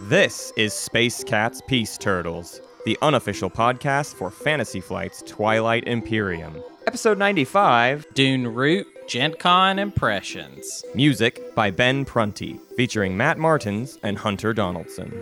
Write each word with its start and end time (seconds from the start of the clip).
This 0.00 0.52
is 0.56 0.72
Space 0.72 1.24
Cats 1.24 1.60
Peace 1.66 1.98
Turtles, 1.98 2.60
the 2.84 2.96
unofficial 3.02 3.50
podcast 3.50 4.14
for 4.14 4.30
Fantasy 4.30 4.80
Flight's 4.80 5.22
Twilight 5.22 5.86
Imperium. 5.86 6.62
Episode 6.86 7.18
95, 7.18 8.06
Dune 8.14 8.46
Root 8.46 8.86
Gen 9.08 9.34
Con 9.34 9.78
Impressions. 9.78 10.84
music 10.94 11.54
by 11.54 11.70
Ben 11.70 12.04
Prunty, 12.04 12.60
featuring 12.76 13.16
Matt 13.16 13.38
Martins 13.38 13.98
and 14.02 14.18
Hunter 14.18 14.52
Donaldson. 14.52 15.12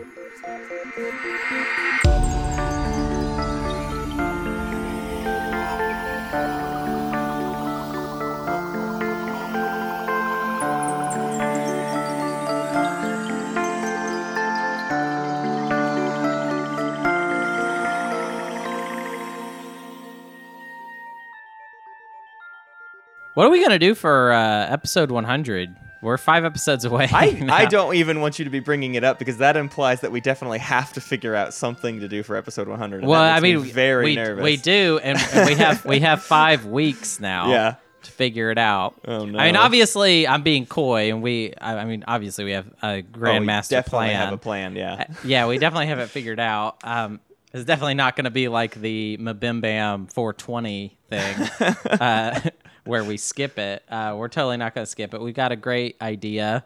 What 23.34 23.46
are 23.46 23.50
we 23.50 23.62
gonna 23.62 23.78
do 23.78 23.94
for 23.94 24.32
uh, 24.32 24.66
episode 24.68 25.10
100? 25.10 25.74
We're 26.02 26.18
five 26.18 26.44
episodes 26.44 26.84
away. 26.84 27.08
I. 27.12 27.46
I 27.50 27.64
don't 27.66 27.94
even 27.94 28.20
want 28.20 28.38
you 28.38 28.44
to 28.44 28.50
be 28.50 28.58
bringing 28.60 28.96
it 28.96 29.04
up 29.04 29.18
because 29.18 29.38
that 29.38 29.56
implies 29.56 30.00
that 30.00 30.10
we 30.10 30.20
definitely 30.20 30.58
have 30.58 30.92
to 30.94 31.00
figure 31.00 31.34
out 31.34 31.54
something 31.54 32.00
to 32.00 32.08
do 32.08 32.22
for 32.24 32.36
episode 32.36 32.66
100. 32.68 32.98
and 33.00 33.08
Well, 33.08 33.22
I 33.22 33.40
mean, 33.40 33.62
me 33.62 33.70
very 33.70 34.04
we, 34.06 34.14
nervous. 34.16 34.42
we 34.42 34.56
do, 34.56 34.98
and, 35.02 35.18
and 35.32 35.48
we 35.48 35.54
have 35.54 35.84
we 35.84 36.00
have 36.00 36.22
five 36.24 36.66
weeks 36.66 37.20
now. 37.20 37.50
Yeah. 37.50 37.74
To 38.02 38.10
figure 38.10 38.50
it 38.50 38.58
out. 38.58 38.96
Oh, 39.06 39.24
no. 39.26 39.38
I 39.38 39.46
mean, 39.46 39.54
obviously, 39.54 40.26
I'm 40.26 40.42
being 40.42 40.66
coy, 40.66 41.10
and 41.10 41.22
we. 41.22 41.54
I, 41.54 41.78
I 41.78 41.84
mean, 41.84 42.02
obviously, 42.08 42.44
we 42.44 42.50
have 42.50 42.66
a 42.82 42.86
Oh, 42.86 42.94
we 42.96 43.02
grandmaster 43.04 43.68
definitely 43.70 44.06
plan. 44.08 44.16
have 44.16 44.32
a 44.32 44.38
plan. 44.38 44.74
Yeah. 44.74 44.92
Uh, 45.08 45.14
yeah, 45.24 45.46
we 45.46 45.56
definitely 45.58 45.86
have 45.86 46.00
it 46.00 46.08
figured 46.08 46.40
out. 46.40 46.78
Um, 46.82 47.20
it's 47.52 47.64
definitely 47.64 47.94
not 47.94 48.16
going 48.16 48.24
to 48.24 48.30
be 48.32 48.48
like 48.48 48.74
the 48.74 49.18
Mabim 49.18 49.60
Bam 49.60 50.08
420 50.08 50.98
thing 51.10 51.36
uh, 52.00 52.40
where 52.84 53.04
we 53.04 53.16
skip 53.16 53.58
it. 53.58 53.82
Uh, 53.88 54.14
we're 54.16 54.28
totally 54.28 54.56
not 54.56 54.74
going 54.74 54.84
to 54.84 54.90
skip 54.90 55.14
it. 55.14 55.20
We've 55.20 55.34
got 55.34 55.52
a 55.52 55.56
great 55.56 55.96
idea. 56.00 56.64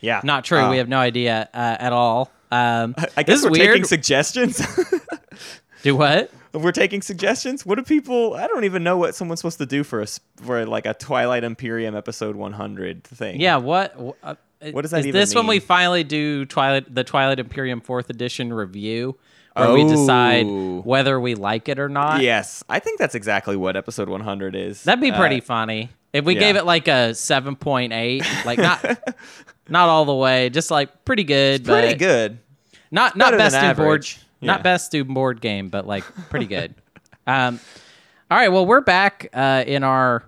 Yeah. 0.00 0.20
Not 0.24 0.44
true. 0.44 0.58
Uh, 0.58 0.70
we 0.70 0.78
have 0.78 0.88
no 0.88 0.98
idea 0.98 1.48
uh, 1.54 1.76
at 1.78 1.92
all. 1.92 2.30
Um, 2.50 2.94
I 2.98 3.22
this 3.22 3.24
guess 3.24 3.38
is 3.40 3.44
we're 3.44 3.50
weird. 3.50 3.68
taking 3.74 3.84
suggestions. 3.84 4.60
Do 5.82 5.96
what? 5.96 6.30
we're 6.52 6.72
taking 6.72 7.02
suggestions. 7.02 7.64
What 7.64 7.76
do 7.76 7.82
people? 7.84 8.34
I 8.34 8.46
don't 8.46 8.64
even 8.64 8.82
know 8.82 8.96
what 8.96 9.14
someone's 9.14 9.40
supposed 9.40 9.58
to 9.58 9.66
do 9.66 9.84
for 9.84 10.00
us 10.00 10.18
for 10.42 10.64
like 10.66 10.86
a 10.86 10.94
Twilight 10.94 11.44
Imperium 11.44 11.94
episode 11.94 12.36
100 12.36 13.04
thing. 13.04 13.40
Yeah. 13.40 13.56
What? 13.58 13.94
Uh, 14.22 14.34
What 14.72 14.82
does 14.82 14.90
that 14.90 15.00
is 15.00 15.06
even 15.06 15.20
this 15.20 15.34
when 15.34 15.46
we 15.46 15.60
finally 15.60 16.02
do 16.04 16.46
Twilight, 16.46 16.92
the 16.92 17.04
Twilight 17.04 17.38
Imperium 17.38 17.80
Fourth 17.80 18.10
Edition 18.10 18.52
review, 18.52 19.16
where 19.58 19.72
we 19.72 19.84
decide 19.88 20.46
Oh. 20.46 20.80
whether 20.84 21.18
we 21.20 21.34
like 21.34 21.68
it 21.68 21.78
or 21.78 21.88
not? 21.88 22.20
Yes, 22.22 22.62
I 22.68 22.78
think 22.78 22.98
that's 22.98 23.14
exactly 23.14 23.56
what 23.56 23.76
episode 23.76 24.08
100 24.08 24.54
is. 24.54 24.84
That'd 24.84 25.00
be 25.02 25.10
Uh, 25.10 25.18
pretty 25.18 25.40
funny 25.40 25.90
if 26.12 26.24
we 26.24 26.34
yeah. 26.34 26.40
gave 26.40 26.56
it 26.56 26.64
like 26.64 26.88
a 26.88 27.14
seven 27.14 27.56
point 27.56 27.92
eight, 27.92 28.24
like 28.44 28.58
not 28.58 28.84
not 29.68 29.88
all 29.88 30.04
the 30.04 30.14
way, 30.14 30.48
just 30.50 30.70
like 30.70 31.04
pretty 31.04 31.24
good, 31.24 31.64
pretty 31.64 31.88
but 31.94 31.98
good. 31.98 32.38
Not 32.90 33.16
not 33.16 33.26
Better 33.32 33.36
best 33.38 33.56
student 33.56 33.76
board, 33.76 33.86
average. 34.00 34.18
not 34.40 34.62
best 34.62 34.86
student 34.86 35.14
board 35.14 35.40
game, 35.40 35.68
but 35.68 35.86
like 35.86 36.04
pretty 36.30 36.46
good. 36.46 36.74
um, 37.26 37.60
all 38.30 38.38
right, 38.38 38.48
well 38.48 38.64
we're 38.66 38.80
back 38.80 39.28
uh, 39.34 39.64
in 39.66 39.84
our 39.84 40.24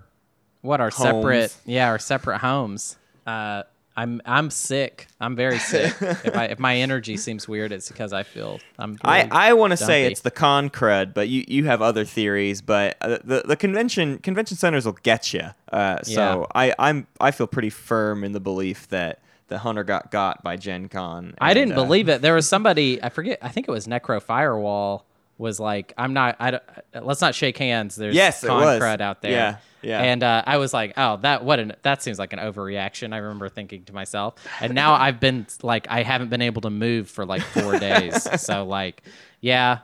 what 0.61 0.79
our 0.81 0.91
separate 0.91 1.55
yeah 1.65 1.87
our 1.87 1.97
separate 1.99 2.37
homes. 2.39 2.97
Uh, 3.25 3.63
I'm 3.95 4.21
I'm 4.25 4.49
sick. 4.49 5.07
I'm 5.19 5.35
very 5.35 5.59
sick. 5.73 5.93
if 6.01 6.35
I 6.35 6.45
if 6.45 6.59
my 6.59 6.77
energy 6.77 7.17
seems 7.17 7.47
weird, 7.47 7.71
it's 7.71 7.89
because 7.89 8.13
I 8.13 8.23
feel 8.23 8.59
I'm. 8.79 8.97
I, 9.03 9.19
really 9.19 9.31
I 9.31 9.53
want 9.53 9.71
to 9.71 9.77
say 9.77 10.05
it's 10.05 10.21
the 10.21 10.31
con 10.31 10.69
crud, 10.69 11.13
but 11.13 11.27
you, 11.29 11.43
you 11.47 11.65
have 11.65 11.81
other 11.81 12.05
theories. 12.05 12.61
But 12.61 12.97
uh, 13.01 13.19
the 13.23 13.43
the 13.45 13.55
convention 13.55 14.19
convention 14.19 14.57
centers 14.57 14.85
will 14.85 14.97
get 15.03 15.33
you. 15.33 15.49
Uh, 15.71 16.01
so 16.03 16.47
I 16.55 16.73
I'm 16.79 17.07
I 17.19 17.31
feel 17.31 17.47
pretty 17.47 17.69
firm 17.69 18.23
in 18.23 18.31
the 18.31 18.39
belief 18.39 18.87
that 18.89 19.21
the 19.47 19.59
hunter 19.59 19.83
got 19.83 20.11
got 20.11 20.43
by 20.43 20.55
Gen 20.55 20.87
Con. 20.87 21.35
I 21.39 21.53
didn't 21.53 21.73
uh, 21.73 21.83
believe 21.83 22.07
it. 22.09 22.21
There 22.21 22.33
was 22.33 22.47
somebody 22.47 23.03
I 23.03 23.09
forget. 23.09 23.39
I 23.41 23.49
think 23.49 23.67
it 23.67 23.71
was 23.71 23.87
Necro 23.87 24.21
Firewall. 24.21 25.05
Was 25.41 25.59
like, 25.59 25.93
I'm 25.97 26.13
not. 26.13 26.35
I 26.39 26.51
don't, 26.51 26.63
let's 27.01 27.19
not 27.19 27.33
shake 27.33 27.57
hands. 27.57 27.95
There's 27.95 28.15
Yes, 28.15 28.43
con 28.45 28.61
crud 28.61 29.01
out 29.01 29.23
there. 29.23 29.31
Yeah, 29.31 29.57
yeah. 29.81 29.99
And 29.99 30.21
uh, 30.21 30.43
I 30.45 30.57
was 30.57 30.71
like, 30.71 30.93
oh, 30.97 31.17
that 31.17 31.43
what 31.43 31.59
an 31.59 31.73
that 31.81 32.03
seems 32.03 32.19
like 32.19 32.31
an 32.31 32.39
overreaction. 32.39 33.11
I 33.11 33.17
remember 33.17 33.49
thinking 33.49 33.83
to 33.85 33.93
myself, 33.93 34.35
and 34.59 34.75
now 34.75 34.93
I've 34.93 35.19
been 35.19 35.47
like, 35.63 35.87
I 35.89 36.03
haven't 36.03 36.29
been 36.29 36.43
able 36.43 36.61
to 36.61 36.69
move 36.69 37.09
for 37.09 37.25
like 37.25 37.41
four 37.41 37.79
days. 37.79 38.27
So 38.37 38.65
like, 38.65 39.01
yeah, 39.39 39.79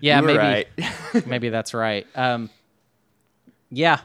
yeah, 0.00 0.16
You 0.20 0.22
were 0.22 0.34
maybe 0.34 0.38
right. 0.38 1.26
maybe 1.26 1.50
that's 1.50 1.74
right. 1.74 2.06
Um, 2.14 2.48
yeah. 3.70 4.00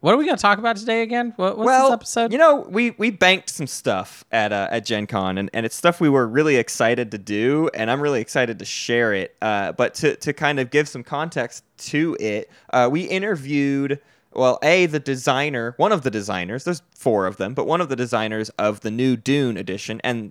What 0.00 0.14
are 0.14 0.16
we 0.16 0.26
going 0.26 0.36
to 0.36 0.42
talk 0.42 0.58
about 0.58 0.76
today 0.76 1.02
again? 1.02 1.32
What, 1.34 1.58
what's 1.58 1.66
well, 1.66 1.88
this 1.88 1.94
episode? 1.94 2.32
you 2.32 2.38
know, 2.38 2.66
we 2.68 2.90
we 2.92 3.10
banked 3.10 3.50
some 3.50 3.66
stuff 3.66 4.24
at 4.30 4.52
uh, 4.52 4.68
at 4.70 4.84
Gen 4.84 5.08
Con, 5.08 5.38
and, 5.38 5.50
and 5.52 5.66
it's 5.66 5.74
stuff 5.74 6.00
we 6.00 6.08
were 6.08 6.26
really 6.26 6.56
excited 6.56 7.10
to 7.10 7.18
do, 7.18 7.68
and 7.74 7.90
I'm 7.90 8.00
really 8.00 8.20
excited 8.20 8.60
to 8.60 8.64
share 8.64 9.12
it. 9.12 9.36
Uh, 9.42 9.72
but 9.72 9.94
to 9.94 10.14
to 10.16 10.32
kind 10.32 10.60
of 10.60 10.70
give 10.70 10.88
some 10.88 11.02
context 11.02 11.64
to 11.78 12.16
it, 12.20 12.50
uh, 12.72 12.88
we 12.90 13.02
interviewed. 13.02 14.00
Well, 14.34 14.58
a 14.62 14.86
the 14.86 15.00
designer, 15.00 15.74
one 15.78 15.90
of 15.90 16.02
the 16.02 16.10
designers. 16.10 16.62
There's 16.62 16.82
four 16.94 17.26
of 17.26 17.38
them, 17.38 17.54
but 17.54 17.66
one 17.66 17.80
of 17.80 17.88
the 17.88 17.96
designers 17.96 18.50
of 18.50 18.80
the 18.80 18.90
new 18.90 19.16
Dune 19.16 19.56
edition, 19.56 20.00
and 20.04 20.30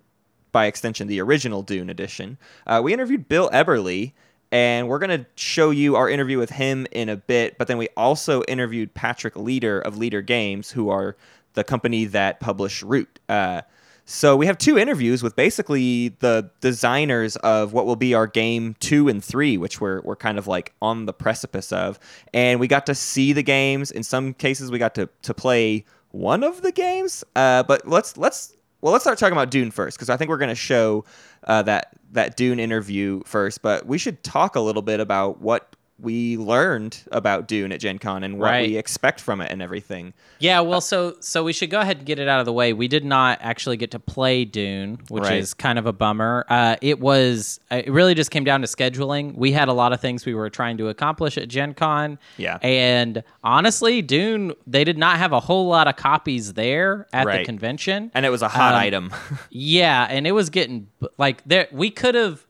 by 0.54 0.68
extension, 0.68 1.08
the 1.08 1.20
original 1.20 1.62
Dune 1.62 1.90
edition. 1.90 2.38
Uh, 2.66 2.80
we 2.82 2.94
interviewed 2.94 3.28
Bill 3.28 3.50
Eberle, 3.50 4.14
and 4.52 4.88
we're 4.88 5.00
going 5.00 5.20
to 5.20 5.26
show 5.36 5.70
you 5.70 5.96
our 5.96 6.10
interview 6.10 6.38
with 6.38 6.50
him 6.50 6.88
in 6.92 7.10
a 7.10 7.18
bit. 7.18 7.58
But 7.58 7.68
then 7.68 7.78
we 7.78 7.90
also 7.98 8.44
interviewed 8.48 8.94
Patrick 8.94 9.34
Leder 9.34 9.82
of 9.82 9.96
Leder 9.96 10.26
Games, 10.26 10.72
who 10.72 10.90
are 10.90 11.16
the 11.54 11.64
company 11.64 12.06
that 12.06 12.40
publish 12.40 12.84
Root. 12.84 13.20
Uh, 13.28 13.62
so 14.06 14.38
we 14.38 14.46
have 14.46 14.58
two 14.58 14.78
interviews 14.78 15.22
with 15.22 15.36
basically 15.36 16.10
the 16.20 16.50
designers 16.62 17.36
of 17.38 17.74
what 17.74 17.86
will 17.86 17.98
be 17.98 18.14
our 18.14 18.26
game 18.26 18.76
two 18.80 19.10
and 19.10 19.22
three, 19.22 19.58
which 19.58 19.82
we're, 19.82 20.00
we're 20.02 20.16
kind 20.16 20.38
of 20.38 20.48
like 20.48 20.74
on 20.82 21.06
the 21.08 21.14
precipice 21.14 21.74
of. 21.74 22.00
And 22.34 22.60
we 22.60 22.68
got 22.68 22.86
to 22.86 22.96
see 22.96 23.34
the 23.34 23.44
games. 23.44 23.92
In 23.92 24.04
some 24.04 24.34
cases, 24.34 24.72
we 24.72 24.80
got 24.80 24.96
to, 24.96 25.10
to 25.24 25.34
play 25.34 25.84
one 26.12 26.44
of 26.44 26.62
the 26.62 26.72
games. 26.72 27.26
Uh, 27.36 27.64
but 27.64 27.86
let's 27.86 28.16
let's 28.16 28.56
well, 28.80 28.94
let's 28.94 29.04
start 29.04 29.18
talking 29.18 29.34
about 29.34 29.50
Dune 29.50 29.72
first, 29.72 29.98
because 29.98 30.10
I 30.10 30.18
think 30.18 30.30
we're 30.30 30.38
going 30.38 30.50
to 30.50 30.56
show 30.56 31.04
uh, 31.46 31.64
that 31.64 31.97
that 32.12 32.38
Dune 32.38 32.60
interview 32.60 33.22
first. 33.26 33.62
But 33.62 33.86
we 33.86 33.98
should 33.98 34.24
talk 34.24 34.56
a 34.56 34.62
little 34.62 34.82
bit 34.82 35.00
about 35.00 35.42
what 35.42 35.76
we 36.00 36.38
learned 36.38 37.02
about 37.12 37.48
Dune 37.48 37.72
at 37.72 37.80
Gen 37.80 37.98
Con 37.98 38.24
and 38.24 38.38
what 38.38 38.46
Right. 38.52 38.70
we 38.70 38.78
expect 38.78 39.20
from 39.20 39.42
it 39.42 39.52
and 39.52 39.64
everything. 39.64 40.14
Yeah, 40.40 40.60
well, 40.60 40.80
so 40.80 41.16
so 41.22 41.44
we 41.44 41.54
should 41.54 41.72
go 41.72 41.80
ahead 41.80 41.98
and 41.98 42.06
get 42.06 42.20
it 42.20 42.28
out 42.28 42.40
of 42.40 42.46
the 42.46 42.54
way. 42.54 42.72
We 42.72 42.88
did 42.88 43.04
not 43.04 43.40
actually 43.42 43.78
get 43.78 43.90
to 43.92 44.00
play 44.00 44.46
Dune, 44.46 45.00
which 45.10 45.24
Right. 45.24 45.40
is 45.40 45.56
kind 45.56 45.80
of 45.80 45.88
a 45.88 45.94
bummer. 45.94 46.46
Uh, 46.50 46.76
it 46.82 47.00
was 47.00 47.60
it 47.72 47.90
really 47.92 48.14
just 48.14 48.30
came 48.30 48.44
down 48.44 48.62
to 48.62 48.68
scheduling. 48.68 49.34
We 49.36 49.54
had 49.54 49.70
a 49.70 49.74
lot 49.74 49.92
of 49.92 50.00
things 50.00 50.24
we 50.26 50.36
were 50.36 50.52
trying 50.52 50.78
to 50.78 50.90
accomplish 50.90 51.36
at 51.38 51.48
Gen 51.48 51.74
Con. 51.74 52.20
Yeah. 52.38 52.60
and 52.62 53.24
honestly, 53.44 54.04
Dune 54.04 54.54
they 54.68 54.84
did 54.84 55.00
not 55.00 55.18
have 55.18 55.34
a 55.34 55.40
whole 55.40 55.68
lot 55.68 55.88
of 55.88 55.96
copies 55.96 56.54
there 56.54 57.08
at 57.12 57.26
the 57.26 57.44
convention. 57.44 58.12
And 58.14 58.24
it 58.24 58.30
was 58.30 58.44
a 58.44 58.50
hot 58.50 58.76
Um, 58.76 58.80
item. 58.80 59.14
Yeah, 59.50 60.06
and 60.10 60.28
it 60.28 60.34
was 60.34 60.52
getting 60.52 60.88
like 61.18 61.42
there. 61.46 61.68
We 61.72 61.90
could 61.90 62.14
have 62.14 62.46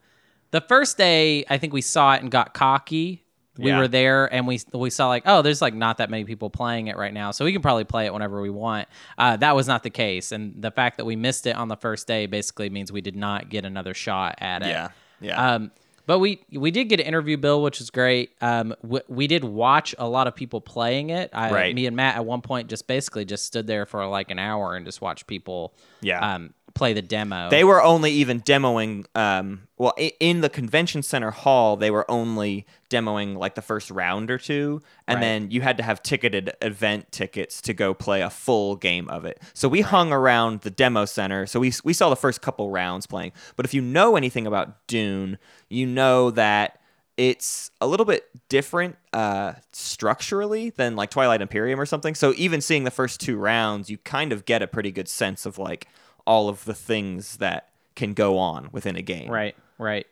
the 0.51 0.59
first 0.61 0.97
day. 0.97 1.45
I 1.49 1.57
think 1.57 1.71
we 1.71 1.81
saw 1.81 2.13
it 2.15 2.21
and 2.21 2.29
got 2.29 2.53
cocky. 2.53 3.23
We 3.57 3.72
Yeah. 3.72 3.79
were 3.79 3.88
there 3.88 4.31
and 4.34 4.47
we 4.47 4.59
we 4.73 4.90
saw 4.90 5.07
like 5.07 5.23
oh 5.25 5.41
there's 5.41 5.62
like 5.62 5.73
not 5.73 5.97
that 5.97 6.09
many 6.09 6.25
people 6.25 6.50
playing 6.50 6.88
it 6.88 6.97
right 6.97 7.13
now 7.13 7.31
so 7.31 7.44
we 7.45 7.53
can 7.53 7.62
probably 7.62 7.84
play 7.85 8.06
it 8.06 8.13
whenever 8.13 8.41
we 8.41 8.50
want. 8.50 8.88
Uh, 9.18 9.38
that 9.38 9.56
was 9.56 9.68
not 9.68 9.83
the 9.83 9.89
case 9.89 10.31
and 10.31 10.62
the 10.62 10.71
fact 10.71 10.98
that 10.98 11.06
we 11.06 11.15
missed 11.15 11.48
it 11.48 11.56
on 11.56 11.68
the 11.68 11.77
first 11.77 12.07
day 12.07 12.25
basically 12.25 12.69
means 12.69 12.92
we 12.92 13.01
did 13.01 13.15
not 13.15 13.50
get 13.50 13.65
another 13.65 13.94
shot 13.94 14.36
at 14.39 14.62
it. 14.63 14.68
yeah. 14.69 14.89
Yeah. 15.19 15.54
Um, 15.56 15.71
but 16.06 16.19
we 16.19 16.42
we 16.54 16.71
did 16.71 16.86
get 16.86 16.98
to 16.98 17.06
interview 17.06 17.36
Bill, 17.36 17.62
which 17.62 17.81
is 17.81 17.89
great. 17.89 18.30
Um, 18.39 18.74
we, 18.81 19.01
we 19.09 19.27
did 19.27 19.44
watch 19.44 19.94
a 20.00 20.07
lot 20.07 20.25
of 20.27 20.36
people 20.36 20.62
playing 20.62 21.10
it. 21.10 21.31
I, 21.33 21.51
Right. 21.51 21.75
Me 21.75 21.86
and 21.86 21.98
Matt 21.98 22.15
at 22.15 22.24
one 22.25 22.42
point 22.42 22.69
just 22.69 22.88
basically 22.88 23.25
just 23.25 23.45
stood 23.45 23.68
there 23.68 23.86
for 23.86 24.06
like 24.07 24.31
an 24.31 24.39
hour 24.39 24.75
and 24.75 24.86
just 24.86 25.01
watched 25.01 25.27
people. 25.27 25.74
Yeah. 26.00 26.36
Um, 26.36 26.53
play 26.77 26.94
the 26.94 27.01
demo. 27.01 27.50
They 27.50 27.63
were 27.63 27.81
only 27.81 28.12
even 28.12 28.41
demoing. 28.41 29.06
Um, 29.15 29.68
well, 29.77 29.94
in 30.19 30.41
the 30.41 30.50
convention 30.50 31.03
center 31.03 31.31
hall, 31.31 31.75
they 31.75 31.91
were 31.91 32.09
only 32.09 32.65
demoing 32.89 33.35
like 33.38 33.56
the 33.56 33.62
first 33.62 33.91
round 33.91 34.31
or 34.31 34.38
two, 34.38 34.81
and 35.07 35.15
Right. 35.18 35.21
then 35.21 35.51
you 35.51 35.62
had 35.62 35.77
to 35.77 35.83
have 35.83 36.01
ticketed 36.03 36.51
event 36.62 37.12
tickets 37.12 37.62
to 37.62 37.74
go 37.74 37.94
play 37.94 38.21
a 38.21 38.29
full 38.29 38.75
game 38.75 39.07
of 39.09 39.25
it. 39.25 39.41
So 39.53 39.68
we 39.68 39.81
hung 39.81 40.12
around 40.13 40.62
the 40.62 40.69
demo 40.69 41.06
center. 41.06 41.45
So 41.45 41.59
we 41.59 41.74
we 41.83 41.94
saw 41.94 42.09
the 42.09 42.15
first 42.15 42.41
couple 42.41 42.69
rounds 42.69 43.07
playing. 43.07 43.33
But 43.56 43.65
if 43.65 43.74
you 43.74 43.81
know 43.81 44.15
anything 44.15 44.47
about 44.47 44.88
Dune, 44.88 45.38
you 45.69 45.85
know 45.85 46.31
that 46.31 46.79
it's 47.18 47.71
a 47.81 47.88
little 47.88 48.06
bit 48.06 48.29
different 48.47 48.95
uh, 49.12 49.53
structurally 49.74 50.69
than 50.69 50.95
like 50.95 51.09
Twilight 51.09 51.41
Imperium 51.41 51.79
or 51.81 51.85
something. 51.88 52.13
So 52.13 52.33
even 52.38 52.62
seeing 52.62 52.83
the 52.83 52.91
first 52.91 53.19
two 53.19 53.38
rounds, 53.38 53.89
you 53.89 53.97
kind 53.97 54.31
of 54.31 54.45
get 54.45 54.62
a 54.62 54.68
pretty 54.68 54.91
good 54.91 55.07
sense 55.09 55.45
of 55.47 55.57
like 55.57 55.88
all 56.27 56.50
of 56.50 56.65
the 56.65 56.75
things 56.75 57.38
that 57.38 57.69
can 57.95 58.13
go 58.13 58.38
on 58.38 58.69
within 58.71 58.95
a 58.95 59.01
game. 59.01 59.31
Right, 59.31 59.56
right. 59.79 60.06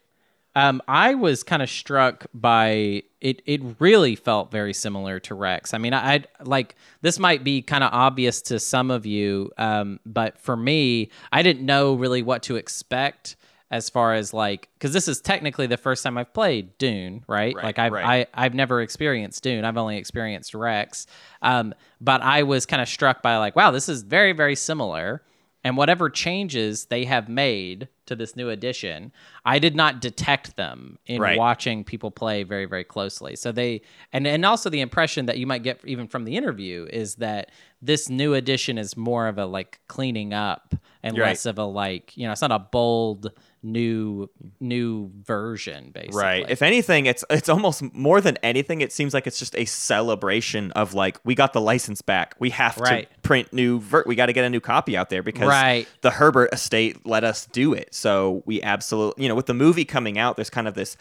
Um, 0.56 0.82
I 0.88 1.16
was 1.16 1.44
kind 1.44 1.62
of 1.62 1.70
struck 1.70 2.28
by 2.34 3.04
it. 3.20 3.42
It 3.46 3.62
really 3.80 4.16
felt 4.16 4.52
very 4.52 4.74
similar 4.74 5.20
to 5.20 5.36
Rex. 5.36 5.74
I 5.74 5.78
mean, 5.78 5.94
I 5.94 6.14
I'd, 6.14 6.28
like 6.44 6.76
this 7.02 7.20
might 7.20 7.44
be 7.44 7.62
kind 7.62 7.84
of 7.84 7.94
obvious 7.94 8.42
to 8.44 8.60
some 8.60 8.90
of 8.90 9.06
you, 9.06 9.52
um, 9.58 10.00
but 10.06 10.40
for 10.40 10.56
me, 10.56 11.10
I 11.34 11.44
didn't 11.44 11.66
know 11.66 11.94
really 11.94 12.22
what 12.22 12.42
to 12.44 12.56
expect 12.56 13.36
as 13.70 13.90
far 13.90 14.14
as 14.14 14.34
like 14.34 14.70
because 14.76 14.94
this 14.94 15.10
is 15.10 15.20
technically 15.20 15.68
the 15.68 15.76
first 15.76 16.04
time 16.04 16.18
I've 16.18 16.34
played 16.34 16.78
Dune, 16.78 17.26
right? 17.28 17.54
Right, 17.54 17.64
like 17.66 17.78
I've 17.78 17.92
right. 17.92 18.28
I, 18.34 18.46
I've 18.46 18.54
never 18.54 18.82
experienced 18.82 19.44
Dune. 19.44 19.66
I've 19.66 19.78
only 19.78 19.98
experienced 19.98 20.54
Rex. 20.54 21.06
Um, 21.42 21.74
but 22.00 22.22
I 22.22 22.44
was 22.44 22.66
kind 22.66 22.82
of 22.82 22.88
struck 22.88 23.22
by 23.22 23.36
like, 23.38 23.58
wow, 23.58 23.72
this 23.72 23.90
is 23.90 24.04
very 24.04 24.32
very 24.32 24.56
similar. 24.56 25.22
And 25.66 25.78
whatever 25.78 26.12
changes 26.12 26.86
they 26.86 27.06
have 27.06 27.28
made 27.28 27.88
to 28.06 28.16
this 28.16 28.36
new 28.36 28.50
edition, 28.50 29.12
I 29.44 29.58
did 29.58 29.76
not 29.76 30.00
detect 30.00 30.56
them 30.58 31.00
in 31.08 31.20
Right. 31.20 31.38
watching 31.38 31.84
people 31.84 32.12
play 32.12 32.44
very 32.44 32.66
very 32.66 32.84
closely. 32.84 33.36
So 33.36 33.52
they 33.52 33.82
and 34.14 34.28
and 34.28 34.46
also 34.46 34.70
the 34.70 34.82
impression 34.82 35.26
that 35.26 35.40
you 35.40 35.48
might 35.48 35.64
get 35.64 35.82
even 35.84 36.08
from 36.08 36.24
the 36.24 36.38
interview 36.38 36.86
is 36.94 37.16
that 37.16 37.50
this 37.82 38.10
new 38.10 38.36
edition 38.36 38.78
is 38.78 38.96
more 38.96 39.28
of 39.28 39.40
a 39.40 39.46
like 39.48 39.80
cleaning 39.88 40.34
up 40.34 40.76
and 41.02 41.18
Right. 41.18 41.30
less 41.30 41.48
of 41.48 41.58
a 41.58 41.66
like 41.66 42.16
you 42.16 42.26
know 42.28 42.32
it's 42.32 42.42
not 42.42 42.52
a 42.52 42.60
bold 42.60 43.32
new 43.66 44.30
new 44.60 45.10
version 45.24 45.90
basically. 45.92 46.22
Right. 46.22 46.46
If 46.50 46.62
anything, 46.62 47.08
it's 47.08 47.26
it's 47.30 47.50
almost 47.50 47.82
more 47.94 48.22
than 48.22 48.38
anything. 48.44 48.82
It 48.82 48.94
seems 48.94 49.14
like 49.14 49.26
it's 49.28 49.40
just 49.40 49.56
a 49.56 49.66
celebration 49.66 50.72
of 50.74 50.94
like 50.94 51.20
we 51.24 51.36
got 51.36 51.54
the 51.54 51.62
license 51.62 52.02
back. 52.02 52.36
We 52.40 52.52
have 52.52 52.78
Right. 52.78 53.10
to 53.12 53.20
print 53.22 53.52
new. 53.52 53.80
Ver- 53.80 54.04
we 54.06 54.16
got 54.16 54.28
to 54.28 54.34
get 54.34 54.46
a 54.46 54.50
new 54.50 54.60
copy 54.60 54.96
out 54.96 55.10
there 55.10 55.24
because 55.24 55.48
Right. 55.50 55.88
the 56.02 56.12
Herbert 56.12 56.50
estate 56.54 57.06
let 57.06 57.24
us 57.24 57.48
do 57.48 57.74
it. 57.74 57.94
So 57.94 58.44
we 58.46 58.62
absolutely, 58.62 59.24
you 59.24 59.30
know, 59.30 59.36
with 59.36 59.48
the 59.48 59.54
movie 59.54 59.86
coming 59.86 60.18
out, 60.18 60.36
there's 60.38 60.50
kind 60.50 60.68
of 60.68 60.74
this 60.76 60.96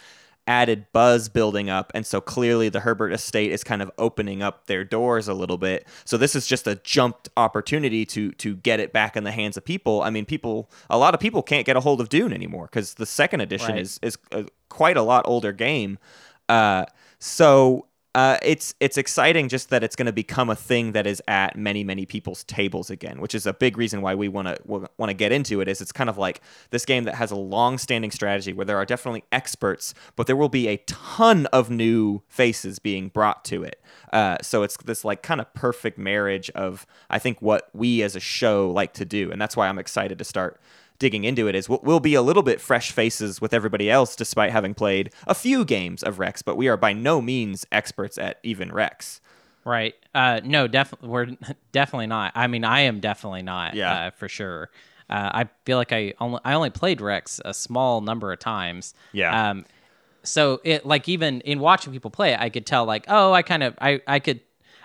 added 0.47 0.87
buzz 0.93 1.29
building 1.31 1.71
up 1.71 1.91
and 1.95 2.05
so 2.07 2.21
clearly 2.21 2.69
the 2.69 2.81
Herbert 2.81 3.13
estate 3.13 3.51
is 3.51 3.65
kind 3.65 3.81
of 3.81 3.91
opening 3.97 4.43
up 4.43 4.67
their 4.67 4.85
doors 4.85 5.27
a 5.27 5.33
little 5.35 5.57
bit. 5.57 5.87
So 6.05 6.17
this 6.19 6.35
is 6.37 6.47
just 6.47 6.67
a 6.67 6.75
jumped 6.77 7.29
opportunity 7.37 8.05
to 8.07 8.31
to 8.33 8.57
get 8.57 8.79
it 8.81 8.93
back 8.93 9.17
in 9.17 9.25
the 9.25 9.33
hands 9.33 9.57
of 9.57 9.65
people. 9.65 10.03
I 10.03 10.11
mean, 10.11 10.27
people 10.27 10.71
a 10.91 10.99
lot 10.99 11.15
of 11.15 11.21
people 11.21 11.43
can't 11.43 11.65
get 11.65 11.77
a 11.77 11.81
hold 11.81 12.01
of 12.01 12.09
Dune 12.11 12.33
anymore 12.33 12.69
cuz 12.69 12.95
the 12.95 13.07
second 13.07 13.41
edition 13.41 13.73
Right. 13.73 13.81
is 13.81 13.99
is 14.03 14.19
a, 14.33 14.45
quite 14.69 14.97
a 14.99 15.03
lot 15.03 15.25
older 15.27 15.53
game. 15.53 15.99
Uh 16.49 16.85
so 17.19 17.87
uh, 18.15 18.39
it's 18.43 18.75
it's 18.79 18.97
exciting 18.97 19.49
just 19.49 19.71
that 19.71 19.83
it's 19.83 19.97
going 19.97 20.07
to 20.07 20.13
become 20.13 20.49
a 20.49 20.55
thing 20.55 20.93
that 20.93 21.07
is 21.07 21.21
at 21.27 21.57
many 21.57 21.83
many 21.83 22.07
people's 22.07 22.45
tables 22.45 22.89
again, 22.89 23.21
which 23.21 23.35
is 23.35 23.45
a 23.45 23.53
big 23.53 23.77
reason 23.77 24.03
why 24.03 24.15
we 24.15 24.29
want 24.29 24.47
to 24.47 24.57
want 24.67 25.11
to 25.11 25.15
get 25.15 25.33
into 25.33 25.61
it. 25.61 25.67
Is 25.67 25.81
it's 25.81 25.91
kind 25.91 26.09
of 26.09 26.17
like 26.17 26.41
this 26.71 26.85
game 26.85 27.05
that 27.05 27.17
has 27.17 27.33
a 27.33 27.37
long 27.37 27.77
standing 27.77 28.13
strategy 28.13 28.53
where 28.53 28.65
there 28.65 28.77
are 28.77 28.85
definitely 28.85 29.25
experts, 29.33 29.95
but 30.15 30.29
there 30.29 30.37
will 30.37 30.49
be 30.49 30.69
a 30.69 30.77
ton 30.87 31.47
of 31.47 31.71
new 31.71 32.23
faces 32.29 32.79
being 32.79 33.09
brought 33.09 33.45
to 33.47 33.65
it. 33.65 33.83
Uh, 34.13 34.37
so 34.43 34.63
it's 34.63 34.77
this 34.79 35.05
like 35.05 35.23
kind 35.23 35.41
of 35.41 35.53
perfect 35.53 35.99
marriage 35.99 36.51
of 36.51 36.87
I 37.11 37.19
think 37.19 37.43
what 37.43 37.69
we 37.75 38.03
as 38.03 38.15
a 38.15 38.21
show 38.21 38.71
like 38.71 38.93
to 38.95 39.05
do, 39.05 39.33
and 39.33 39.41
that's 39.43 39.57
why 39.57 39.69
I'm 39.69 39.79
excited 39.79 40.19
to 40.19 40.25
start 40.25 40.61
digging 41.05 41.25
into 41.25 41.47
it 41.47 41.55
is 41.55 41.69
we'll, 41.69 42.01
be 42.01 42.15
a 42.15 42.23
little 42.23 42.43
bit 42.43 42.63
fresh 42.63 42.91
faces 42.91 43.39
with 43.39 43.53
everybody 43.53 43.91
else 43.91 44.17
despite 44.17 44.51
having 44.51 44.73
played 44.73 45.13
a 45.27 45.35
few 45.35 45.63
games 45.63 46.03
of 46.03 46.19
rex 46.19 46.41
but 46.41 46.57
we 46.57 46.67
are 46.67 46.79
by 46.79 46.95
no 46.95 47.21
means 47.21 47.67
experts 47.71 48.17
at 48.17 48.41
even 48.43 48.73
rex 48.73 49.21
Right. 49.65 49.95
Uh, 50.15 50.41
no, 50.45 50.69
definitely. 50.69 51.09
We're 51.09 51.27
definitely 51.73 52.07
not. 52.07 52.33
I 52.35 52.47
mean, 52.47 52.65
I 52.65 52.81
am 52.81 53.01
definitely 53.01 53.43
not. 53.43 53.75
Yeah. 53.75 54.07
Uh, 54.07 54.11
for 54.11 54.29
sure. 54.29 54.71
Uh, 55.09 55.31
I 55.33 55.49
feel 55.65 55.79
like 55.79 55.93
I 55.93 56.15
only 56.21 56.41
I 56.45 56.55
only 56.55 56.71
played 56.71 57.01
Rex 57.01 57.41
a 57.45 57.53
small 57.53 58.01
number 58.01 58.33
of 58.33 58.39
times. 58.39 58.95
Yeah. 59.13 59.51
Um, 59.51 59.65
so 60.23 60.61
it 60.65 60.87
like 60.87 61.09
even 61.09 61.41
in 61.43 61.61
watching 61.61 61.93
people 61.93 62.11
play 62.11 62.33
it, 62.33 62.41
I 62.41 62.49
could 62.49 62.67
tell 62.67 62.85
like 62.85 63.05
oh 63.09 63.33
I 63.33 63.43
kind 63.43 63.63
of 63.63 63.75
I 63.81 64.01
I 64.07 64.19
could 64.19 64.41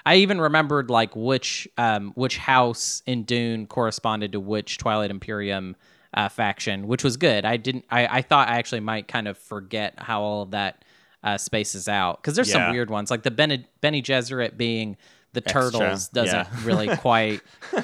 I 0.06 0.16
even 0.16 0.42
remembered 0.42 0.89
like 0.89 1.16
which 1.16 1.68
um 1.77 2.12
which 2.16 2.38
house 2.38 3.01
in 3.06 3.24
Dune 3.24 3.66
corresponded 3.66 4.33
to 4.33 4.39
which 4.39 4.77
Twilight 4.77 5.10
Imperium 5.10 5.77
uh, 6.14 6.30
faction, 6.30 6.88
which 6.88 7.04
was 7.04 7.18
good. 7.18 7.46
I 7.46 7.58
didn't 7.58 7.86
I 7.90 8.08
I 8.08 8.22
thought 8.22 8.48
I 8.50 8.58
actually 8.58 8.82
might 8.82 9.08
kind 9.08 9.28
of 9.28 9.38
forget 9.38 9.94
how 9.98 10.22
all 10.22 10.42
of 10.44 10.52
that 10.52 10.84
uh, 11.24 11.38
spaces 11.38 11.88
out 11.88 12.22
because 12.22 12.36
there's 12.36 12.48
Yeah. 12.50 12.66
some 12.68 12.72
weird 12.72 12.90
ones 12.90 13.12
like 13.12 13.24
the 13.24 13.32
Benny, 13.32 13.66
Bene 13.82 14.02
Gesserit 14.02 14.58
being 14.58 14.98
the 15.34 15.42
turtles 15.42 16.08
doesn't 16.10 16.36
yeah. 16.36 16.48
really 16.64 16.88
quite 16.98 17.42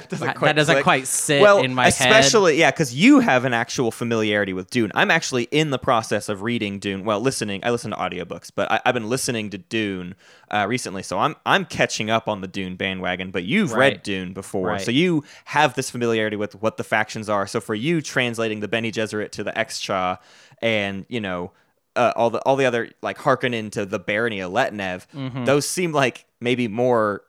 Doesn't 0.08 0.40
that 0.40 0.56
doesn't 0.56 0.74
click. 0.74 0.82
quite 0.84 1.06
sit 1.06 1.40
well, 1.40 1.58
in 1.62 1.74
my 1.74 1.84
head. 1.84 1.90
especially 1.92 2.58
yeah, 2.58 2.70
because 2.72 2.94
you 2.94 3.20
have 3.20 3.44
an 3.44 3.52
actual 3.54 3.90
familiarity 3.92 4.52
with 4.52 4.68
Dune. 4.70 4.90
I'm 4.94 5.10
actually 5.12 5.44
in 5.52 5.70
the 5.70 5.78
process 5.78 6.28
of 6.28 6.42
reading 6.42 6.78
Dune. 6.80 7.04
Well, 7.04 7.20
listening. 7.20 7.60
I 7.64 7.70
listen 7.70 7.92
to 7.92 7.96
audiobooks, 7.96 8.50
but 8.54 8.70
I, 8.70 8.80
I've 8.84 8.94
been 8.94 9.08
listening 9.08 9.50
to 9.50 9.58
Dune 9.58 10.16
uh, 10.50 10.66
recently, 10.68 11.02
so 11.04 11.18
I'm 11.20 11.36
I'm 11.46 11.64
catching 11.64 12.10
up 12.10 12.26
on 12.28 12.40
the 12.40 12.48
Dune 12.48 12.74
bandwagon. 12.76 13.30
But 13.30 13.44
you've 13.44 13.72
read 13.72 14.02
Dune 14.02 14.32
before, 14.32 14.68
Right. 14.68 14.80
so 14.80 14.90
you 14.90 15.22
have 15.44 15.74
this 15.74 15.88
familiarity 15.90 16.36
with 16.36 16.60
what 16.60 16.76
the 16.78 16.84
factions 16.84 17.28
are. 17.28 17.46
So 17.46 17.60
for 17.60 17.74
you, 17.76 18.02
translating 18.02 18.58
the 18.60 18.68
Bene 18.68 18.90
Gesserit 18.90 19.30
to 19.32 19.44
the 19.44 19.52
Xxcha, 19.52 20.18
and 20.60 21.06
you 21.08 21.20
know. 21.20 21.52
Uh, 21.94 22.12
all 22.14 22.28
the 22.28 22.38
all 22.40 22.56
the 22.56 22.66
other 22.66 22.90
like 23.00 23.16
Harkonnen 23.16 23.72
to 23.72 23.86
the 23.86 23.98
barony 23.98 24.40
of 24.40 24.52
Letnev, 24.52 25.06
Mm-hmm. 25.14 25.46
those 25.46 25.66
seem 25.66 25.92
like 25.92 26.26
maybe 26.42 26.68
more 26.68 27.22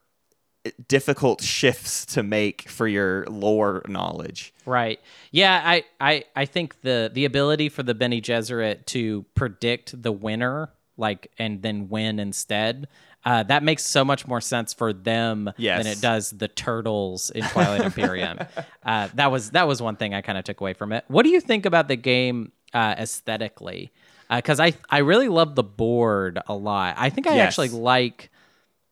difficult 0.87 1.41
shifts 1.41 2.05
to 2.07 2.23
make 2.23 2.67
for 2.69 2.87
your 2.87 3.25
lore 3.27 3.83
knowledge. 3.87 4.53
Right. 4.65 4.99
Yeah, 5.31 5.61
I, 5.63 5.83
I, 5.99 6.23
I 6.35 6.45
think 6.45 6.81
the 6.81 7.09
the 7.13 7.25
ability 7.25 7.69
for 7.69 7.83
the 7.83 7.93
Bene 7.95 8.21
Gesserit 8.21 8.85
to 8.87 9.23
predict 9.35 10.01
the 10.01 10.11
winner, 10.11 10.69
like, 10.97 11.31
and 11.37 11.61
then 11.61 11.89
win 11.89 12.19
instead, 12.19 12.87
uh, 13.25 13.43
that 13.43 13.61
makes 13.63 13.85
so 13.85 14.05
much 14.05 14.25
more 14.27 14.39
sense 14.41 14.73
for 14.73 14.93
them 14.93 15.51
Yes. 15.57 15.77
than 15.83 15.91
it 15.91 15.99
does 16.01 16.31
the 16.31 16.47
turtles 16.47 17.29
in 17.31 17.43
Twilight 17.49 17.81
Imperium. 17.81 18.39
Uh, 18.85 19.09
that 19.15 19.31
was 19.31 19.51
that 19.51 19.67
was 19.67 19.81
one 19.81 19.95
thing 19.95 20.13
I 20.13 20.21
kind 20.21 20.37
of 20.37 20.43
took 20.43 20.61
away 20.61 20.73
from 20.73 20.93
it. 20.93 21.03
What 21.07 21.23
do 21.23 21.29
you 21.29 21.41
think 21.41 21.65
about 21.65 21.87
the 21.87 21.95
game 21.97 22.51
uh, 22.73 22.95
aesthetically? 22.97 23.91
Because 24.29 24.59
I 24.59 24.73
I 24.89 24.99
really 24.99 25.29
love 25.29 25.55
the 25.55 25.63
board 25.63 26.39
a 26.47 26.53
lot. 26.53 26.95
I 26.97 27.09
think 27.09 27.27
I 27.27 27.35
Yes. 27.35 27.47
actually 27.47 27.69
like 27.69 28.29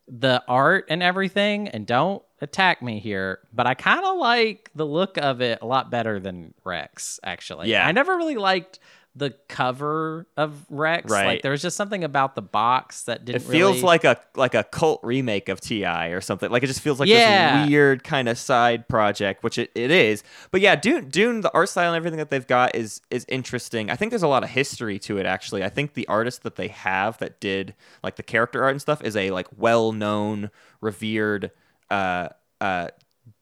the 0.08 0.44
art 0.48 0.86
and 0.90 1.02
everything 1.02 1.68
and 1.70 1.88
don't 1.88 2.22
attack 2.42 2.82
me 2.82 3.00
here 3.00 3.40
but 3.54 3.66
i 3.66 3.74
kind 3.74 4.06
of 4.06 4.18
like 4.18 4.70
the 4.76 4.86
look 4.86 5.18
of 5.18 5.42
it 5.42 5.60
a 5.62 5.66
lot 5.66 5.90
better 5.90 6.20
than 6.20 6.54
rex 6.64 7.20
actually 7.24 7.70
Yeah. 7.70 7.88
i 7.88 7.92
never 7.92 8.16
really 8.16 8.36
liked 8.36 8.80
the 9.18 9.34
cover 9.48 10.28
of 10.36 10.66
rex 10.70 11.10
Right. 11.10 11.26
like 11.26 11.42
there 11.42 11.52
was 11.52 11.62
just 11.62 11.78
something 11.78 12.04
about 12.04 12.36
the 12.36 12.42
box 12.42 13.04
that 13.04 13.24
didn't 13.24 13.42
It 13.44 13.46
feels 13.46 13.78
really- 13.78 13.82
like 13.82 14.04
a 14.04 14.20
like 14.36 14.54
a 14.56 14.64
cult 14.66 15.00
remake 15.04 15.48
of 15.48 15.62
TI 15.62 16.10
or 16.12 16.20
something. 16.20 16.50
Like 16.52 16.64
it 16.64 16.68
just 16.68 16.82
feels 16.82 17.00
like 17.00 17.08
Yeah. 17.08 17.62
this 17.62 17.70
weird 17.70 18.04
kind 18.04 18.28
of 18.28 18.38
side 18.38 18.90
project, 18.90 19.42
which 19.42 19.58
it, 19.58 19.72
it 19.74 19.90
is. 19.90 20.22
But 20.52 20.60
yeah, 20.60 20.76
Dune 20.76 21.08
Dune 21.10 21.40
the 21.42 21.54
art 21.54 21.70
style 21.70 21.92
and 21.94 21.96
everything 21.96 22.18
that 22.20 22.30
they've 22.30 22.46
got 22.46 22.76
is 22.76 23.00
is 23.10 23.26
interesting. 23.30 23.90
I 23.90 23.96
think 23.96 24.10
there's 24.10 24.22
a 24.22 24.28
lot 24.28 24.44
of 24.44 24.50
history 24.50 25.00
to 25.00 25.18
it 25.18 25.26
actually. 25.26 25.64
I 25.64 25.70
think 25.70 25.94
the 25.94 26.08
artist 26.10 26.44
that 26.44 26.58
they 26.58 26.68
have 26.68 27.18
that 27.20 27.40
did 27.40 27.74
like 28.04 28.18
the 28.18 28.24
character 28.24 28.64
art 28.64 28.72
and 28.74 28.82
stuff 28.82 29.02
is 29.02 29.16
a 29.16 29.32
like 29.32 29.48
well-known, 29.56 30.52
revered 30.82 31.52
uh 31.90 32.28
uh 32.60 32.90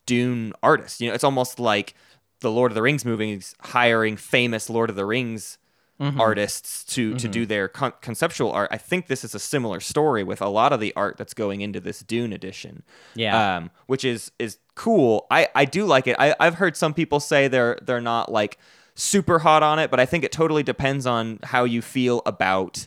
Dune 0.06 0.52
artist. 0.62 1.00
You 1.00 1.08
know, 1.08 1.14
it's 1.14 1.24
almost 1.24 1.58
like 1.58 1.94
the 2.40 2.50
Lord 2.50 2.70
of 2.70 2.74
the 2.74 2.82
Rings 2.82 3.04
movies 3.04 3.54
hiring 3.60 4.16
famous 4.16 4.68
Lord 4.70 4.90
of 4.90 4.96
the 4.96 5.04
Rings 5.06 5.58
artists 6.00 6.84
to 6.84 7.14
to 7.14 7.28
do 7.28 7.46
their 7.46 7.68
con- 7.68 7.92
conceptual 8.00 8.50
art. 8.52 8.68
I 8.72 8.76
think 8.78 9.06
this 9.06 9.24
is 9.24 9.34
a 9.34 9.38
similar 9.38 9.80
story 9.80 10.24
with 10.24 10.42
a 10.42 10.48
lot 10.48 10.72
of 10.72 10.80
the 10.80 10.92
art 10.96 11.16
that's 11.16 11.34
going 11.34 11.60
into 11.60 11.80
this 11.80 12.00
Dune 12.00 12.32
edition. 12.32 12.82
Yeah. 13.14 13.56
Um, 13.56 13.70
which 13.86 14.04
is 14.04 14.32
is 14.38 14.58
cool. 14.74 15.26
I 15.30 15.48
I 15.54 15.64
do 15.64 15.86
like 15.86 16.06
it. 16.06 16.16
I 16.18 16.34
I've 16.40 16.54
heard 16.56 16.76
some 16.76 16.94
people 16.94 17.20
say 17.20 17.48
they're 17.48 17.78
they're 17.82 18.00
not 18.00 18.30
like 18.30 18.58
super 18.96 19.38
hot 19.40 19.62
on 19.62 19.78
it, 19.78 19.90
but 19.90 19.98
I 20.00 20.06
think 20.06 20.24
it 20.24 20.32
totally 20.32 20.62
depends 20.62 21.06
on 21.06 21.38
how 21.44 21.64
you 21.64 21.80
feel 21.82 22.22
about 22.26 22.86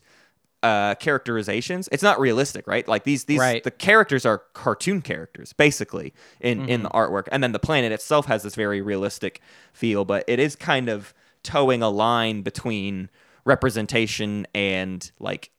uh 0.64 0.96
characterizations 0.96 1.88
it's 1.92 2.02
not 2.02 2.20
realistic 2.20 2.66
right 2.66 2.88
like 2.88 3.04
these 3.04 3.26
these 3.26 3.40
Right. 3.40 3.64
the 3.64 3.70
characters 3.70 4.26
are 4.26 4.40
cartoon 4.54 5.04
characters 5.04 5.54
basically 5.54 6.16
in 6.42 6.68
in 6.68 6.82
the 6.82 6.90
artwork 6.90 7.28
and 7.32 7.44
then 7.44 7.52
the 7.52 7.60
planet 7.60 7.92
itself 7.92 8.26
has 8.26 8.42
this 8.42 8.56
very 8.56 8.82
realistic 8.82 9.40
feel 9.72 10.04
but 10.04 10.24
it 10.28 10.40
is 10.40 10.56
kind 10.56 10.90
of 10.90 11.14
towing 11.48 11.82
a 11.82 11.90
line 11.90 12.42
between 12.42 13.10
representation 13.46 14.46
and 14.54 15.10
like 15.20 15.50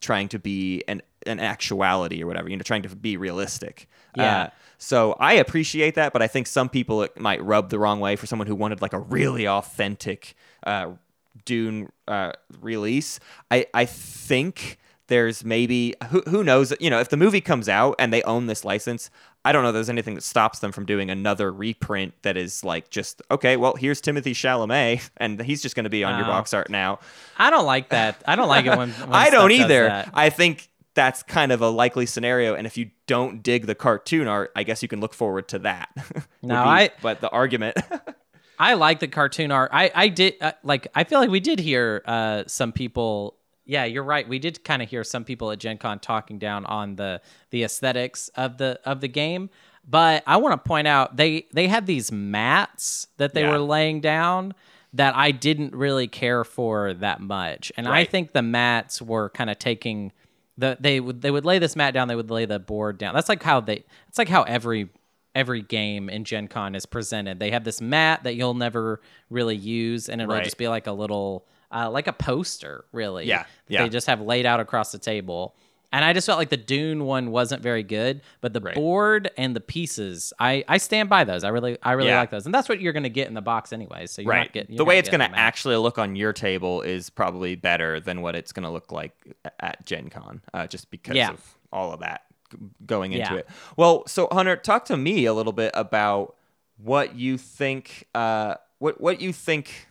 trying 0.00 0.28
to 0.28 0.38
be 0.38 0.82
an 0.88 1.02
an 1.26 1.38
actuality 1.38 2.22
or 2.22 2.26
whatever 2.26 2.48
you 2.48 2.56
know 2.56 2.62
trying 2.62 2.82
to 2.82 2.96
be 2.96 3.16
realistic 3.16 3.88
Yeah. 4.16 4.42
Uh, 4.42 4.50
so 4.78 5.12
I 5.18 5.34
appreciate 5.34 5.94
that, 5.94 6.12
but 6.12 6.20
I 6.20 6.26
think 6.26 6.46
some 6.46 6.68
people 6.68 7.02
it 7.02 7.18
might 7.18 7.42
rub 7.42 7.70
the 7.70 7.78
wrong 7.78 8.00
way 8.00 8.16
for 8.16 8.26
someone 8.26 8.46
who 8.46 8.54
wanted 8.54 8.82
like 8.82 8.92
a 8.92 8.98
really 8.98 9.46
authentic 9.48 10.34
uh, 10.64 10.90
Dune 11.44 11.90
uh, 12.06 12.32
release. 12.60 13.20
I 13.50 13.66
I 13.72 13.86
think 13.86 14.78
there's 15.06 15.44
maybe 15.44 15.94
who 16.10 16.22
who 16.28 16.44
knows 16.44 16.72
you 16.80 16.90
know 16.90 17.00
if 17.00 17.08
the 17.08 17.16
movie 17.16 17.40
comes 17.40 17.68
out 17.68 17.94
and 17.98 18.12
they 18.12 18.22
own 18.22 18.46
this 18.46 18.64
license 18.64 19.10
i 19.44 19.52
don't 19.52 19.62
know 19.62 19.72
there's 19.72 19.88
anything 19.90 20.14
that 20.14 20.22
stops 20.22 20.58
them 20.60 20.72
from 20.72 20.84
doing 20.86 21.10
another 21.10 21.52
reprint 21.52 22.14
that 22.22 22.36
is 22.36 22.64
like 22.64 22.90
just 22.90 23.22
okay 23.30 23.56
well 23.56 23.74
here's 23.76 24.00
timothée 24.00 24.32
chalamet 24.32 25.08
and 25.18 25.40
he's 25.42 25.62
just 25.62 25.74
going 25.74 25.84
to 25.84 25.90
be 25.90 26.04
on 26.04 26.18
your 26.18 26.26
box 26.26 26.52
art 26.54 26.70
now 26.70 26.98
I 27.38 27.50
don't 27.50 27.66
like 27.66 27.88
that. 27.90 28.22
I 28.26 28.36
don't 28.36 28.48
like 28.48 28.66
it 28.66 28.76
when, 28.76 28.90
when 28.90 29.12
i 29.12 29.30
don't 29.30 29.52
either 29.52 30.04
i 30.14 30.30
think 30.30 30.68
that's 30.94 31.22
kind 31.24 31.50
of 31.50 31.60
a 31.60 31.68
likely 31.68 32.06
scenario 32.06 32.54
and 32.54 32.66
if 32.66 32.76
you 32.76 32.90
don't 33.06 33.42
dig 33.42 33.66
the 33.66 33.74
cartoon 33.74 34.28
art 34.28 34.52
i 34.54 34.62
guess 34.62 34.80
you 34.82 34.88
can 34.88 35.00
look 35.00 35.14
forward 35.14 35.48
to 35.48 35.58
that 35.60 35.88
No, 36.42 36.54
be- 36.62 36.68
I- 36.68 36.90
but 37.02 37.20
the 37.20 37.30
argument 37.30 37.76
I 38.56 38.74
like 38.74 39.00
the 39.00 39.08
cartoon 39.08 39.50
art. 39.50 39.70
I 39.72 39.90
I 39.92 40.08
did 40.08 40.34
uh, 40.40 40.52
like. 40.62 40.86
I 40.94 41.02
feel 41.02 41.18
like 41.18 41.28
we 41.28 41.40
did 41.40 41.58
hear 41.58 42.02
uh, 42.06 42.44
some 42.46 42.70
people. 42.70 43.36
Yeah, 43.66 43.84
you're 43.84 44.04
right. 44.04 44.28
We 44.28 44.38
did 44.38 44.62
kind 44.64 44.82
of 44.82 44.90
hear 44.90 45.04
some 45.04 45.24
people 45.24 45.50
at 45.50 45.58
Gen 45.58 45.78
Con 45.78 45.98
talking 45.98 46.38
down 46.38 46.66
on 46.66 46.96
the 46.96 47.20
the 47.50 47.62
aesthetics 47.64 48.28
of 48.36 48.58
the 48.58 48.78
of 48.84 49.00
the 49.00 49.08
game. 49.08 49.50
But 49.88 50.22
I 50.26 50.36
want 50.38 50.52
to 50.52 50.68
point 50.68 50.86
out 50.86 51.16
they 51.16 51.46
they 51.52 51.68
had 51.68 51.86
these 51.86 52.10
mats 52.12 53.06
that 53.16 53.34
they 53.34 53.42
Yeah. 53.42 53.52
were 53.52 53.58
laying 53.58 54.00
down 54.00 54.54
that 54.92 55.16
I 55.16 55.30
didn't 55.32 55.74
really 55.74 56.06
care 56.06 56.44
for 56.44 56.94
that 56.94 57.20
much. 57.20 57.72
And 57.76 57.88
I 57.88 58.04
think 58.04 58.32
the 58.32 58.42
mats 58.42 59.02
were 59.02 59.28
kind 59.30 59.50
of 59.50 59.58
taking 59.58 60.12
the 60.56 60.76
they 60.78 61.00
would 61.00 61.20
they 61.22 61.30
would 61.30 61.44
lay 61.44 61.58
this 61.58 61.74
mat 61.74 61.94
down, 61.94 62.08
they 62.08 62.14
would 62.16 62.30
lay 62.30 62.44
the 62.44 62.58
board 62.60 62.96
down. 62.98 63.14
That's 63.14 63.28
like 63.28 63.42
how 63.42 63.60
they 63.60 63.84
it's 64.08 64.18
like 64.18 64.28
how 64.28 64.42
every 64.44 64.88
every 65.34 65.62
game 65.62 66.08
in 66.08 66.22
Gen 66.24 66.46
Con 66.48 66.74
is 66.76 66.86
presented. 66.86 67.40
They 67.40 67.50
have 67.50 67.64
this 67.64 67.80
mat 67.80 68.22
that 68.22 68.36
you'll 68.36 68.54
never 68.54 69.00
really 69.30 69.56
use 69.56 70.08
and 70.08 70.20
it'll 70.20 70.34
Right. 70.34 70.44
just 70.44 70.58
be 70.58 70.68
like 70.68 70.86
a 70.86 70.92
little 70.92 71.46
uh, 71.74 71.90
like 71.90 72.06
a 72.06 72.12
poster, 72.12 72.84
really. 72.92 73.26
Yeah, 73.26 73.44
yeah. 73.68 73.82
They 73.82 73.88
just 73.88 74.06
have 74.06 74.20
laid 74.20 74.46
out 74.46 74.60
across 74.60 74.92
the 74.92 74.98
table. 74.98 75.54
And 75.92 76.04
I 76.04 76.12
just 76.12 76.26
felt 76.26 76.38
like 76.38 76.48
the 76.48 76.56
Dune 76.56 77.04
one 77.04 77.30
wasn't 77.30 77.62
very 77.62 77.84
good, 77.84 78.20
but 78.40 78.52
the 78.52 78.60
Right. 78.60 78.74
board 78.74 79.30
and 79.36 79.54
the 79.54 79.60
pieces, 79.60 80.32
I, 80.40 80.64
I 80.66 80.78
stand 80.78 81.08
by 81.08 81.22
those. 81.22 81.44
I 81.44 81.50
really 81.50 81.78
I 81.84 81.92
really 81.92 82.08
Yeah. 82.08 82.18
like 82.18 82.30
those, 82.30 82.46
and 82.46 82.54
that's 82.54 82.68
what 82.68 82.80
you're 82.80 82.92
going 82.92 83.04
to 83.04 83.08
get 83.10 83.28
in 83.28 83.34
the 83.34 83.40
box 83.42 83.72
anyway. 83.72 84.06
So 84.06 84.20
you're 84.20 84.30
right 84.32 84.40
not 84.40 84.52
getting 84.52 84.74
the 84.76 84.84
way 84.84 84.98
it's 84.98 85.08
going 85.08 85.20
going 85.20 85.30
to 85.30 85.38
actually 85.38 85.76
look 85.76 85.96
on 85.98 86.16
your 86.16 86.32
table 86.32 86.82
is 86.82 87.10
probably 87.10 87.54
better 87.54 88.00
than 88.00 88.22
what 88.22 88.34
it's 88.34 88.50
going 88.52 88.64
to 88.64 88.70
look 88.70 88.90
like 88.90 89.12
at 89.60 89.86
gen 89.86 90.10
con 90.10 90.40
uh, 90.52 90.66
just 90.66 90.90
because 90.90 91.14
Yeah. 91.14 91.30
of 91.30 91.54
all 91.72 91.92
of 91.92 92.00
that 92.00 92.22
going 92.84 93.12
into 93.12 93.32
Yeah. 93.32 93.38
it 93.40 93.48
well 93.76 94.04
so 94.08 94.26
hunter 94.32 94.56
talk 94.56 94.84
to 94.86 94.96
me 94.96 95.26
a 95.26 95.32
little 95.32 95.52
bit 95.52 95.70
about 95.74 96.34
what 96.76 97.14
you 97.14 97.38
think 97.38 98.08
uh, 98.16 98.56
what 98.78 99.00
what 99.00 99.20
you 99.20 99.32
think 99.32 99.88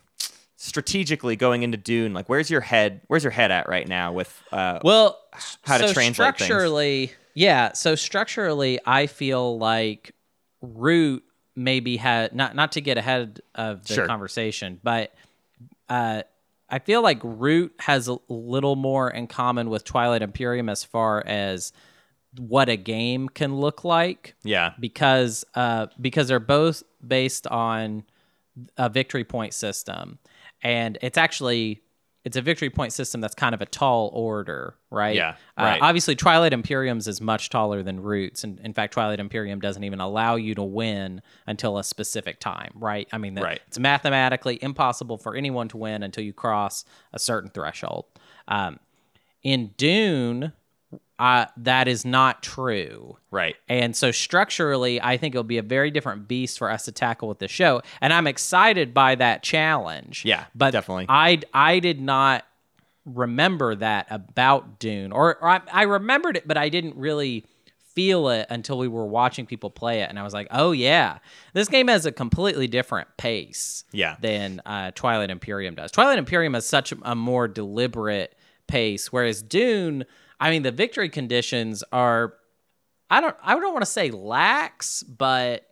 strategically 0.64 1.36
going 1.36 1.62
into 1.62 1.76
dune 1.76 2.14
like 2.14 2.26
where's 2.26 2.48
your 2.48 2.62
head 2.62 3.02
where's 3.08 3.22
your 3.22 3.30
head 3.30 3.50
at 3.50 3.68
right 3.68 3.86
now 3.86 4.12
with 4.12 4.42
uh, 4.50 4.78
Well, 4.82 5.20
how 5.62 5.76
to 5.76 5.88
so 5.88 5.92
translate 5.92 6.38
things. 6.38 6.46
structurally, 6.46 7.12
yeah. 7.34 7.72
So 7.74 7.94
structurally, 7.96 8.78
I 8.86 9.06
feel 9.06 9.58
like 9.58 10.14
Root 10.62 11.22
maybe 11.54 11.98
had 11.98 12.34
not 12.34 12.54
not 12.56 12.72
to 12.72 12.80
get 12.80 12.96
ahead 12.96 13.40
of 13.54 13.84
the 13.86 13.94
Sure. 13.94 14.06
conversation, 14.06 14.80
but 14.82 15.12
uh, 15.90 16.22
I 16.70 16.78
feel 16.78 17.02
like 17.02 17.18
Root 17.22 17.74
has 17.80 18.08
a 18.08 18.16
little 18.28 18.74
more 18.74 19.10
in 19.10 19.26
common 19.26 19.68
with 19.68 19.84
Twilight 19.84 20.22
Imperium 20.22 20.70
as 20.70 20.82
far 20.82 21.22
as 21.26 21.72
what 22.38 22.70
a 22.70 22.76
game 22.76 23.28
can 23.28 23.60
look 23.60 23.84
like 23.84 24.34
yeah 24.42 24.72
because 24.80 25.44
uh, 25.54 25.86
because 26.00 26.26
they're 26.28 26.40
both 26.40 26.82
based 27.06 27.46
on 27.48 28.02
a 28.78 28.88
victory 28.88 29.24
point 29.24 29.52
system, 29.52 30.18
and 30.64 30.98
it's 31.02 31.16
actually 31.18 31.82
it's 32.24 32.38
a 32.38 32.40
victory 32.40 32.70
point 32.70 32.90
system 32.90 33.20
that's 33.20 33.34
kind 33.34 33.54
of 33.54 33.60
a 33.60 33.66
tall 33.66 34.10
order, 34.14 34.74
right? 34.90 35.14
Yeah, 35.14 35.34
Uh, 35.58 35.62
right. 35.64 35.82
obviously, 35.82 36.16
Twilight 36.16 36.54
Imperium's 36.54 37.06
is 37.06 37.20
much 37.20 37.50
taller 37.50 37.82
than 37.82 38.00
Roots, 38.00 38.44
and 38.44 38.58
in 38.60 38.72
fact, 38.72 38.94
Twilight 38.94 39.20
Imperium 39.20 39.60
doesn't 39.60 39.84
even 39.84 40.00
allow 40.00 40.36
you 40.36 40.54
to 40.54 40.62
win 40.62 41.20
until 41.46 41.76
a 41.76 41.84
specific 41.84 42.40
time, 42.40 42.70
right? 42.76 43.06
I 43.12 43.18
mean, 43.18 43.34
the- 43.34 43.42
Right. 43.42 43.60
it's 43.68 43.78
mathematically 43.78 44.58
impossible 44.62 45.18
for 45.18 45.36
anyone 45.36 45.68
to 45.68 45.76
win 45.76 46.02
until 46.02 46.24
you 46.24 46.32
cross 46.32 46.86
a 47.12 47.18
certain 47.18 47.50
threshold. 47.50 48.06
Um, 48.48 48.80
in 49.42 49.74
Dune, 49.76 50.54
uh, 51.18 51.46
that 51.56 51.88
is 51.88 52.04
not 52.04 52.42
true. 52.42 53.16
right 53.30 53.56
And 53.68 53.94
so 53.94 54.10
structurally, 54.10 55.00
I 55.00 55.16
think 55.16 55.34
it'll 55.34 55.44
be 55.44 55.58
a 55.58 55.62
very 55.62 55.90
different 55.90 56.26
beast 56.26 56.58
for 56.58 56.70
us 56.70 56.84
to 56.86 56.92
tackle 56.92 57.28
with 57.28 57.38
the 57.38 57.48
show. 57.48 57.82
And 58.00 58.12
I'm 58.12 58.26
excited 58.26 58.92
by 58.92 59.14
that 59.16 59.42
challenge. 59.42 60.24
Yeah, 60.24 60.46
but 60.54 60.72
definitely. 60.72 61.06
I 61.08 61.40
I 61.52 61.78
did 61.78 62.00
not 62.00 62.44
remember 63.04 63.74
that 63.74 64.06
about 64.10 64.78
Dune, 64.78 65.12
or, 65.12 65.36
or 65.36 65.48
I, 65.48 65.60
I 65.70 65.82
remembered 65.82 66.36
it, 66.36 66.48
but 66.48 66.56
I 66.56 66.68
didn't 66.68 66.96
really 66.96 67.44
feel 67.94 68.28
it 68.28 68.46
until 68.50 68.76
we 68.76 68.88
were 68.88 69.06
watching 69.06 69.46
people 69.46 69.70
play 69.70 70.00
it, 70.00 70.10
and 70.10 70.18
I 70.18 70.24
was 70.24 70.34
like, 70.34 70.48
oh 70.50 70.72
yeah, 70.72 71.18
this 71.52 71.68
game 71.68 71.86
has 71.88 72.06
a 72.06 72.12
completely 72.12 72.66
different 72.66 73.08
pace. 73.16 73.84
Yeah. 73.92 74.16
Than 74.20 74.60
uh, 74.66 74.90
Twilight 74.94 75.30
Imperium 75.30 75.76
does. 75.76 75.92
Twilight 75.92 76.18
Imperium 76.18 76.54
has 76.54 76.66
such 76.66 76.92
a 77.02 77.14
more 77.14 77.46
deliberate 77.46 78.34
pace, 78.66 79.12
whereas 79.12 79.42
Dune, 79.42 80.04
I 80.44 80.50
mean, 80.50 80.62
the 80.62 80.70
victory 80.72 81.08
conditions 81.08 81.82
are 81.90 82.34
I 83.10 83.22
don't 83.22 83.34
I 83.42 83.54
don't 83.54 83.72
want 83.72 83.82
to 83.84 83.90
say 83.90 84.10
lax, 84.10 85.02
but 85.02 85.66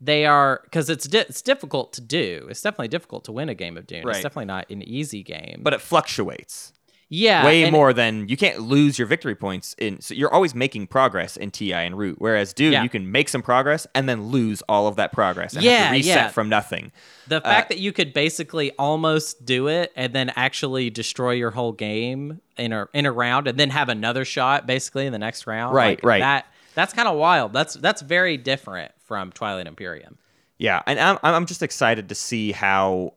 they 0.00 0.26
are 0.26 0.60
because 0.64 0.88
it's 0.88 1.08
di- 1.08 1.18
it's 1.28 1.42
difficult 1.42 1.92
to 1.94 2.00
do. 2.00 2.46
It's 2.48 2.62
definitely 2.62 2.88
difficult 2.88 3.24
to 3.24 3.32
win 3.32 3.48
a 3.48 3.54
game 3.54 3.76
of 3.76 3.86
Dune. 3.86 4.04
Right. 4.04 4.14
It's 4.14 4.22
definitely 4.22 4.44
not 4.46 4.70
an 4.70 4.82
easy 4.82 5.24
game. 5.24 5.60
but 5.62 5.74
it 5.74 5.80
fluctuates 5.80 6.72
yeah, 7.08 7.44
way 7.44 7.70
more 7.70 7.92
than 7.92 8.28
you 8.28 8.36
can't 8.36 8.60
lose 8.60 8.98
your 8.98 9.06
victory 9.06 9.34
points 9.36 9.74
in 9.78 10.00
so 10.00 10.12
you're 10.14 10.32
always 10.32 10.54
making 10.54 10.86
progress 10.88 11.36
in 11.36 11.50
TI 11.50 11.72
and 11.72 11.96
root 11.96 12.16
whereas 12.18 12.52
Dune 12.52 12.72
Yeah. 12.72 12.82
you 12.82 12.88
can 12.88 13.12
make 13.12 13.28
some 13.28 13.42
progress 13.42 13.86
and 13.94 14.08
then 14.08 14.24
lose 14.24 14.60
all 14.68 14.88
of 14.88 14.96
that 14.96 15.12
progress 15.12 15.54
and 15.54 15.62
have 15.62 15.72
Yeah, 15.72 15.86
to 15.88 15.92
reset 15.92 16.16
yeah. 16.16 16.28
from 16.28 16.48
nothing. 16.48 16.90
The 17.28 17.36
uh, 17.36 17.40
fact 17.40 17.68
that 17.68 17.78
you 17.78 17.92
could 17.92 18.12
basically 18.12 18.72
almost 18.72 19.44
do 19.44 19.68
it 19.68 19.92
and 19.94 20.12
then 20.12 20.32
actually 20.34 20.90
destroy 20.90 21.32
your 21.32 21.50
whole 21.52 21.72
game 21.72 22.40
in 22.56 22.72
a 22.72 22.88
in 22.92 23.06
a 23.06 23.12
round 23.12 23.46
and 23.46 23.58
then 23.58 23.70
have 23.70 23.88
another 23.88 24.24
shot 24.24 24.66
basically 24.66 25.06
in 25.06 25.12
the 25.12 25.18
next 25.18 25.46
round. 25.46 25.74
Right, 25.74 25.98
like, 25.98 26.04
right. 26.04 26.20
That 26.20 26.46
that's 26.74 26.92
kind 26.92 27.08
of 27.08 27.16
wild. 27.16 27.52
That's 27.52 27.74
that's 27.74 28.02
very 28.02 28.36
different 28.36 28.92
from 28.98 29.30
Twilight 29.32 29.66
Imperium. 29.66 30.18
Yeah, 30.58 30.82
and 30.86 30.98
I'm 30.98 31.18
I'm 31.22 31.46
just 31.46 31.62
excited 31.62 32.08
to 32.08 32.14
see 32.14 32.50
how 32.52 33.12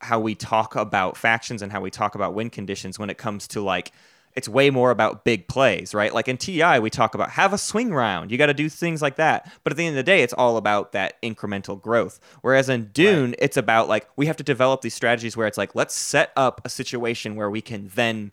how 0.00 0.18
we 0.18 0.34
talk 0.34 0.76
about 0.76 1.16
factions 1.16 1.62
and 1.62 1.70
how 1.70 1.80
we 1.80 1.90
talk 1.90 2.14
about 2.14 2.34
win 2.34 2.50
conditions 2.50 2.98
when 2.98 3.10
it 3.10 3.18
comes 3.18 3.46
to 3.48 3.60
like 3.60 3.92
it's 4.36 4.48
way 4.48 4.70
more 4.70 4.90
about 4.92 5.24
big 5.24 5.48
plays, 5.48 5.92
right? 5.92 6.14
Like 6.14 6.28
in 6.28 6.36
TI, 6.36 6.78
we 6.78 6.88
talk 6.88 7.14
about 7.14 7.30
have 7.30 7.52
a 7.52 7.58
swing 7.58 7.92
round. 7.92 8.30
You 8.30 8.38
got 8.38 8.46
to 8.46 8.54
do 8.54 8.68
things 8.68 9.02
like 9.02 9.16
that. 9.16 9.50
But 9.64 9.72
at 9.72 9.76
the 9.76 9.86
end 9.86 9.94
of 9.94 9.96
the 9.96 10.10
day, 10.10 10.22
it's 10.22 10.32
all 10.32 10.56
about 10.56 10.92
that 10.92 11.20
incremental 11.20 11.80
growth. 11.80 12.20
Whereas 12.40 12.68
in 12.68 12.86
Dune, 12.92 13.34
it's 13.38 13.56
about 13.56 13.88
like 13.88 14.08
we 14.16 14.26
have 14.26 14.36
to 14.36 14.44
develop 14.44 14.82
these 14.82 14.94
strategies 14.94 15.36
where 15.36 15.46
it's 15.46 15.58
like 15.58 15.74
let's 15.74 15.94
set 15.94 16.32
up 16.36 16.60
a 16.64 16.68
situation 16.68 17.34
where 17.34 17.50
we 17.50 17.60
can 17.60 17.90
then 17.94 18.30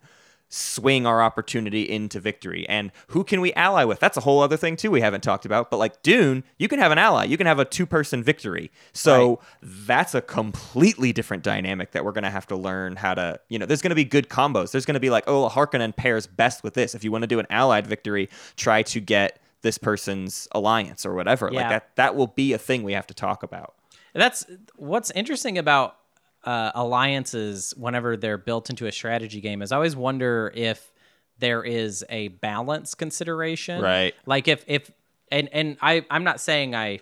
swing 0.48 1.06
our 1.06 1.22
opportunity 1.22 1.88
into 1.88 2.20
victory. 2.20 2.66
And 2.68 2.90
who 3.08 3.24
can 3.24 3.40
we 3.40 3.52
ally 3.54 3.84
with? 3.84 4.00
That's 4.00 4.16
a 4.16 4.20
whole 4.20 4.40
other 4.40 4.56
thing 4.56 4.76
too 4.76 4.90
we 4.90 5.00
haven't 5.00 5.22
talked 5.22 5.44
about. 5.44 5.70
But 5.70 5.76
like 5.76 6.02
Dune, 6.02 6.44
you 6.58 6.68
can 6.68 6.78
have 6.78 6.92
an 6.92 6.98
ally. 6.98 7.24
You 7.24 7.36
can 7.36 7.46
have 7.46 7.58
a 7.58 7.64
two-person 7.64 8.22
victory. 8.22 8.70
So 8.92 9.40
that's 9.62 10.14
a 10.14 10.22
completely 10.22 11.12
different 11.12 11.42
dynamic 11.42 11.92
that 11.92 12.04
we're 12.04 12.12
going 12.12 12.24
to 12.24 12.30
have 12.30 12.46
to 12.48 12.56
learn 12.56 12.96
how 12.96 13.14
to, 13.14 13.40
you 13.48 13.58
know, 13.58 13.66
there's 13.66 13.82
going 13.82 13.90
to 13.90 13.96
be 13.96 14.04
good 14.04 14.28
combos. 14.28 14.72
There's 14.72 14.86
going 14.86 14.94
to 14.94 15.00
be 15.00 15.10
like, 15.10 15.24
oh, 15.26 15.48
Harkonnen 15.48 15.94
pairs 15.94 16.26
best 16.26 16.64
with 16.64 16.74
this. 16.74 16.94
If 16.94 17.04
you 17.04 17.12
want 17.12 17.22
to 17.22 17.28
do 17.28 17.38
an 17.38 17.46
allied 17.50 17.86
victory, 17.86 18.28
try 18.56 18.82
to 18.82 19.00
get 19.00 19.40
this 19.62 19.76
person's 19.76 20.48
alliance 20.52 21.04
or 21.04 21.14
whatever. 21.14 21.50
Like 21.50 21.68
that 21.68 21.96
that 21.96 22.14
will 22.14 22.28
be 22.28 22.52
a 22.52 22.58
thing 22.58 22.84
we 22.84 22.92
have 22.92 23.06
to 23.08 23.14
talk 23.14 23.42
about. 23.42 23.74
And 24.14 24.22
That's 24.22 24.46
what's 24.76 25.10
interesting 25.12 25.58
about 25.58 25.97
uh, 26.44 26.72
alliances 26.74 27.74
whenever 27.76 28.16
they're 28.16 28.38
built 28.38 28.70
into 28.70 28.86
a 28.86 28.92
strategy 28.92 29.40
game 29.40 29.62
is 29.62 29.72
I 29.72 29.76
always 29.76 29.96
wonder 29.96 30.52
if 30.54 30.92
there 31.38 31.62
is 31.62 32.04
a 32.08 32.28
balance 32.28 32.94
consideration. 32.94 33.82
Right. 33.82 34.14
Like 34.26 34.48
if 34.48 34.64
if 34.66 34.90
and 35.30 35.48
and 35.52 35.76
I 35.80 36.04
I'm 36.10 36.24
not 36.24 36.40
saying 36.40 36.74
I 36.74 37.00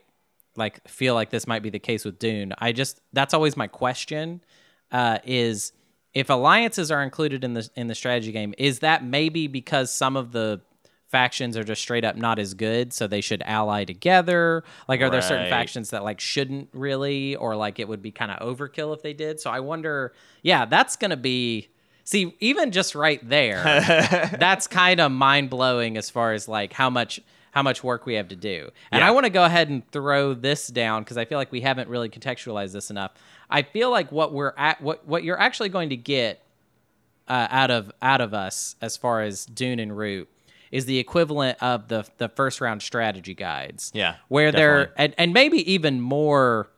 like 0.57 0.87
feel 0.89 1.15
like 1.15 1.31
this 1.31 1.47
might 1.47 1.63
be 1.63 1.71
the 1.71 1.79
case 1.79 2.05
with 2.05 2.19
Dune. 2.19 2.53
I 2.59 2.73
just 2.73 3.01
that's 3.13 3.35
always 3.35 3.57
my 3.57 3.67
question 3.67 4.41
uh, 4.91 5.19
is 5.25 5.73
if 6.15 6.31
alliances 6.31 6.91
are 6.91 7.03
included 7.03 7.45
in 7.45 7.55
the 7.55 7.69
in 7.77 7.89
the 7.89 7.95
strategy 7.95 8.33
game, 8.33 8.55
is 8.59 8.81
that 8.81 9.05
maybe 9.05 9.49
because 9.49 9.93
some 9.93 10.17
of 10.17 10.33
the 10.33 10.61
factions 11.09 11.57
are 11.57 11.65
just 11.65 11.81
straight 11.83 12.05
up 12.05 12.17
not 12.17 12.39
as 12.39 12.55
good, 12.55 12.93
so 12.93 13.07
they 13.07 13.21
should 13.21 13.43
ally 13.43 13.85
together? 13.85 14.65
Like, 14.89 15.01
are 15.01 15.11
there 15.11 15.23
certain 15.23 15.49
factions 15.49 15.91
that 15.91 16.05
like 16.05 16.21
shouldn't 16.21 16.69
really, 16.73 17.37
or 17.37 17.57
like 17.57 17.79
it 17.79 17.89
would 17.89 18.03
be 18.03 18.11
kind 18.11 18.31
of 18.31 18.39
overkill 18.41 18.95
if 18.95 19.03
they 19.03 19.13
did? 19.13 19.41
So 19.41 19.51
I 19.51 19.61
wonder. 19.61 20.13
Yeah, 20.43 20.65
that's 20.65 20.97
gonna 20.97 21.17
be. 21.17 21.69
See, 22.05 22.37
even 22.39 22.71
just 22.71 22.95
right 22.95 23.27
there, 23.29 23.65
that's 24.39 24.67
kind 24.69 25.01
of 25.01 25.11
mind 25.11 25.51
blowing 25.51 25.97
as 25.97 26.09
far 26.09 26.33
as 26.33 26.47
like 26.47 26.73
how 26.73 26.89
much 26.91 27.21
how 27.51 27.63
much 27.63 27.83
work 27.83 28.05
we 28.05 28.15
have 28.15 28.29
to 28.29 28.37
do. 28.37 28.71
And 28.93 29.01
Yeah. 29.01 29.09
I 29.09 29.11
want 29.13 29.25
to 29.25 29.31
go 29.31 29.43
ahead 29.45 29.71
and 29.71 29.91
throw 29.91 30.35
this 30.35 30.69
down 30.69 31.03
because 31.03 31.17
I 31.17 31.25
feel 31.25 31.39
like 31.39 31.51
we 31.51 31.63
haven't 31.63 31.89
really 31.89 32.11
contextualized 32.11 32.73
this 32.73 32.91
enough. 32.91 33.13
I 33.49 33.63
feel 33.63 33.91
like 33.91 34.13
what 34.13 34.33
we're 34.35 34.53
at, 34.59 34.81
what 34.83 35.07
what 35.07 35.25
you're 35.25 35.41
actually 35.41 35.71
going 35.71 35.89
to 35.89 35.97
get 35.97 36.43
uh, 37.29 37.49
out 37.51 37.71
of 37.71 37.91
out 38.03 38.21
of 38.21 38.35
us 38.35 38.77
as 38.83 38.97
far 38.97 39.23
as 39.23 39.47
Dune 39.47 39.81
and 39.81 39.97
Root 39.97 40.29
is 40.71 40.87
the 40.87 40.99
equivalent 40.99 41.59
of 41.63 41.89
the 41.89 42.07
the 42.19 42.29
first 42.29 42.61
round 42.61 42.83
strategy 42.83 43.35
guides. 43.35 43.91
Yeah, 43.95 44.17
where 44.29 44.53
they're 44.53 44.93
and, 44.97 45.15
and 45.19 45.33
maybe 45.33 45.71
even 45.73 46.01
more 46.01 46.69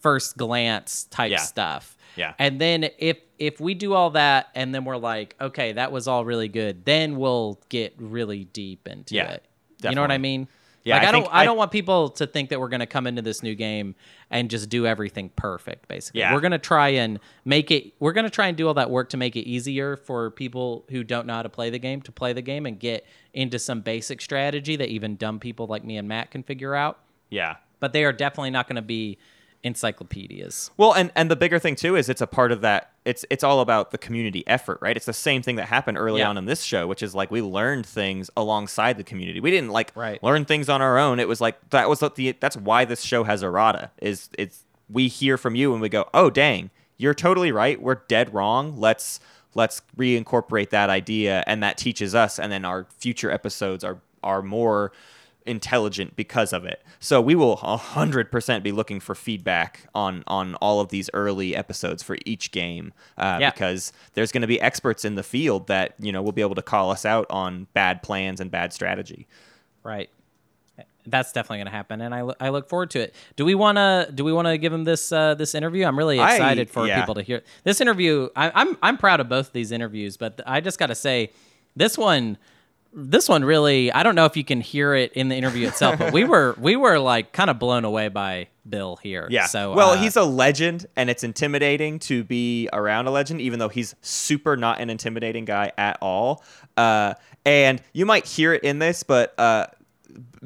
first 0.00 0.36
glance 0.36 1.04
type 1.04 1.30
Yeah. 1.30 1.36
stuff. 1.38 1.96
Yeah. 2.16 2.34
And 2.38 2.60
then 2.60 2.90
if 2.98 3.18
if 3.38 3.60
we 3.60 3.74
do 3.74 3.94
all 3.94 4.10
that 4.10 4.48
and 4.54 4.74
then 4.74 4.84
we're 4.84 4.96
like, 4.96 5.34
okay, 5.40 5.72
that 5.72 5.90
was 5.92 6.06
all 6.06 6.24
really 6.24 6.48
good, 6.48 6.84
then 6.84 7.16
we'll 7.16 7.58
get 7.68 7.94
really 7.98 8.44
deep 8.44 8.86
into 8.86 9.14
Yeah, 9.14 9.30
it. 9.32 9.44
You 9.82 9.92
know 9.94 10.00
what 10.02 10.12
I 10.12 10.18
mean? 10.18 10.46
Yeah, 10.84 10.96
like 10.96 11.04
I 11.04 11.08
I, 11.08 11.12
don't 11.12 11.26
I, 11.26 11.38
I- 11.40 11.44
don't 11.44 11.56
want 11.56 11.70
people 11.70 12.10
to 12.10 12.26
think 12.26 12.50
that 12.50 12.58
we're 12.60 12.68
going 12.68 12.80
to 12.80 12.86
come 12.86 13.06
into 13.06 13.22
this 13.22 13.42
new 13.42 13.54
game 13.54 13.94
and 14.30 14.50
just 14.50 14.68
do 14.68 14.86
everything 14.86 15.30
perfect 15.36 15.86
basically. 15.88 16.20
Yeah. 16.20 16.34
We're 16.34 16.40
going 16.40 16.52
to 16.52 16.58
try 16.58 16.88
and 16.88 17.20
make 17.44 17.70
it 17.70 17.92
we're 18.00 18.12
going 18.12 18.24
to 18.24 18.30
try 18.30 18.48
and 18.48 18.56
do 18.56 18.66
all 18.68 18.74
that 18.74 18.90
work 18.90 19.10
to 19.10 19.16
make 19.16 19.36
it 19.36 19.48
easier 19.48 19.96
for 19.96 20.30
people 20.30 20.84
who 20.90 21.04
don't 21.04 21.26
know 21.26 21.34
how 21.34 21.42
to 21.42 21.48
play 21.48 21.70
the 21.70 21.78
game 21.78 22.00
to 22.02 22.12
play 22.12 22.32
the 22.32 22.42
game 22.42 22.66
and 22.66 22.78
get 22.78 23.06
into 23.32 23.58
some 23.58 23.80
basic 23.80 24.20
strategy 24.20 24.76
that 24.76 24.88
even 24.88 25.16
dumb 25.16 25.38
people 25.38 25.66
like 25.66 25.84
me 25.84 25.96
and 25.96 26.08
Matt 26.08 26.30
can 26.30 26.42
figure 26.42 26.74
out. 26.74 26.98
Yeah. 27.30 27.56
But 27.80 27.92
they 27.92 28.04
are 28.04 28.12
definitely 28.12 28.50
not 28.50 28.66
going 28.68 28.76
to 28.76 28.82
be 28.82 29.18
encyclopedias. 29.64 30.70
Well, 30.76 30.92
and 30.92 31.10
and 31.14 31.30
the 31.30 31.36
bigger 31.36 31.58
thing 31.58 31.76
too 31.76 31.96
is 31.96 32.08
it's 32.08 32.20
a 32.20 32.26
part 32.26 32.52
of 32.52 32.60
that. 32.62 32.90
It's 33.04 33.24
it's 33.30 33.44
all 33.44 33.60
about 33.60 33.90
the 33.90 33.98
community 33.98 34.44
effort, 34.46 34.78
right? 34.80 34.96
It's 34.96 35.06
the 35.06 35.12
same 35.12 35.42
thing 35.42 35.56
that 35.56 35.66
happened 35.66 35.98
early 35.98 36.20
Yeah. 36.20 36.28
on 36.28 36.38
in 36.38 36.46
this 36.46 36.62
show, 36.62 36.86
which 36.86 37.02
is 37.02 37.14
like 37.14 37.30
we 37.30 37.42
learned 37.42 37.86
things 37.86 38.30
alongside 38.36 38.96
the 38.96 39.04
community. 39.04 39.40
We 39.40 39.50
didn't 39.50 39.70
like 39.70 39.92
Right. 39.94 40.22
learn 40.22 40.44
things 40.44 40.68
on 40.68 40.80
our 40.82 40.98
own. 40.98 41.18
It 41.20 41.28
was 41.28 41.40
like 41.40 41.70
that 41.70 41.88
was 41.88 42.00
the 42.00 42.36
that's 42.40 42.56
why 42.56 42.84
this 42.84 43.02
show 43.02 43.24
has 43.24 43.42
errata. 43.42 43.90
Is 44.00 44.28
it's 44.38 44.64
we 44.90 45.08
hear 45.08 45.36
from 45.38 45.54
you 45.54 45.72
and 45.72 45.80
we 45.80 45.88
go, 45.88 46.08
oh 46.14 46.30
dang, 46.30 46.70
you're 46.96 47.14
totally 47.14 47.50
right. 47.52 47.80
We're 47.80 47.96
dead 48.08 48.32
wrong. 48.34 48.76
Let's 48.78 49.20
let's 49.54 49.82
reincorporate 49.98 50.70
that 50.70 50.88
idea, 50.88 51.44
and 51.46 51.62
that 51.62 51.76
teaches 51.76 52.14
us, 52.14 52.38
and 52.38 52.50
then 52.50 52.64
our 52.64 52.86
future 52.98 53.30
episodes 53.30 53.84
are 53.84 53.98
are 54.22 54.40
more 54.42 54.92
intelligent 55.46 56.14
because 56.16 56.52
of 56.52 56.64
it. 56.64 56.82
So 57.00 57.20
we 57.20 57.34
will 57.34 57.56
100% 57.58 58.62
be 58.62 58.72
looking 58.72 59.00
for 59.00 59.14
feedback 59.14 59.86
on 59.94 60.22
on 60.26 60.54
all 60.56 60.80
of 60.80 60.88
these 60.90 61.08
early 61.14 61.54
episodes 61.56 62.02
for 62.02 62.16
each 62.24 62.50
game 62.52 62.92
uh, 63.18 63.38
Yeah. 63.40 63.50
because 63.50 63.92
there's 64.14 64.32
going 64.32 64.42
to 64.42 64.46
be 64.48 64.60
experts 64.60 65.04
in 65.04 65.14
the 65.14 65.22
field 65.22 65.66
that, 65.68 65.94
you 65.98 66.12
know, 66.12 66.22
will 66.22 66.32
be 66.32 66.42
able 66.42 66.54
to 66.54 66.62
call 66.62 66.90
us 66.90 67.04
out 67.04 67.26
on 67.30 67.66
bad 67.74 68.02
plans 68.02 68.40
and 68.40 68.50
bad 68.50 68.72
strategy. 68.72 69.26
Right. 69.82 70.10
That's 71.04 71.32
definitely 71.32 71.58
going 71.58 71.66
to 71.66 71.72
happen, 71.72 72.00
and 72.00 72.14
I, 72.14 72.20
lo- 72.20 72.34
I 72.38 72.50
look 72.50 72.68
forward 72.68 72.90
to 72.90 73.00
it. 73.00 73.12
Do 73.34 73.44
we 73.44 73.56
want 73.56 73.76
to 73.76 74.08
do 74.14 74.22
we 74.24 74.32
want 74.32 74.46
to 74.46 74.56
give 74.56 74.72
him 74.72 74.84
this 74.84 75.10
uh, 75.10 75.34
this 75.34 75.52
interview? 75.56 75.84
I'm 75.84 75.98
really 75.98 76.20
I- 76.20 76.34
excited 76.34 76.70
for 76.70 76.86
yeah. 76.86 77.00
people 77.00 77.14
to 77.16 77.22
hear 77.22 77.42
this 77.64 77.80
interview. 77.80 78.28
I, 78.36 78.52
I'm 78.54 78.78
I'm 78.80 78.96
proud 78.96 79.18
of 79.18 79.28
both 79.28 79.48
of 79.48 79.52
these 79.52 79.72
interviews, 79.72 80.16
but 80.16 80.40
I 80.46 80.60
just 80.60 80.78
got 80.78 80.86
to 80.86 80.94
say, 80.94 81.32
this 81.74 81.98
one 81.98 82.38
this 82.92 83.28
one 83.28 83.44
really 83.44 83.92
I 83.92 84.02
don't 84.02 84.14
know 84.14 84.26
if 84.26 84.36
you 84.36 84.44
can 84.44 84.60
hear 84.60 84.94
it 84.94 85.12
in 85.12 85.28
the 85.28 85.36
interview 85.36 85.66
itself, 85.68 85.98
but 85.98 86.12
we 86.12 86.24
were 86.32 86.54
we 86.58 86.76
were 86.76 86.98
like 86.98 87.32
kind 87.32 87.50
of 87.50 87.58
blown 87.58 87.84
away 87.84 88.08
by 88.08 88.48
Bill 88.68 88.96
here. 88.96 89.26
Yeah. 89.30 89.46
So 89.46 89.72
well, 89.74 89.90
uh, 89.90 89.96
he's 89.96 90.16
a 90.16 90.24
legend, 90.24 90.86
and 90.96 91.10
it's 91.10 91.24
intimidating 91.24 91.98
to 92.00 92.24
be 92.24 92.68
around 92.72 93.06
a 93.06 93.10
legend, 93.10 93.40
even 93.40 93.58
though 93.58 93.68
he's 93.68 93.94
super 94.02 94.56
not 94.56 94.80
an 94.80 94.90
intimidating 94.90 95.44
guy 95.44 95.72
at 95.78 95.98
all. 96.00 96.44
Uh, 96.76 97.14
and 97.44 97.82
you 97.92 98.06
might 98.06 98.24
hear 98.26 98.52
it 98.52 98.62
in 98.62 98.78
this, 98.78 99.02
but 99.02 99.38
uh, 99.38 99.66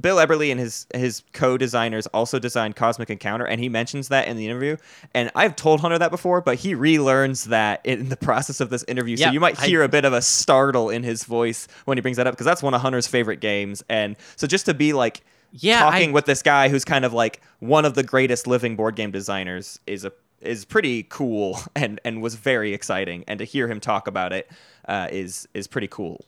Bill 0.00 0.16
Eberle 0.16 0.50
and 0.50 0.60
his 0.60 0.86
his 0.94 1.22
co-designers 1.32 2.06
also 2.08 2.38
designed 2.38 2.76
Cosmic 2.76 3.08
Encounter, 3.10 3.46
and 3.46 3.60
he 3.60 3.68
mentions 3.68 4.08
that 4.08 4.28
in 4.28 4.36
the 4.36 4.44
interview. 4.46 4.76
And 5.14 5.30
I've 5.34 5.56
told 5.56 5.80
Hunter 5.80 5.98
that 5.98 6.10
before, 6.10 6.40
but 6.40 6.58
he 6.58 6.74
relearns 6.74 7.46
that 7.46 7.80
in 7.84 8.08
the 8.10 8.16
process 8.28 8.60
of 8.60 8.68
this 8.70 8.84
interview. 8.88 9.16
Yeah, 9.16 9.28
so 9.28 9.32
you 9.32 9.40
might 9.40 9.58
hear 9.60 9.82
a 9.82 9.88
bit 9.88 10.04
of 10.04 10.12
a 10.12 10.20
startle 10.22 10.90
in 10.90 11.02
his 11.02 11.24
voice 11.24 11.66
when 11.86 11.96
he 11.96 12.02
brings 12.02 12.18
that 12.18 12.26
up, 12.26 12.34
because 12.34 12.44
that's 12.46 12.62
one 12.62 12.74
of 12.74 12.80
Hunter's 12.82 13.06
favorite 13.06 13.40
games. 13.40 13.82
And 13.88 14.16
so 14.36 14.46
just 14.46 14.66
to 14.66 14.74
be 14.74 14.92
like 14.92 15.22
Yeah, 15.52 15.80
talking 15.80 16.10
I- 16.10 16.12
with 16.12 16.26
this 16.26 16.42
guy 16.42 16.68
who's 16.68 16.84
kind 16.84 17.04
of 17.04 17.12
like 17.14 17.40
one 17.60 17.84
of 17.84 17.94
the 17.94 18.02
greatest 18.02 18.46
living 18.46 18.76
board 18.76 18.96
game 18.96 19.10
designers 19.10 19.78
is 19.86 20.04
a 20.04 20.12
is 20.42 20.66
pretty 20.66 21.04
cool 21.04 21.58
and 21.74 21.98
and 22.04 22.20
was 22.20 22.34
very 22.34 22.74
exciting. 22.74 23.24
And 23.26 23.38
to 23.38 23.44
hear 23.46 23.66
him 23.66 23.80
talk 23.80 24.06
about 24.06 24.34
it 24.34 24.50
uh, 24.86 25.08
is 25.10 25.48
is 25.54 25.66
pretty 25.66 25.88
cool. 25.88 26.26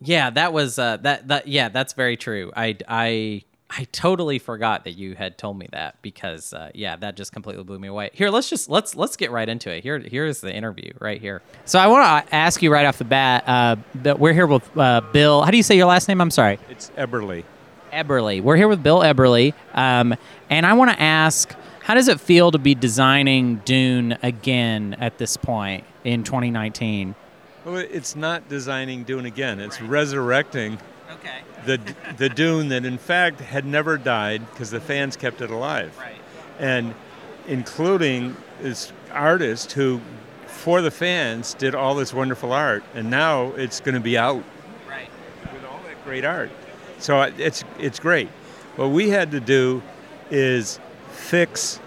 Yeah, 0.00 0.30
that 0.30 0.52
was 0.52 0.78
uh, 0.78 0.98
that 0.98 1.28
that 1.28 1.48
yeah, 1.48 1.68
that's 1.68 1.92
very 1.92 2.16
true. 2.16 2.52
I 2.56 2.76
I 2.86 3.42
I 3.70 3.84
totally 3.92 4.38
forgot 4.38 4.84
that 4.84 4.92
you 4.92 5.14
had 5.14 5.36
told 5.36 5.58
me 5.58 5.68
that 5.72 6.00
because 6.00 6.54
uh, 6.54 6.70
yeah, 6.72 6.96
that 6.96 7.16
just 7.16 7.32
completely 7.32 7.64
blew 7.64 7.78
me 7.78 7.88
away. 7.88 8.10
Here, 8.12 8.30
let's 8.30 8.48
just 8.48 8.70
let's 8.70 8.94
let's 8.94 9.16
get 9.16 9.30
right 9.30 9.48
into 9.48 9.70
it. 9.70 9.82
Here 9.82 9.98
here's 9.98 10.40
the 10.40 10.54
interview 10.54 10.92
right 11.00 11.20
here. 11.20 11.42
So 11.64 11.78
I 11.78 11.88
want 11.88 12.26
to 12.26 12.34
ask 12.34 12.62
you 12.62 12.72
right 12.72 12.86
off 12.86 12.98
the 12.98 13.04
bat. 13.04 13.44
Uh, 13.46 13.76
that 13.96 14.18
we're 14.18 14.32
here 14.32 14.46
with 14.46 14.76
uh, 14.76 15.00
Bill. 15.12 15.42
How 15.42 15.50
do 15.50 15.56
you 15.56 15.62
say 15.62 15.76
your 15.76 15.86
last 15.86 16.08
name? 16.08 16.20
I'm 16.20 16.30
sorry. 16.30 16.58
It's 16.70 16.90
Eberle. 16.90 17.44
Eberle. 17.92 18.40
We're 18.40 18.56
here 18.56 18.68
with 18.68 18.82
Bill 18.82 19.00
Eberle, 19.00 19.52
um, 19.74 20.14
and 20.48 20.64
I 20.64 20.74
want 20.74 20.90
to 20.90 21.00
ask, 21.00 21.54
how 21.80 21.94
does 21.94 22.08
it 22.08 22.20
feel 22.20 22.50
to 22.52 22.58
be 22.58 22.74
designing 22.74 23.56
Dune 23.64 24.16
again 24.22 24.94
at 25.00 25.18
this 25.18 25.36
point 25.36 25.84
in 26.04 26.22
2019? 26.22 27.14
Well, 27.68 27.76
it's 27.76 28.16
not 28.16 28.48
designing 28.48 29.04
Dune 29.04 29.26
again. 29.26 29.60
It's 29.60 29.82
resurrecting 29.82 30.78
Okay. 31.12 31.40
the 31.66 31.78
the 32.16 32.30
Dune 32.30 32.70
that, 32.70 32.86
in 32.86 32.96
fact, 32.96 33.40
had 33.40 33.66
never 33.66 33.98
died 33.98 34.40
because 34.50 34.70
the 34.70 34.80
fans 34.80 35.16
kept 35.16 35.42
it 35.42 35.50
alive, 35.50 35.92
Right. 35.98 36.16
and 36.58 36.94
including 37.46 38.38
this 38.62 38.90
artist 39.12 39.72
who, 39.72 40.00
for 40.46 40.80
the 40.80 40.90
fans, 40.90 41.52
did 41.52 41.74
all 41.74 41.94
this 41.94 42.14
wonderful 42.14 42.54
art, 42.54 42.84
and 42.94 43.10
now 43.10 43.48
it's 43.54 43.80
going 43.80 43.94
to 43.94 44.00
be 44.00 44.16
out 44.16 44.42
Right. 44.88 45.10
with 45.52 45.62
all 45.66 45.80
that 45.86 46.02
great 46.06 46.24
art. 46.24 46.50
So 46.98 47.18
uh, 47.20 47.30
it's 47.36 47.64
it's 47.78 47.98
great. 48.00 48.28
What 48.76 48.92
we 48.92 49.10
had 49.10 49.30
to 49.32 49.40
do 49.40 49.82
is 50.30 50.80
fix 51.10 51.80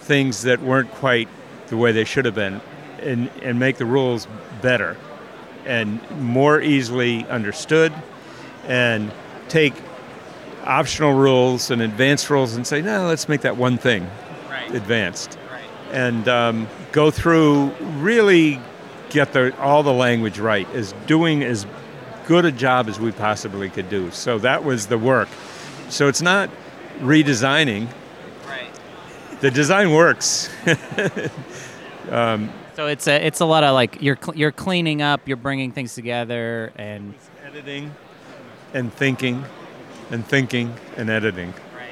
things 0.00 0.42
that 0.42 0.60
weren't 0.62 0.90
quite 0.90 1.28
the 1.68 1.76
way 1.76 1.92
they 1.92 2.04
should 2.04 2.24
have 2.24 2.34
been, 2.34 2.60
and 3.00 3.30
and 3.40 3.60
make 3.60 3.76
the 3.76 3.86
rules 3.86 4.26
better 4.62 4.96
and 5.68 6.00
more 6.20 6.60
easily 6.60 7.24
understood, 7.28 7.92
and 8.66 9.12
take 9.48 9.74
optional 10.64 11.12
rules 11.14 11.70
and 11.70 11.80
advanced 11.80 12.28
rules 12.30 12.56
and 12.56 12.66
say, 12.66 12.82
no, 12.82 13.06
let's 13.06 13.28
make 13.28 13.42
that 13.42 13.56
one 13.56 13.78
thing 13.78 14.08
Right. 14.50 14.74
advanced 14.74 15.38
Right. 15.52 15.64
and 15.92 16.26
um, 16.28 16.68
go 16.92 17.10
through 17.10 17.66
really 18.00 18.60
get 19.10 19.32
the 19.32 19.56
all 19.60 19.82
the 19.82 19.92
language 19.92 20.38
right 20.38 20.68
is 20.74 20.92
doing 21.06 21.42
as 21.42 21.64
good 22.26 22.44
a 22.44 22.52
job 22.52 22.88
as 22.88 22.98
we 23.00 23.10
possibly 23.12 23.70
could 23.70 23.88
do 23.88 24.10
so 24.10 24.38
that 24.38 24.64
was 24.64 24.88
the 24.88 24.98
work 24.98 25.28
so 25.88 26.08
it's 26.08 26.20
not 26.20 26.50
redesigning 27.00 27.86
Right. 28.46 28.68
the 29.40 29.50
design 29.50 29.92
works 29.92 30.50
So 32.78 32.86
it's 32.86 33.08
a 33.08 33.26
it's 33.26 33.40
a 33.40 33.44
lot 33.44 33.64
of 33.64 33.74
like 33.74 34.00
you're 34.00 34.14
cl- 34.14 34.36
you're 34.36 34.52
cleaning 34.52 35.02
up, 35.02 35.26
you're 35.26 35.36
bringing 35.36 35.72
things 35.72 35.96
together, 35.96 36.72
and 36.76 37.12
editing 37.44 37.92
and 38.72 38.92
thinking 38.92 39.44
and 40.12 40.24
thinking 40.24 40.72
and 40.96 41.10
editing 41.10 41.52
Right. 41.76 41.90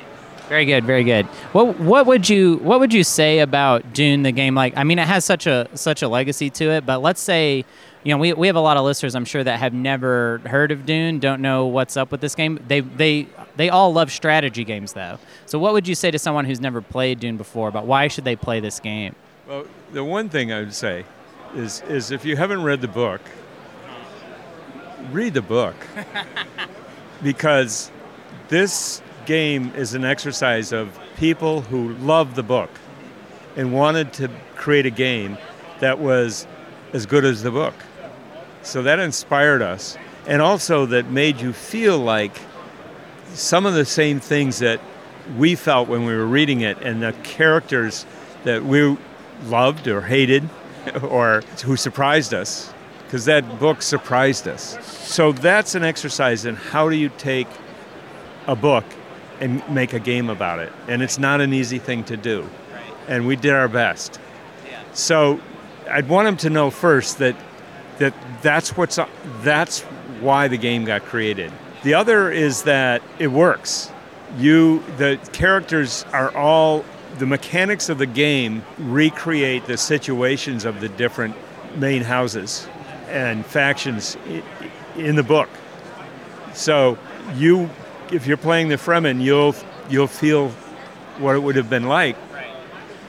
very 0.49 0.65
good, 0.65 0.85
very 0.85 1.03
good. 1.03 1.27
What 1.51 1.81
what 1.81 2.07
would 2.07 2.29
you 2.29 2.59
what 2.59 2.79
would 2.79 2.95
you 2.95 3.03
say 3.03 3.41
about 3.41 3.95
Dune 3.95 4.23
the 4.23 4.31
game? 4.31 4.55
Like, 4.55 4.77
I 4.77 4.85
mean, 4.85 5.01
it 5.01 5.09
has 5.09 5.25
such 5.25 5.49
a 5.49 5.67
such 5.75 6.03
a 6.03 6.09
legacy 6.09 6.51
to 6.51 6.71
it, 6.71 6.87
but 6.87 7.03
let's 7.03 7.21
say. 7.21 7.65
You 8.05 8.13
know, 8.13 8.19
we, 8.19 8.33
we 8.35 8.47
have 8.47 8.55
a 8.55 8.61
lot 8.61 8.77
of 8.77 8.85
listeners, 8.85 9.17
I'm 9.17 9.25
sure, 9.25 9.43
that 9.43 9.59
have 9.59 9.75
never 9.75 10.41
heard 10.47 10.71
of 10.71 10.87
Dune, 10.87 11.19
don't 11.19 11.43
know 11.43 11.67
what's 11.67 11.97
up 11.97 12.13
with 12.13 12.21
this 12.21 12.37
game. 12.37 12.61
They 12.69 12.79
they 12.79 13.27
they 13.57 13.69
all 13.69 13.93
love 13.93 14.13
strategy 14.13 14.63
games, 14.63 14.93
though. 14.93 15.19
So, 15.47 15.59
what 15.59 15.73
would 15.73 15.89
you 15.89 15.97
say 15.97 16.13
to 16.13 16.19
someone 16.21 16.45
who's 16.45 16.61
never 16.61 16.81
played 16.81 17.19
Dune 17.19 17.37
before 17.37 17.67
about 17.67 17.85
why 17.87 18.07
should 18.07 18.23
they 18.23 18.37
play 18.37 18.61
this 18.61 18.79
game? 18.79 19.17
Well 19.47 19.65
the 19.93 20.05
one 20.05 20.29
thing 20.29 20.53
i 20.53 20.61
would 20.61 20.75
say 20.75 21.05
is 21.55 21.83
is 21.83 22.11
if 22.11 22.25
you 22.25 22.37
haven't 22.37 22.63
read 22.63 22.81
the 22.81 22.89
book 22.89 23.21
read 25.13 25.35
the 25.35 25.43
book 25.43 25.77
because 27.23 27.91
this 28.49 29.03
game 29.27 29.73
is 29.75 29.95
an 29.95 30.05
exercise 30.05 30.73
of 30.73 30.99
people 31.17 31.61
who 31.63 31.93
love 31.95 32.35
the 32.35 32.43
book 32.43 32.71
and 33.57 33.73
wanted 33.73 34.13
to 34.13 34.31
create 34.55 34.87
a 34.87 34.91
game 34.91 35.37
that 35.81 35.99
was 35.99 36.47
as 36.93 37.07
good 37.07 37.25
as 37.25 37.43
the 37.43 37.51
book. 37.51 37.75
So 38.63 38.83
that 38.83 38.99
inspired 38.99 39.63
us, 39.63 39.97
and 40.27 40.43
also 40.43 40.87
that 40.87 41.11
made 41.11 41.41
you 41.41 41.53
feel 41.53 41.99
like 41.99 42.37
some 43.33 43.67
of 43.67 43.75
the 43.75 43.85
same 43.85 44.21
things 44.21 44.59
that 44.61 44.81
we 45.37 45.55
felt 45.55 45.89
when 45.89 46.05
we 46.05 46.15
were 46.15 46.27
reading 46.27 46.61
it, 46.61 46.79
and 46.83 47.03
the 47.03 47.13
characters 47.23 48.07
that 48.45 48.65
we 48.65 48.97
loved 49.45 49.89
or 49.89 50.01
hated, 50.01 50.49
or 51.03 51.43
who 51.65 51.77
surprised 51.77 52.35
us, 52.35 52.73
because 53.05 53.25
that 53.27 53.59
book 53.59 53.83
surprised 53.83 54.49
us. 54.49 54.79
So 54.87 55.33
that's 55.33 55.75
an 55.75 55.85
exercise 55.85 56.45
in 56.45 56.57
how 56.57 56.89
do 56.89 56.97
you 56.97 57.11
take 57.19 57.49
a 58.47 58.57
book 58.57 58.85
and 59.41 59.63
make 59.69 59.93
a 59.93 60.01
game 60.01 60.31
about 60.31 60.59
it. 60.59 60.73
And 60.89 61.03
it's 61.03 61.19
not 61.19 61.41
an 61.41 61.53
easy 61.53 61.79
thing 61.79 62.05
to 62.05 62.17
do. 62.17 62.49
And 63.09 63.27
we 63.27 63.37
did 63.37 63.53
our 63.53 63.69
best. 63.69 64.19
So 64.93 65.41
I'd 65.91 66.09
want 66.09 66.27
them 66.27 66.37
to 66.39 66.51
know 66.51 66.71
first 66.71 67.19
that 67.19 67.37
that 67.99 68.15
that's 68.43 68.77
what's 68.77 68.99
that's 69.43 69.83
why 70.21 70.49
the 70.49 70.57
game 70.57 70.85
got 70.85 71.03
created. 71.03 71.53
The 71.83 71.95
other 71.95 72.31
is 72.31 72.63
that 72.65 73.03
it 73.19 73.29
works. 73.29 73.91
You 74.39 74.83
the 74.97 75.19
characters 75.33 76.05
are 76.13 76.35
all 76.37 76.85
the 77.19 77.27
mechanics 77.27 77.89
of 77.89 77.99
the 77.99 78.07
game 78.07 78.65
recreate 78.79 79.67
the 79.67 79.77
situations 79.77 80.65
of 80.65 80.81
the 80.81 80.89
different 80.89 81.35
main 81.77 82.03
houses 82.03 82.67
and 83.09 83.45
factions 83.45 84.17
in 84.97 85.17
the 85.17 85.23
book. 85.23 85.49
So 86.55 86.99
you 87.35 87.71
if 88.11 88.27
you're 88.27 88.37
playing 88.37 88.69
the 88.69 88.77
Fremen, 88.77 89.21
you'll 89.23 89.55
you'll 89.89 90.07
feel 90.07 90.51
what 91.19 91.35
it 91.35 91.41
would 91.41 91.57
have 91.57 91.71
been 91.71 91.85
like 91.85 92.17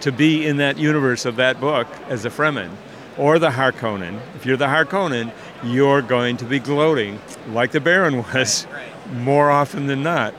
to 0.02 0.12
be 0.12 0.46
in 0.46 0.58
that 0.58 0.78
universe 0.78 1.26
of 1.26 1.38
that 1.38 1.60
book 1.60 1.88
as 2.08 2.26
a 2.26 2.30
Fremen 2.30 2.72
or 3.17 3.39
the 3.39 3.50
Harkonnen. 3.50 4.20
If 4.36 4.46
you're 4.46 4.58
the 4.58 4.67
Harkonnen, 4.67 5.32
you're 5.63 6.02
going 6.02 6.38
to 6.38 6.46
be 6.46 6.60
gloating, 6.60 7.20
like 7.50 7.72
the 7.72 7.80
Baron 7.80 8.17
was, 8.34 8.67
more 9.13 9.50
often 9.50 9.88
than 9.88 10.04
not, 10.04 10.34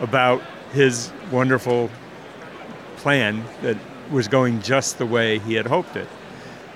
about 0.00 0.42
his 0.72 1.12
wonderful 1.30 1.90
plan 3.04 3.44
that 3.60 3.76
was 4.10 4.28
going 4.28 4.62
just 4.62 4.96
the 4.96 5.04
way 5.04 5.38
he 5.38 5.52
had 5.52 5.66
hoped 5.66 5.94
it. 5.94 6.08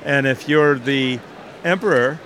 And 0.05 0.27
if 0.27 0.47
you're 0.47 0.79
the 0.79 1.21
Emperor, 1.65 2.21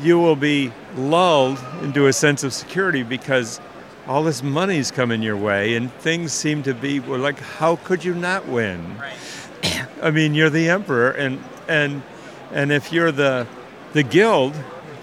you 0.00 0.16
will 0.20 0.36
be 0.36 0.72
lulled 0.94 1.58
into 1.82 2.06
a 2.06 2.12
sense 2.12 2.44
of 2.44 2.52
security 2.52 3.02
because 3.02 3.60
all 4.06 4.22
this 4.22 4.44
money's 4.44 4.92
coming 4.92 5.22
your 5.22 5.36
way 5.36 5.74
and 5.74 5.92
things 5.94 6.32
seem 6.32 6.62
to 6.62 6.72
be 6.72 7.00
well, 7.00 7.18
like 7.18 7.40
how 7.40 7.74
could 7.76 8.04
you 8.04 8.14
not 8.14 8.46
win 8.48 8.98
right. 8.98 9.86
i 10.02 10.10
mean 10.10 10.34
you're 10.34 10.50
the 10.50 10.68
emperor 10.68 11.12
and 11.12 11.42
and 11.68 12.02
and 12.50 12.72
if 12.72 12.92
you're 12.92 13.12
the 13.12 13.46
the 13.92 14.02
guild 14.02 14.54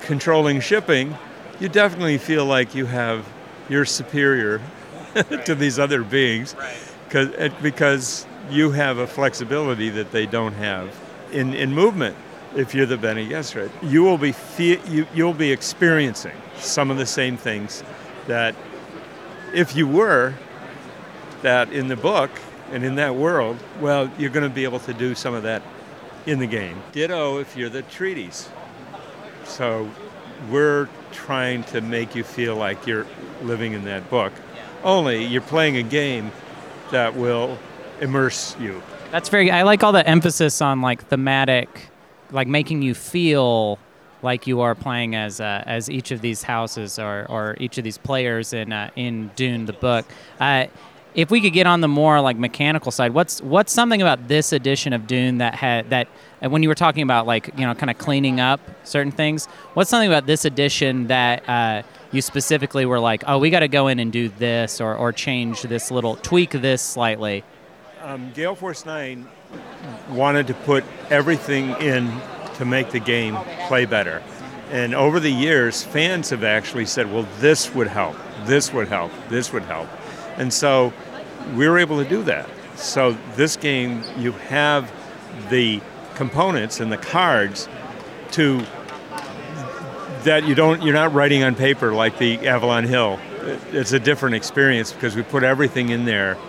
controlling 0.02 0.60
shipping 0.60 1.16
you 1.62 1.70
definitely 1.70 2.18
feel 2.18 2.46
like 2.46 2.76
you 2.76 2.86
have 2.86 3.26
you're 3.70 3.86
superior 3.86 4.60
right. 5.16 5.46
to 5.46 5.56
these 5.56 5.80
other 5.80 6.04
beings 6.04 6.56
right. 6.56 6.90
Eh, 7.12 7.50
because 7.62 8.28
you 8.52 8.72
have 8.72 8.98
a 8.98 9.08
flexibility 9.08 9.90
that 9.90 10.12
they 10.12 10.26
don't 10.26 10.54
have 10.54 10.96
in, 11.32 11.54
in 11.54 11.74
movement 11.74 12.16
if 12.56 12.74
you're 12.74 12.86
the 12.86 12.98
Bene 12.98 13.28
Gesserit. 13.30 13.72
You 13.84 14.04
will 14.04 14.18
be 14.18 14.32
fe- 14.32 14.82
you, 14.88 15.08
you'll 15.14 15.34
be 15.34 15.52
experiencing 15.52 16.36
some 16.58 16.92
of 16.92 16.98
the 16.98 17.06
same 17.06 17.38
things 17.38 17.84
that 18.28 18.56
if 19.54 19.76
you 19.76 19.88
were 19.88 20.34
that 21.42 21.72
in 21.72 21.88
the 21.88 21.96
book 21.96 22.32
and 22.72 22.84
in 22.84 22.96
that 22.96 23.16
world, 23.16 23.58
well, 23.80 24.12
you're 24.18 24.30
going 24.30 24.48
to 24.48 24.54
be 24.54 24.64
able 24.64 24.80
to 24.80 24.94
do 24.94 25.16
some 25.16 25.34
of 25.34 25.44
that 25.44 25.62
in 26.26 26.40
the 26.40 26.48
game. 26.48 26.82
Ditto 26.92 27.40
if 27.40 27.56
you're 27.56 27.70
the 27.70 27.84
Atreides. 27.84 28.50
So 29.46 29.90
we're 30.50 30.88
trying 31.12 31.64
to 31.66 31.82
make 31.82 32.16
you 32.16 32.24
feel 32.24 32.56
like 32.56 32.86
you're 32.86 33.08
living 33.42 33.74
in 33.74 33.86
that 33.86 34.10
book. 34.10 34.34
Only 34.84 35.26
you're 35.26 35.42
playing 35.42 35.78
a 35.78 35.84
game 35.84 36.32
that 36.92 37.16
will 37.16 37.58
immerse 38.02 38.56
you. 38.60 38.82
That's 39.12 39.30
very 39.30 39.52
I 39.52 39.64
like 39.64 39.84
all 39.84 39.92
the 39.92 40.08
emphasis 40.08 40.62
on 40.62 40.82
like 40.82 41.08
thematic 41.08 41.90
like 42.32 42.48
making 42.48 42.82
you 42.82 42.94
feel 42.94 43.80
like 44.22 44.48
you 44.48 44.62
are 44.62 44.76
playing 44.76 45.16
as 45.16 45.40
uh, 45.40 45.64
as 45.66 45.90
each 45.90 46.12
of 46.12 46.22
these 46.22 46.44
houses 46.44 47.00
or, 47.00 47.26
or 47.30 47.56
each 47.60 47.78
of 47.78 47.84
these 47.84 47.98
players 47.98 48.54
in 48.54 48.72
uh, 48.72 48.90
in 48.96 49.32
Dune 49.36 49.66
the 49.66 49.74
book. 49.74 50.06
Uh, 50.40 50.68
if 51.16 51.32
we 51.32 51.42
could 51.42 51.54
get 51.54 51.66
on 51.66 51.82
the 51.82 51.88
more 51.88 52.22
like 52.22 52.38
mechanical 52.38 52.92
side, 52.92 53.14
what's 53.14 53.42
what's 53.42 53.74
something 53.74 54.02
about 54.02 54.28
this 54.28 54.54
edition 54.54 54.94
of 54.94 55.08
Dune 55.08 55.40
that 55.40 55.56
had 55.56 55.90
that 55.90 56.08
when 56.42 56.62
you 56.64 56.70
were 56.70 56.76
talking 56.76 57.04
about 57.04 57.26
like 57.26 57.50
you 57.58 57.66
know 57.66 57.74
kind 57.74 57.90
of 57.90 57.98
cleaning 57.98 58.40
up 58.40 58.60
certain 58.84 59.12
things, 59.12 59.48
what's 59.74 59.90
something 59.90 60.10
about 60.10 60.26
this 60.26 60.46
edition 60.46 61.08
that 61.08 61.48
uh, 61.50 61.82
you 62.12 62.22
specifically 62.22 62.86
were 62.86 63.00
like, 63.00 63.24
oh, 63.28 63.38
we 63.38 63.50
got 63.50 63.62
to 63.62 63.68
go 63.68 63.88
in 63.88 64.00
and 64.00 64.12
do 64.12 64.30
this 64.30 64.80
or 64.80 64.96
or 64.96 65.12
change 65.12 65.64
this 65.64 65.92
little 65.92 66.16
tweak 66.18 66.52
this 66.52 66.82
slightly. 66.82 67.44
Um, 68.10 68.32
Gale 68.32 68.56
Force 68.56 68.88
Nine 68.88 69.28
wanted 70.10 70.48
to 70.48 70.56
put 70.56 70.84
everything 71.12 71.70
in 71.80 72.12
to 72.56 72.66
make 72.66 72.90
the 72.90 73.00
game 73.00 73.38
play 73.68 73.86
better. 73.86 74.24
And 74.72 74.96
over 74.96 75.20
the 75.20 75.30
years, 75.30 75.84
fans 75.84 76.32
have 76.32 76.44
actually 76.44 76.88
said, 76.88 77.14
well, 77.14 77.28
this 77.38 77.72
would 77.76 77.86
help, 77.86 78.16
this 78.46 78.74
would 78.74 78.88
help, 78.88 79.12
this 79.30 79.54
would 79.54 79.62
help. 79.62 79.88
And 80.38 80.52
so 80.52 80.92
we 81.54 81.70
were 81.70 81.78
able 81.78 82.04
to 82.04 82.10
do 82.10 82.24
that. 82.24 82.50
So 82.78 83.16
this 83.36 83.56
game, 83.56 84.04
you 84.18 84.32
have 84.32 84.92
the 85.52 85.80
components 86.16 86.80
and 86.80 86.92
the 86.92 86.98
cards 86.98 87.70
to 88.32 88.66
that 90.24 90.48
you 90.48 90.56
don't 90.56 90.82
you're 90.82 90.96
not 90.96 91.14
writing 91.14 91.44
on 91.44 91.54
paper 91.54 91.94
like 91.94 92.18
the 92.18 92.48
Avalon 92.48 92.86
Hill. 92.86 93.20
It's 93.72 93.94
a 93.94 94.00
different 94.00 94.36
experience 94.36 94.94
because 94.94 95.16
we 95.16 95.22
put 95.22 95.44
everything 95.44 95.90
in 95.90 96.06
there 96.06 96.40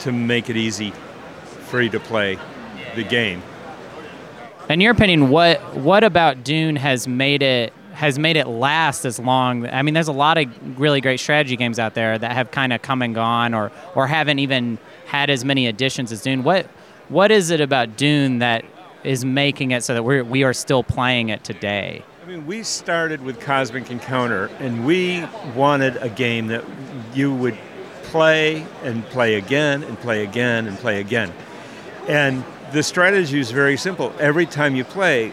to 0.00 0.12
make 0.12 0.50
it 0.50 0.56
easy 0.56 0.92
for 1.68 1.80
you 1.80 1.90
to 1.90 2.00
play 2.00 2.38
the 2.94 3.04
game. 3.04 3.42
In 4.68 4.80
your 4.80 4.92
opinion, 4.92 5.30
what 5.30 5.76
what 5.76 6.04
about 6.04 6.44
Dune 6.44 6.76
has 6.76 7.08
made 7.08 7.42
it 7.42 7.72
has 7.92 8.18
made 8.18 8.36
it 8.36 8.46
last 8.46 9.04
as 9.04 9.18
long? 9.18 9.66
I 9.66 9.82
mean, 9.82 9.94
there's 9.94 10.08
a 10.08 10.12
lot 10.12 10.38
of 10.38 10.78
really 10.78 11.00
great 11.00 11.18
strategy 11.18 11.56
games 11.56 11.78
out 11.78 11.94
there 11.94 12.16
that 12.18 12.32
have 12.32 12.50
kind 12.50 12.72
of 12.72 12.80
come 12.80 13.02
and 13.02 13.14
gone, 13.14 13.52
or 13.52 13.72
or 13.94 14.06
haven't 14.06 14.38
even 14.38 14.78
had 15.06 15.28
as 15.28 15.44
many 15.44 15.66
additions 15.66 16.12
as 16.12 16.22
Dune. 16.22 16.44
What 16.44 16.66
what 17.08 17.30
is 17.30 17.50
it 17.50 17.60
about 17.60 17.96
Dune 17.96 18.38
that 18.38 18.64
is 19.02 19.24
making 19.24 19.72
it 19.72 19.82
so 19.82 19.94
that 19.94 20.04
we're 20.04 20.22
we 20.22 20.44
are 20.44 20.52
still 20.52 20.84
playing 20.84 21.30
it 21.30 21.42
today? 21.42 22.04
I 22.22 22.26
mean, 22.26 22.46
we 22.46 22.62
started 22.62 23.22
with 23.22 23.40
Cosmic 23.40 23.90
Encounter, 23.90 24.50
and 24.60 24.86
we 24.86 25.24
wanted 25.56 25.96
a 25.96 26.08
game 26.08 26.46
that 26.46 26.64
you 27.12 27.34
would 27.34 27.58
play 28.10 28.66
and 28.82 29.04
play 29.06 29.36
again 29.36 29.84
and 29.84 29.98
play 30.00 30.24
again 30.24 30.66
and 30.66 30.76
play 30.78 31.00
again. 31.00 31.32
And 32.08 32.44
the 32.72 32.82
strategy 32.82 33.38
is 33.38 33.52
very 33.52 33.76
simple. 33.76 34.12
Every 34.18 34.46
time 34.46 34.74
you 34.74 34.84
play, 34.84 35.32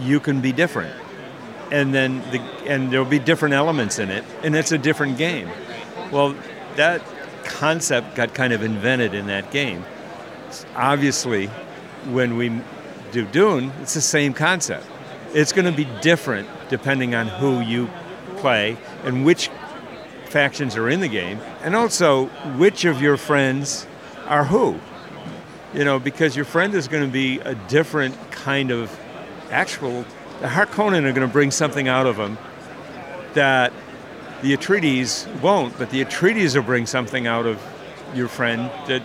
you 0.00 0.20
can 0.20 0.40
be 0.40 0.52
different, 0.52 0.94
and 1.70 1.94
then 1.94 2.18
the, 2.30 2.40
and 2.66 2.92
there'll 2.92 3.06
be 3.06 3.18
different 3.18 3.54
elements 3.54 3.98
in 3.98 4.10
it, 4.10 4.24
and 4.42 4.54
it's 4.54 4.72
a 4.72 4.78
different 4.78 5.16
game. 5.16 5.48
Well, 6.10 6.34
that 6.76 7.02
concept 7.44 8.14
got 8.14 8.34
kind 8.34 8.52
of 8.52 8.62
invented 8.62 9.14
in 9.14 9.26
that 9.26 9.50
game. 9.50 9.84
Obviously, 10.76 11.46
when 12.10 12.36
we 12.36 12.60
do 13.10 13.24
Dune, 13.26 13.72
it's 13.80 13.94
the 13.94 14.00
same 14.00 14.34
concept. 14.34 14.86
It's 15.34 15.52
going 15.52 15.64
to 15.64 15.72
be 15.72 15.86
different 16.02 16.48
depending 16.68 17.14
on 17.14 17.26
who 17.26 17.60
you 17.60 17.88
play 18.36 18.76
and 19.04 19.24
which 19.24 19.50
factions 20.32 20.76
are 20.76 20.88
in 20.88 21.00
the 21.00 21.08
game, 21.08 21.38
and 21.62 21.76
also 21.76 22.26
which 22.56 22.84
of 22.84 23.00
your 23.00 23.16
friends 23.16 23.86
are 24.26 24.44
who 24.44 24.80
you 25.74 25.84
know, 25.84 25.98
because 25.98 26.36
your 26.36 26.44
friend 26.44 26.74
is 26.74 26.88
going 26.88 27.04
to 27.04 27.10
be 27.10 27.40
a 27.40 27.54
different 27.54 28.14
kind 28.30 28.70
of 28.70 28.98
actual. 29.50 30.04
The 30.40 30.48
Harkonnen 30.48 31.04
are 31.04 31.12
going 31.12 31.26
to 31.26 31.32
bring 31.32 31.50
something 31.50 31.88
out 31.88 32.06
of 32.06 32.16
him 32.16 32.36
that 33.34 33.72
the 34.42 34.56
Atreides 34.56 35.26
won't, 35.40 35.78
but 35.78 35.90
the 35.90 36.04
Atreides 36.04 36.54
will 36.54 36.62
bring 36.62 36.86
something 36.86 37.26
out 37.26 37.46
of 37.46 37.62
your 38.14 38.28
friend 38.28 38.70
that, 38.88 39.02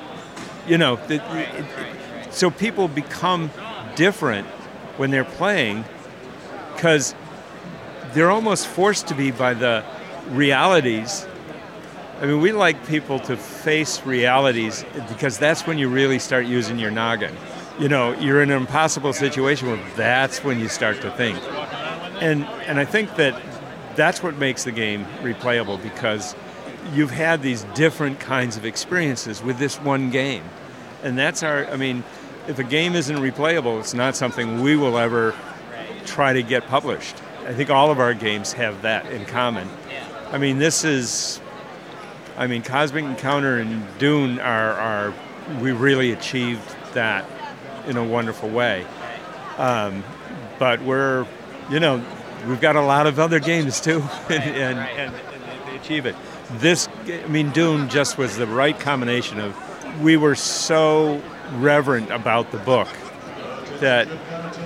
you 0.68 0.78
know, 0.78 0.98
that, 1.08 1.22
it, 1.36 2.34
so 2.34 2.50
people 2.50 2.88
become 2.88 3.50
different 3.96 4.48
when 4.98 5.12
they're 5.12 5.24
playing 5.24 5.86
because 6.74 7.16
they're 8.14 8.32
almost 8.32 8.68
forced 8.68 9.08
to 9.08 9.16
be 9.16 9.32
by 9.32 9.54
the 9.54 9.86
realities 10.30 11.26
I 12.20 12.26
mean, 12.26 12.42
we 12.42 12.52
like 12.52 12.88
people 12.88 13.20
to 13.22 13.38
face 13.38 14.04
realities 14.04 14.84
because 15.08 15.38
that's 15.38 15.68
when 15.68 15.78
you 15.78 15.88
really 15.88 16.18
start 16.18 16.48
using 16.48 16.80
your 16.80 16.90
noggin. 16.90 17.36
You 17.80 17.90
know, 17.90 18.14
you're 18.14 18.42
in 18.42 18.50
an 18.50 18.58
impossible 18.58 19.14
situation 19.14 19.68
where 19.68 19.80
that's 19.96 20.44
when 20.44 20.60
you 20.60 20.68
start 20.68 21.00
to 21.02 21.12
think. 21.12 21.38
And 22.20 22.44
and 22.66 22.80
I 22.80 22.86
think 22.86 23.18
that 23.18 23.40
that's 23.96 24.24
what 24.24 24.36
makes 24.38 24.64
the 24.64 24.72
game 24.72 25.06
replayable 25.22 25.82
because 25.82 26.36
you've 26.92 27.12
had 27.12 27.44
these 27.44 27.66
different 27.76 28.20
kinds 28.20 28.58
of 28.58 28.66
experiences 28.66 29.44
with 29.44 29.60
this 29.60 29.80
one 29.80 30.10
game. 30.10 30.44
And 31.04 31.16
that's 31.20 31.44
our 31.44 31.68
I 31.68 31.78
mean, 31.78 32.04
if 32.48 32.58
a 32.58 32.64
game 32.64 32.96
isn't 32.96 33.18
replayable, 33.18 33.80
it's 33.80 33.94
not 33.94 34.16
something 34.16 34.64
we 34.64 34.76
will 34.76 34.98
ever 34.98 35.36
try 36.06 36.34
to 36.34 36.42
get 36.42 36.66
published. 36.66 37.16
I 37.46 37.54
think 37.54 37.70
all 37.70 37.92
of 37.92 38.00
our 38.00 38.16
games 38.16 38.54
have 38.54 38.82
that 38.82 39.06
in 39.12 39.24
common. 39.26 39.70
I 40.32 40.38
mean, 40.38 40.60
this 40.60 40.84
is 40.84 41.40
I 42.38 42.46
mean, 42.46 42.62
Cosmic 42.62 43.04
Encounter 43.04 43.58
and 43.58 43.84
Dune 43.98 44.40
are, 44.40 44.74
are 44.74 45.14
we 45.60 45.72
really 45.72 46.12
achieved 46.12 46.62
that 46.94 47.26
in 47.88 47.98
a 47.98 48.04
wonderful 48.04 48.48
way. 48.48 48.86
Um, 49.58 50.04
but 50.60 50.84
we're, 50.84 51.26
you 51.72 51.80
know, 51.80 52.06
we've 52.48 52.62
got 52.62 52.76
a 52.76 52.82
lot 52.82 53.08
of 53.08 53.18
other 53.18 53.40
games 53.40 53.82
too, 53.82 54.02
and, 54.30 54.44
and, 54.44 54.80
and, 54.80 55.16
and, 55.16 55.68
they 55.68 55.76
achieve 55.78 56.06
it. 56.06 56.16
This 56.60 56.88
I 57.08 57.26
mean, 57.28 57.50
Dune 57.50 57.90
just 57.90 58.20
was 58.20 58.38
the 58.38 58.48
right 58.48 58.80
combination 58.80 59.40
of. 59.40 59.58
We 60.02 60.16
were 60.16 60.36
so 60.36 61.24
reverent 61.54 62.12
about 62.12 62.52
the 62.52 62.60
book 62.60 62.88
that 63.80 64.08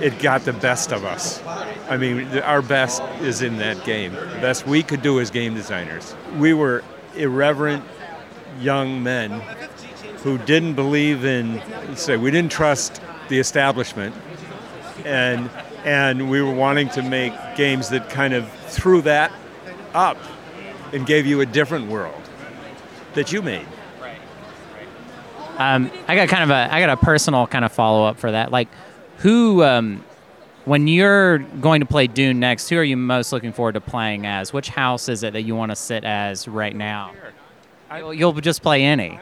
it 0.02 0.20
got 0.20 0.46
the 0.46 0.54
best 0.54 0.92
of 0.92 1.06
us. 1.06 1.42
I 1.90 1.98
mean, 1.98 2.28
our 2.40 2.62
best 2.62 3.02
is 3.22 3.42
in 3.42 3.58
that 3.58 3.84
game. 3.86 4.14
The 4.14 4.40
best 4.42 4.66
we 4.66 4.84
could 4.84 5.02
do 5.02 5.20
as 5.20 5.30
game 5.30 5.54
designers. 5.54 6.16
We 6.38 6.54
were 6.54 6.84
irreverent 7.16 7.84
young 8.60 9.04
men 9.04 9.42
who 10.24 10.38
didn't 10.38 10.74
believe 10.74 11.26
in, 11.26 11.62
say, 11.96 12.18
we 12.18 12.32
didn't 12.32 12.52
trust 12.52 13.02
the 13.30 13.40
establishment, 13.40 14.16
and 15.06 15.50
and 15.84 16.30
we 16.30 16.42
were 16.42 16.54
wanting 16.54 16.90
to 16.90 17.02
make 17.02 17.34
games 17.56 17.90
that 17.90 18.10
kind 18.10 18.34
of 18.34 18.52
threw 18.68 19.02
that 19.02 19.32
up 19.96 20.18
and 20.94 21.08
gave 21.08 21.26
you 21.26 21.42
a 21.42 21.46
different 21.46 21.88
world 21.88 22.22
that 23.14 23.32
you 23.32 23.42
made. 23.42 23.66
Um, 25.58 25.92
I 26.08 26.16
got 26.16 26.30
kind 26.30 26.44
of 26.44 26.50
a 26.50 26.74
I 26.74 26.80
got 26.80 26.90
a 26.90 26.98
personal 26.98 27.48
kind 27.48 27.66
of 27.66 27.72
follow 27.72 28.06
up 28.06 28.18
for 28.18 28.32
that. 28.32 28.52
Like, 28.52 28.68
who 29.22 29.64
um, 29.64 30.04
when 30.66 30.88
you're 30.88 31.40
going 31.40 31.82
to 31.82 31.86
play 31.86 32.08
Dune 32.08 32.40
next, 32.40 32.70
who 32.70 32.78
are 32.78 32.84
you 32.84 32.98
most 32.98 33.32
looking 33.32 33.54
forward 33.54 33.74
to 33.74 33.82
playing 33.82 34.26
as? 34.26 34.54
Which 34.54 34.70
house 34.70 35.10
is 35.10 35.24
it 35.24 35.34
that 35.34 35.44
you 35.44 35.56
want 35.56 35.72
to 35.72 35.76
sit 35.76 36.04
as 36.04 36.48
right 36.48 36.76
now? 36.76 37.14
You'll, 37.96 38.14
you'll 38.14 38.34
just 38.34 38.62
play 38.62 38.84
any. 38.84 39.20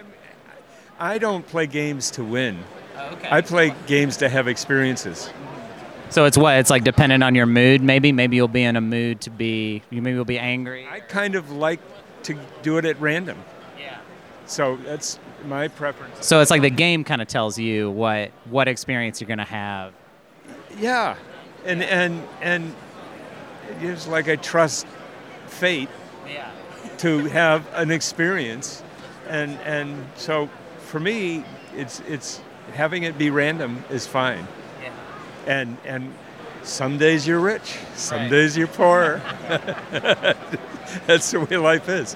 I 0.99 1.17
don't 1.17 1.45
play 1.47 1.65
games 1.65 2.11
to 2.11 2.23
win. 2.23 2.59
Okay. 2.97 3.29
I 3.31 3.41
play 3.41 3.73
games 3.87 4.17
to 4.17 4.29
have 4.29 4.47
experiences. 4.47 5.29
So 6.09 6.25
it's 6.25 6.37
what 6.37 6.57
it's 6.57 6.69
like 6.69 6.83
dependent 6.83 7.23
on 7.23 7.35
your 7.35 7.45
mood. 7.45 7.81
Maybe 7.81 8.11
maybe 8.11 8.35
you'll 8.35 8.47
be 8.47 8.63
in 8.63 8.75
a 8.75 8.81
mood 8.81 9.21
to 9.21 9.29
be. 9.29 9.83
You 9.89 10.01
maybe 10.01 10.15
you'll 10.15 10.25
be 10.25 10.39
angry. 10.39 10.87
I 10.87 10.99
kind 10.99 11.35
of 11.35 11.51
like 11.51 11.79
to 12.23 12.37
do 12.63 12.77
it 12.77 12.85
at 12.85 12.99
random. 12.99 13.37
Yeah. 13.79 13.99
So 14.45 14.75
that's 14.77 15.19
my 15.45 15.67
preference. 15.67 16.25
So 16.25 16.39
it's 16.41 16.51
like 16.51 16.61
the 16.61 16.69
game 16.69 17.03
kind 17.03 17.21
of 17.21 17.27
tells 17.27 17.57
you 17.57 17.89
what 17.91 18.31
what 18.49 18.67
experience 18.67 19.19
you're 19.21 19.27
gonna 19.27 19.43
have. 19.45 19.93
Yeah. 20.79 21.15
And 21.65 21.83
and 21.83 22.23
and 22.41 22.75
it's 23.81 24.07
like 24.07 24.27
I 24.29 24.35
trust 24.37 24.85
fate 25.47 25.89
Yeah. 26.27 26.49
to 26.99 27.25
have 27.25 27.67
an 27.73 27.91
experience. 27.91 28.83
And 29.27 29.57
and 29.65 30.07
so 30.15 30.49
for 30.79 30.99
me 30.99 31.43
it's 31.75 31.99
it's 32.07 32.41
having 32.73 33.03
it 33.03 33.17
be 33.17 33.29
random 33.29 33.83
is 33.89 34.05
fine. 34.07 34.47
Yeah. 34.81 34.91
And 35.47 35.77
and 35.85 36.13
some 36.63 36.97
days 36.97 37.25
you're 37.27 37.39
rich, 37.39 37.77
some 37.95 38.21
Right. 38.21 38.29
days 38.31 38.57
you're 38.57 38.67
poor. 38.67 39.21
That's 41.07 41.31
the 41.31 41.39
way 41.41 41.57
life 41.57 41.87
is. 41.89 42.15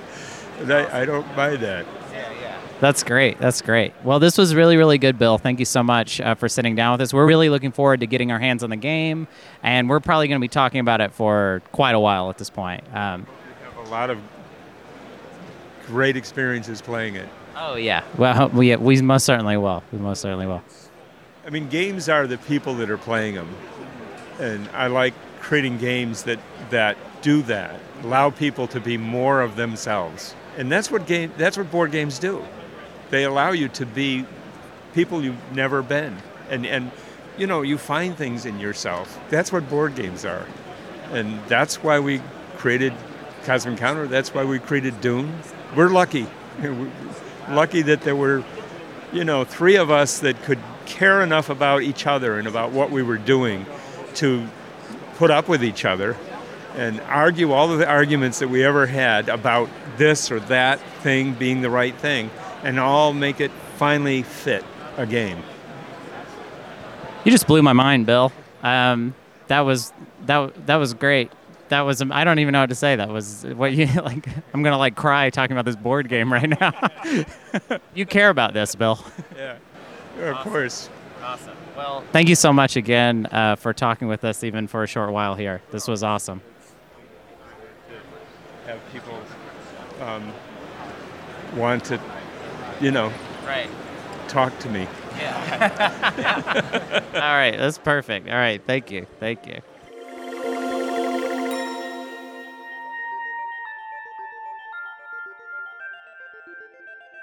And 0.60 0.72
I, 0.72 1.02
I 1.02 1.06
don't 1.06 1.26
mind 1.36 1.62
that. 1.62 1.86
That's 2.84 3.02
great. 3.02 3.40
That's 3.40 3.62
great. 3.62 3.94
Well, 4.04 4.20
this 4.20 4.38
was 4.38 4.54
really, 4.54 4.76
really 4.76 4.98
good, 4.98 5.18
Bill. 5.18 5.38
Thank 5.38 5.60
you 5.60 5.64
so 5.64 5.84
much 5.84 6.20
uh, 6.20 6.36
for 6.36 6.50
sitting 6.50 6.76
down 6.76 6.92
with 6.92 7.00
us. 7.00 7.14
We're 7.14 7.26
really 7.26 7.48
looking 7.48 7.72
forward 7.72 8.02
to 8.02 8.08
getting 8.08 8.30
our 8.30 8.40
hands 8.40 8.62
on 8.62 8.72
the 8.72 8.76
game, 8.76 9.26
and 9.64 9.90
we're 9.90 10.02
probably 10.02 10.28
going 10.28 10.42
to 10.42 10.44
be 10.44 10.50
talking 10.50 10.82
about 10.82 11.00
it 11.00 11.14
for 11.14 11.62
quite 11.72 11.96
a 11.96 12.00
while 12.02 12.30
at 12.30 12.38
this 12.38 12.50
point. 12.50 12.84
Um, 12.94 13.26
have 13.64 13.88
a 13.88 13.90
lot 13.90 14.10
of 14.10 14.20
great 15.88 16.18
experiences 16.18 16.82
playing 16.82 17.16
it. 17.16 17.30
oh 17.56 17.76
yeah. 17.76 18.04
Well, 18.18 18.50
we 18.50 18.76
we 18.76 19.02
most 19.02 19.24
certainly 19.24 19.56
will. 19.56 19.82
We 19.94 20.00
most 20.00 20.20
certainly 20.20 20.46
will. 20.46 20.62
I 21.48 21.52
mean, 21.52 21.70
games 21.70 22.10
are 22.10 22.28
the 22.28 22.38
people 22.38 22.74
that 22.76 22.90
are 22.90 22.98
playing 22.98 23.36
them, 23.36 23.48
and 24.42 24.68
I 24.74 24.88
like 24.88 25.14
creating 25.40 25.78
games 25.78 26.24
that 26.24 26.40
that 26.70 26.98
do 27.22 27.44
that, 27.44 27.80
allow 28.04 28.30
people 28.30 28.68
to 28.68 28.82
be 28.82 28.98
more 28.98 29.40
of 29.40 29.56
themselves, 29.56 30.36
and 30.58 30.70
that's 30.70 30.92
what 30.92 31.08
game 31.08 31.32
that's 31.38 31.56
what 31.58 31.72
board 31.72 31.94
games 31.94 32.20
do. 32.20 32.44
They 33.14 33.26
allow 33.26 33.52
you 33.52 33.68
to 33.70 33.86
be 33.86 34.26
people 34.96 35.24
you've 35.24 35.38
never 35.54 35.84
been, 35.84 36.18
and 36.50 36.66
and 36.66 36.90
you 37.38 37.46
know 37.46 37.62
you 37.62 37.78
find 37.78 38.18
things 38.18 38.48
in 38.48 38.58
yourself. 38.58 39.20
That's 39.30 39.52
what 39.52 39.70
board 39.70 39.94
games 39.94 40.26
are, 40.26 40.48
and 41.12 41.40
that's 41.48 41.84
why 41.84 42.00
we 42.00 42.24
created 42.58 42.92
Cosmic 43.44 43.74
Encounter. 43.74 44.08
That's 44.08 44.34
why 44.34 44.46
we 44.46 44.58
created 44.58 45.00
Dune. 45.00 45.32
We're 45.76 45.90
lucky, 45.90 46.26
We're 46.60 46.92
lucky 47.50 47.84
that 47.84 48.02
there 48.02 48.16
were 48.16 48.44
you 49.12 49.24
know, 49.24 49.44
three 49.44 49.76
of 49.76 49.92
us 49.92 50.18
that 50.22 50.42
could 50.42 50.60
care 50.88 51.22
enough 51.22 51.52
about 51.52 51.84
each 51.84 52.08
other 52.08 52.40
and 52.40 52.48
about 52.48 52.72
what 52.72 52.90
we 52.90 53.04
were 53.04 53.20
doing 53.20 53.68
to 54.16 54.48
put 55.18 55.30
up 55.30 55.48
with 55.48 55.64
each 55.64 55.86
other 55.86 56.18
and 56.76 57.00
argue 57.02 57.52
all 57.52 57.72
of 57.72 57.78
the 57.78 57.88
arguments 57.88 58.40
that 58.40 58.50
we 58.50 58.64
ever 58.64 58.88
had 58.88 59.30
about 59.30 59.70
this 59.98 60.32
or 60.32 60.40
that 60.40 60.80
thing 61.04 61.36
being 61.36 61.62
the 61.62 61.70
right 61.70 61.96
thing 61.98 62.32
and 62.64 62.80
all 62.80 63.14
make 63.14 63.40
it 63.40 63.52
finally 63.78 64.24
fit 64.24 64.64
a 64.98 65.06
game. 65.06 65.42
You 67.24 67.32
just 67.32 67.48
blew 67.48 67.62
my 67.62 67.74
mind, 67.74 68.06
Bill. 68.06 68.32
Um, 68.62 69.14
that 69.48 69.62
was 69.62 69.94
that 70.26 70.68
that 70.68 70.76
was 70.76 70.94
great. 70.94 71.32
That 71.70 71.82
was 71.82 72.02
I 72.02 72.24
don't 72.24 72.40
even 72.40 72.52
know 72.54 72.62
what 72.62 72.70
to 72.70 72.76
say. 72.76 72.96
That 72.96 73.10
was 73.10 73.46
what 73.56 73.74
you 73.74 73.86
like. 74.02 74.28
I'm 74.54 74.64
gonna 74.64 74.78
like 74.78 74.96
cry 74.96 75.30
talking 75.30 75.56
about 75.56 75.66
this 75.66 75.76
board 75.76 76.10
game 76.10 76.32
right 76.32 76.50
now. 76.60 77.78
you 77.94 78.06
care 78.06 78.30
about 78.30 78.54
this, 78.54 78.76
Bill. 78.76 79.04
Yeah, 79.38 79.58
of 80.20 80.38
course. 80.38 80.90
Awesome. 81.24 81.56
Well, 81.76 82.04
thank 82.12 82.28
you 82.28 82.36
so 82.36 82.52
much 82.52 82.76
again 82.76 83.28
uh, 83.32 83.56
for 83.56 83.74
talking 83.74 84.08
with 84.08 84.24
us, 84.26 84.44
even 84.44 84.68
for 84.68 84.84
a 84.84 84.88
short 84.88 85.12
while 85.12 85.36
here. 85.36 85.62
This 85.72 85.88
was 85.88 86.04
awesome. 86.04 86.42
Have 88.68 88.80
people 88.92 89.18
um, 90.02 90.32
want 91.56 91.86
to, 91.86 92.00
you 92.82 92.92
know, 92.92 93.12
Right. 93.46 93.70
talk 94.28 94.58
to 94.60 94.70
me. 94.70 94.88
Yeah. 95.18 97.02
All 97.16 97.20
right. 97.22 97.56
That's 97.58 97.78
perfect. 97.78 98.28
All 98.28 98.36
right. 98.36 98.62
Thank 98.66 98.92
you. 98.92 99.06
Thank 99.20 99.46
you. 99.48 99.62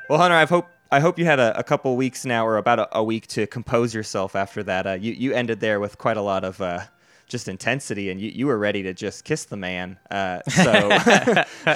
Well, 0.09 0.19
Hunter, 0.19 0.37
I 0.37 0.45
hope 0.45 0.69
I 0.91 0.99
hope 0.99 1.19
you 1.19 1.25
had 1.25 1.39
a, 1.39 1.57
a 1.59 1.63
couple 1.63 1.97
weeks 1.97 2.25
now, 2.25 2.45
or 2.47 2.57
about 2.57 2.81
a, 2.81 2.99
a 2.99 3.05
week 3.05 3.29
to 3.29 3.47
compose 3.47 3.95
yourself 3.95 4.35
after 4.35 4.63
that. 4.65 4.87
Uh, 4.87 4.93
you 4.93 5.13
you 5.13 5.33
ended 5.33 5.61
there 5.61 5.79
with 5.79 5.99
quite 5.99 6.17
a 6.17 6.23
lot 6.23 6.43
of 6.45 6.61
uh, 6.61 6.81
just 7.31 7.49
intensity, 7.49 8.11
and 8.11 8.21
you, 8.21 8.29
you 8.31 8.47
were 8.47 8.59
ready 8.59 8.83
to 8.83 8.93
just 8.93 9.25
kiss 9.25 9.45
the 9.47 9.57
man. 9.57 9.99
Uh, 10.11 10.41
so 10.49 11.45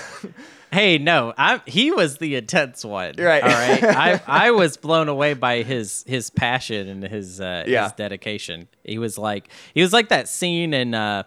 Hey, 0.72 0.98
no, 0.98 1.32
I 1.38 1.62
he 1.66 1.92
was 1.92 2.18
the 2.18 2.34
intense 2.34 2.84
one. 2.84 3.14
Right. 3.16 3.42
All 3.44 3.48
right. 3.48 3.84
I 3.84 4.20
I 4.26 4.50
was 4.50 4.76
blown 4.76 5.08
away 5.08 5.34
by 5.34 5.62
his 5.62 6.02
his 6.08 6.30
passion 6.30 6.88
and 6.88 7.04
his 7.04 7.40
uh, 7.40 7.62
Yeah. 7.64 7.84
his 7.84 7.92
dedication. 7.92 8.66
He 8.82 8.98
was 8.98 9.16
like 9.16 9.48
he 9.72 9.82
was 9.82 9.92
like 9.92 10.08
that 10.08 10.28
scene 10.28 10.74
in 10.74 10.92
uh 10.94 11.22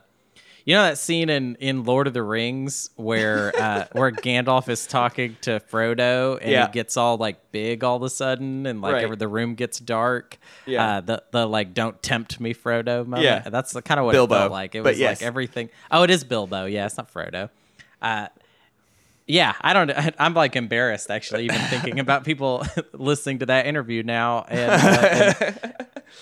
you 0.68 0.76
know 0.76 0.84
that 0.84 0.98
scene 0.98 1.30
in, 1.30 1.56
in 1.62 1.86
Lord 1.86 2.08
of 2.08 2.14
the 2.14 2.22
Rings 2.22 2.90
where 2.98 3.56
uh, 3.56 3.86
where 3.94 4.12
Gandalf 4.12 4.68
is 4.68 4.86
talking 4.86 5.38
to 5.42 5.62
Frodo 5.72 6.38
and 6.42 6.52
Yeah. 6.52 6.68
he 6.68 6.74
gets 6.74 6.98
all 6.98 7.16
like 7.16 7.54
big 7.54 7.86
all 7.86 7.96
of 7.96 8.04
a 8.04 8.10
sudden 8.10 8.66
and 8.66 8.82
like 8.82 8.94
Right. 9.06 9.18
the 9.18 9.30
room 9.30 9.56
gets 9.56 9.80
dark. 9.80 10.38
Yeah. 10.66 10.98
Uh, 10.98 11.02
the 11.02 11.24
the 11.32 11.46
like 11.48 11.74
don't 11.74 12.04
tempt 12.04 12.42
me 12.42 12.54
Frodo 12.54 13.06
moment. 13.08 13.24
Yeah. 13.24 13.40
That's 13.50 13.72
the 13.72 13.82
kind 13.82 13.98
of 13.98 14.06
what 14.08 14.12
Bilbo, 14.12 14.36
it 14.36 14.38
felt 14.40 14.52
like. 14.52 14.76
It 14.76 14.84
but 14.84 14.90
was 14.92 15.00
yes. 15.00 15.22
like 15.22 15.26
everything. 15.26 15.70
Oh, 15.90 16.04
it 16.04 16.10
is 16.10 16.26
Bilbo. 16.26 16.66
Yeah, 16.66 16.86
it's 16.86 16.98
not 16.98 17.14
Frodo. 17.14 17.50
Uh, 18.02 18.28
yeah, 19.26 19.54
I 19.62 19.72
don't. 19.72 19.90
I'm 20.20 20.34
like 20.34 20.58
embarrassed 20.58 21.10
actually, 21.10 21.46
even 21.46 21.60
thinking 21.62 22.00
about 22.00 22.26
people 22.26 22.66
listening 22.92 23.40
to 23.40 23.46
that 23.48 23.68
interview 23.68 24.04
now. 24.04 24.46
And, 24.50 24.72
uh, 24.72 25.34
and- 25.40 25.76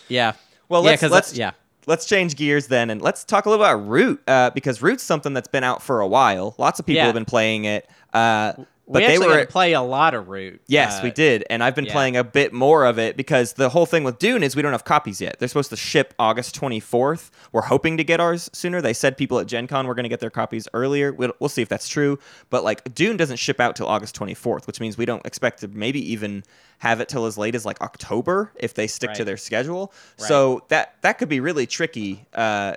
yeah, 0.08 0.34
Well, 0.70 0.84
yeah, 0.84 0.90
let's 0.92 1.04
let's 1.04 1.38
yeah. 1.38 1.52
Let's 1.88 2.06
change 2.06 2.36
gears 2.36 2.68
then, 2.68 2.90
and 2.90 3.02
let's 3.02 3.24
talk 3.24 3.46
a 3.46 3.50
little 3.50 3.64
about 3.64 3.88
Root 3.88 4.22
uh, 4.28 4.50
because 4.52 4.82
Root's 4.82 5.04
something 5.04 5.34
that's 5.34 5.48
been 5.48 5.64
out 5.64 5.82
for 5.82 6.00
a 6.02 6.08
while. 6.08 6.56
Lots 6.58 6.80
of 6.80 6.86
people 6.86 6.98
Yeah. 6.98 7.06
have 7.06 7.14
been 7.14 7.26
playing 7.26 7.66
it, 7.66 7.90
uh, 8.14 8.54
but 8.88 9.02
we 9.02 9.08
they 9.08 9.14
actually 9.14 9.28
were 9.28 9.46
play 9.46 9.74
a 9.74 9.82
lot 9.82 10.14
of 10.14 10.28
Root. 10.28 10.62
Yes, 10.68 11.00
Uh, 11.00 11.02
we 11.04 11.12
did, 11.12 11.44
and 11.50 11.64
I've 11.64 11.76
been 11.76 11.86
yeah. 11.86 11.92
playing 11.94 12.18
a 12.18 12.24
bit 12.24 12.54
more 12.54 12.86
of 12.86 13.00
it 13.00 13.18
because 13.18 13.54
the 13.54 13.70
whole 13.70 13.86
thing 13.86 14.04
with 14.04 14.20
Dune 14.20 14.44
is 14.44 14.56
we 14.56 14.62
don't 14.62 14.74
have 14.74 14.86
copies 14.86 15.20
yet. 15.20 15.40
They're 15.40 15.48
supposed 15.48 15.72
to 15.72 15.76
ship 15.76 16.14
August 16.20 16.60
24th. 16.60 17.32
We're 17.52 17.62
hoping 17.64 17.98
to 17.98 18.04
get 18.04 18.20
ours 18.20 18.50
sooner. 18.54 18.82
They 18.82 18.94
said 18.94 19.18
people 19.18 19.40
at 19.40 19.48
Gen 19.48 19.68
Con 19.68 19.88
were 19.88 19.96
going 19.96 20.04
to 20.04 20.10
get 20.10 20.20
their 20.20 20.30
copies 20.30 20.68
earlier. 20.74 21.12
We'll, 21.12 21.34
we'll 21.40 21.50
see 21.50 21.62
if 21.62 21.70
that's 21.70 21.88
true. 21.90 22.20
But 22.50 22.64
like 22.64 22.94
Dune 22.94 23.18
doesn't 23.18 23.38
ship 23.38 23.60
out 23.60 23.76
till 23.76 23.88
August 23.88 24.16
24th, 24.16 24.68
which 24.68 24.80
means 24.80 24.98
we 24.98 25.06
don't 25.06 25.26
expect 25.26 25.62
to 25.62 25.68
maybe 25.68 26.12
even 26.12 26.44
have 26.80 27.00
it 27.02 27.10
till 27.10 27.26
as 27.26 27.38
late 27.38 27.56
as 27.56 27.66
like 27.66 27.82
October 27.82 28.52
if 28.56 28.74
they 28.74 28.86
stick 28.88 29.14
to 29.14 29.24
their 29.26 29.38
schedule. 29.38 29.94
Right. 30.20 30.28
So 30.28 30.64
that 30.68 30.96
that 31.02 31.18
could 31.18 31.30
be 31.30 31.40
really 31.40 31.66
tricky. 31.66 32.26
Uh, 32.34 32.76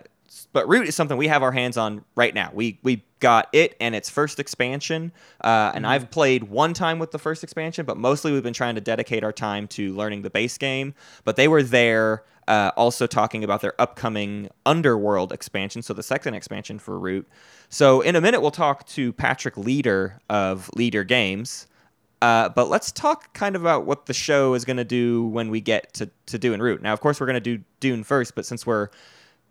but 0.53 0.69
Root 0.69 0.89
is 0.89 0.95
something 0.95 1.17
we 1.17 1.29
have 1.29 1.43
our 1.43 1.53
hands 1.53 1.77
on 1.77 2.05
right 2.15 2.35
now. 2.35 2.51
We 2.53 2.79
we 2.83 3.05
got 3.21 3.49
it 3.53 3.77
and 3.81 3.95
its 3.95 4.09
first 4.09 4.39
expansion, 4.39 5.13
uh, 5.43 5.73
and 5.75 5.87
I've 5.87 6.11
played 6.11 6.45
one 6.45 6.75
time 6.75 6.99
with 6.99 7.11
the 7.11 7.19
first 7.19 7.43
expansion, 7.43 7.85
but 7.85 7.97
mostly 7.97 8.33
we've 8.33 8.43
been 8.43 8.53
trying 8.53 8.75
to 8.77 8.81
dedicate 8.81 9.25
our 9.25 9.33
time 9.33 9.69
to 9.69 9.95
learning 9.95 10.23
the 10.23 10.31
base 10.31 10.57
game. 10.59 10.95
But 11.25 11.37
they 11.37 11.49
were 11.49 11.63
there. 11.63 12.25
Uh, 12.47 12.73
also 12.79 13.07
talking 13.07 13.45
about 13.45 13.61
their 13.61 13.79
upcoming 13.79 14.49
Underworld 14.65 15.35
expansion, 15.35 15.83
so 15.83 15.93
the 15.93 16.03
second 16.03 16.33
expansion 16.33 16.79
for 16.79 16.99
Root. 16.99 17.29
So 17.69 18.01
in 18.01 18.17
a 18.17 18.23
minute, 18.23 18.41
we'll 18.41 18.51
talk 18.51 18.87
to 18.87 19.13
Patrick 19.13 19.57
Leder 19.57 20.15
of 20.31 20.71
Leder 20.75 21.07
Games. 21.07 21.67
Uh, 22.21 22.49
but 22.49 22.69
let's 22.69 22.91
talk 22.91 23.33
kind 23.33 23.55
of 23.55 23.63
about 23.63 23.85
what 23.85 24.07
the 24.07 24.15
show 24.15 24.55
is 24.55 24.65
going 24.65 24.79
to 24.79 24.85
do 24.85 25.27
when 25.27 25.51
we 25.51 25.61
get 25.61 25.93
to, 25.95 26.11
to 26.27 26.39
Dune 26.39 26.61
Root. 26.61 26.83
Now, 26.83 26.93
of 26.93 27.01
course, 27.01 27.21
we're 27.21 27.27
going 27.27 27.35
to 27.43 27.57
do 27.59 27.63
Dune 27.81 28.03
first, 28.03 28.35
but 28.35 28.45
since 28.45 28.67
we're 28.67 28.89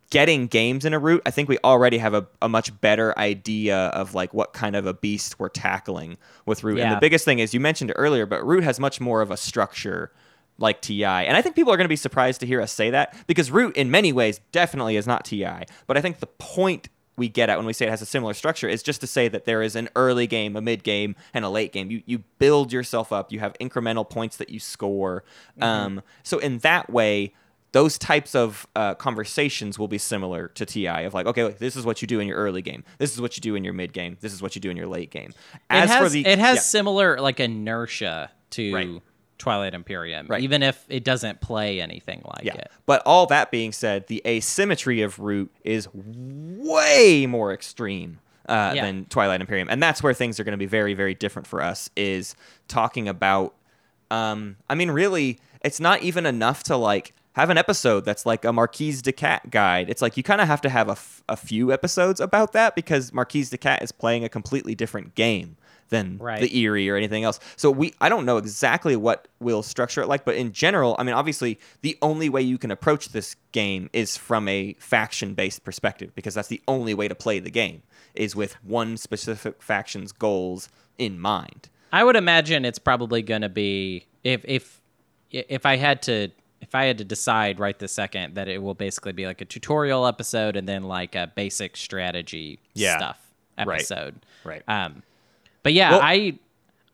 getting 0.09 0.47
games 0.47 0.85
in 0.85 0.93
a 0.93 0.99
route, 0.99 1.21
I 1.25 1.31
think 1.31 1.49
we 1.49 1.57
already 1.63 1.97
have 1.97 2.13
a, 2.13 2.27
a 2.41 2.47
much 2.47 2.79
better 2.79 3.17
idea 3.17 3.87
of 3.87 4.13
like 4.15 4.33
what 4.33 4.53
kind 4.53 4.75
of 4.75 4.85
a 4.85 4.93
beast 4.93 5.39
we're 5.39 5.49
tackling 5.49 6.17
with 6.45 6.63
Root. 6.63 6.79
And 6.79 6.95
the 6.95 6.99
biggest 6.99 7.25
thing 7.25 7.39
is 7.39 7.53
you 7.53 7.59
mentioned 7.59 7.91
it 7.91 7.95
earlier, 7.95 8.25
but 8.25 8.45
Root 8.45 8.63
has 8.63 8.79
much 8.79 9.01
more 9.01 9.21
of 9.21 9.31
a 9.31 9.37
structure 9.37 10.11
like 10.57 10.81
TI. 10.81 11.03
And 11.03 11.37
I 11.37 11.41
think 11.41 11.55
people 11.55 11.71
are 11.73 11.77
going 11.77 11.85
to 11.85 11.89
be 11.89 11.95
surprised 11.95 12.39
to 12.39 12.47
hear 12.47 12.61
us 12.61 12.71
say 12.71 12.89
that 12.89 13.15
because 13.27 13.51
Root 13.51 13.75
in 13.75 13.91
many 13.91 14.13
ways 14.13 14.39
definitely 14.51 14.95
is 14.95 15.05
not 15.05 15.25
TI. 15.25 15.65
But 15.85 15.97
I 15.97 16.01
think 16.01 16.19
the 16.19 16.27
point 16.27 16.89
we 17.17 17.27
get 17.27 17.49
at 17.49 17.57
when 17.57 17.65
we 17.65 17.73
say 17.73 17.87
it 17.87 17.89
has 17.89 18.01
a 18.01 18.05
similar 18.05 18.33
structure 18.33 18.69
is 18.69 18.83
just 18.83 19.01
to 19.01 19.07
say 19.07 19.27
that 19.27 19.45
there 19.45 19.61
is 19.61 19.75
an 19.75 19.89
early 19.95 20.27
game, 20.27 20.55
a 20.55 20.61
mid 20.61 20.83
game, 20.83 21.15
and 21.33 21.43
a 21.43 21.49
late 21.49 21.73
game. 21.73 21.91
You 21.91 22.03
you 22.05 22.19
build 22.39 22.71
yourself 22.71 23.11
up. 23.11 23.31
You 23.31 23.39
have 23.39 23.53
incremental 23.59 24.07
points 24.07 24.37
that 24.37 24.49
you 24.49 24.59
score. 24.59 25.23
Um, 25.59 26.01
so 26.23 26.37
in 26.37 26.59
that 26.59 26.89
way, 26.91 27.33
those 27.73 27.97
types 27.97 28.33
of 28.33 28.65
uh, 28.75 28.95
conversations 28.95 29.77
will 29.77 29.87
be 29.89 29.97
similar 29.97 30.47
to 30.49 30.65
TI 30.65 30.87
of 30.87 31.13
like, 31.13 31.25
okay, 31.27 31.49
this 31.59 31.75
is 31.75 31.85
what 31.85 32.01
you 32.01 32.07
do 32.07 32.19
in 32.19 32.27
your 32.27 32.37
early 32.37 32.61
game. 32.61 32.83
This 32.97 33.13
is 33.13 33.21
what 33.21 33.35
you 33.37 33.41
do 33.41 33.55
in 33.55 33.63
your 33.63 33.73
mid 33.73 33.93
game. 33.93 34.17
This 34.21 34.33
is 34.33 34.41
what 34.41 34.55
you 34.55 34.61
do 34.61 34.69
in 34.69 34.77
your 34.77 34.87
late 34.87 35.11
game. 35.11 35.33
As 35.69 35.89
it 35.89 35.93
has, 35.93 36.03
for 36.03 36.09
the 36.09 36.25
it 36.25 36.39
has 36.39 36.55
yeah. 36.55 36.61
similar 36.61 37.19
like 37.19 37.39
inertia 37.39 38.31
to 38.51 38.73
Right. 38.73 39.01
Twilight 39.37 39.75
Imperium, 39.75 40.25
Right. 40.27 40.41
even 40.41 40.63
if 40.63 40.83
it 40.89 41.03
doesn't 41.03 41.41
play 41.41 41.79
anything 41.79 42.23
like 42.25 42.43
Yeah. 42.45 42.55
it. 42.55 42.71
But 42.87 43.03
all 43.05 43.27
that 43.27 43.51
being 43.51 43.71
said, 43.71 44.07
the 44.07 44.21
asymmetry 44.25 45.01
of 45.03 45.19
Root 45.19 45.51
is 45.63 45.87
way 45.93 47.25
more 47.27 47.53
extreme 47.53 48.19
uh, 48.49 48.71
Yeah. 48.75 48.85
than 48.85 49.05
Twilight 49.05 49.41
Imperium, 49.41 49.67
and 49.69 49.83
that's 49.83 50.01
where 50.01 50.13
things 50.13 50.39
are 50.39 50.43
going 50.45 50.53
to 50.53 50.57
be 50.57 50.65
very, 50.65 50.93
very 50.93 51.13
different 51.13 51.47
for 51.47 51.61
us. 51.61 51.89
Is 51.97 52.35
talking 52.67 53.07
about. 53.07 53.53
Um, 54.09 54.55
I 54.69 54.75
mean, 54.75 54.89
really, 54.89 55.37
it's 55.65 55.81
not 55.81 56.01
even 56.01 56.25
enough 56.25 56.63
to 56.63 56.77
like 56.77 57.13
have 57.37 57.49
an 57.49 57.57
episode 57.57 58.03
that's 58.03 58.25
like 58.25 58.43
a 58.43 58.51
Marquise 58.51 59.01
de 59.01 59.11
Cat 59.13 59.49
guide. 59.49 59.89
It's 59.89 60.01
like 60.01 60.17
you 60.17 60.23
kind 60.23 60.41
of 60.41 60.47
have 60.47 60.59
to 60.61 60.69
have 60.69 60.89
a, 60.89 60.91
f- 60.93 61.23
a 61.29 61.37
few 61.37 61.71
episodes 61.71 62.19
about 62.19 62.51
that 62.53 62.75
because 62.75 63.13
Marquise 63.13 63.49
de 63.49 63.57
Cat 63.57 63.81
is 63.81 63.91
playing 63.91 64.23
a 64.23 64.29
completely 64.29 64.75
different 64.75 65.15
game 65.15 65.55
than 65.89 66.17
Right. 66.17 66.41
the 66.41 66.53
Eyrie 66.65 66.89
or 66.89 66.97
anything 66.97 67.23
else. 67.23 67.39
So 67.55 67.71
we 67.71 67.93
I 68.01 68.09
don't 68.09 68.25
know 68.25 68.35
exactly 68.37 68.95
what 68.97 69.27
we'll 69.39 69.63
structure 69.63 70.01
it 70.01 70.07
like, 70.07 70.25
but 70.25 70.35
in 70.35 70.51
general, 70.51 70.95
I 70.99 71.03
mean 71.03 71.15
obviously 71.15 71.59
the 71.81 71.97
only 72.01 72.27
way 72.27 72.41
you 72.41 72.57
can 72.57 72.71
approach 72.71 73.09
this 73.09 73.35
game 73.53 73.89
is 73.93 74.17
from 74.17 74.47
a 74.49 74.73
faction 74.79 75.33
based 75.33 75.63
perspective 75.63 76.13
because 76.15 76.33
that's 76.33 76.49
the 76.49 76.61
only 76.67 76.93
way 76.93 77.07
to 77.07 77.15
play 77.15 77.39
the 77.39 77.51
game 77.51 77.83
is 78.15 78.35
with 78.35 78.55
one 78.65 78.97
specific 78.97 79.61
faction's 79.61 80.11
goals 80.11 80.67
in 80.97 81.19
mind. 81.19 81.69
I 81.93 82.03
would 82.03 82.17
imagine 82.17 82.65
it's 82.65 82.79
probably 82.79 83.21
going 83.21 83.43
to 83.43 83.49
be 83.49 84.07
if 84.25 84.43
if 84.45 84.81
if 85.31 85.65
I 85.65 85.77
had 85.77 86.01
to 86.01 86.31
if 86.67 86.75
I 86.75 86.85
had 86.85 86.97
to 86.99 87.05
decide 87.05 87.59
right 87.59 87.77
this 87.79 87.91
second 87.93 88.35
that 88.35 88.47
it 88.47 88.61
will 88.61 88.73
basically 88.73 89.13
be 89.13 89.25
like 89.25 89.41
a 89.41 89.45
tutorial 89.45 90.05
episode 90.05 90.55
and 90.57 90.67
then 90.67 90.83
like 90.83 91.15
a 91.15 91.31
basic 91.35 91.77
strategy 91.77 92.59
Yeah. 92.73 92.97
stuff 92.97 93.19
episode. 93.57 94.15
Right. 94.43 94.61
Um, 94.67 95.03
but 95.63 95.73
yeah, 95.73 95.91
Well- 95.91 96.01
I 96.03 96.39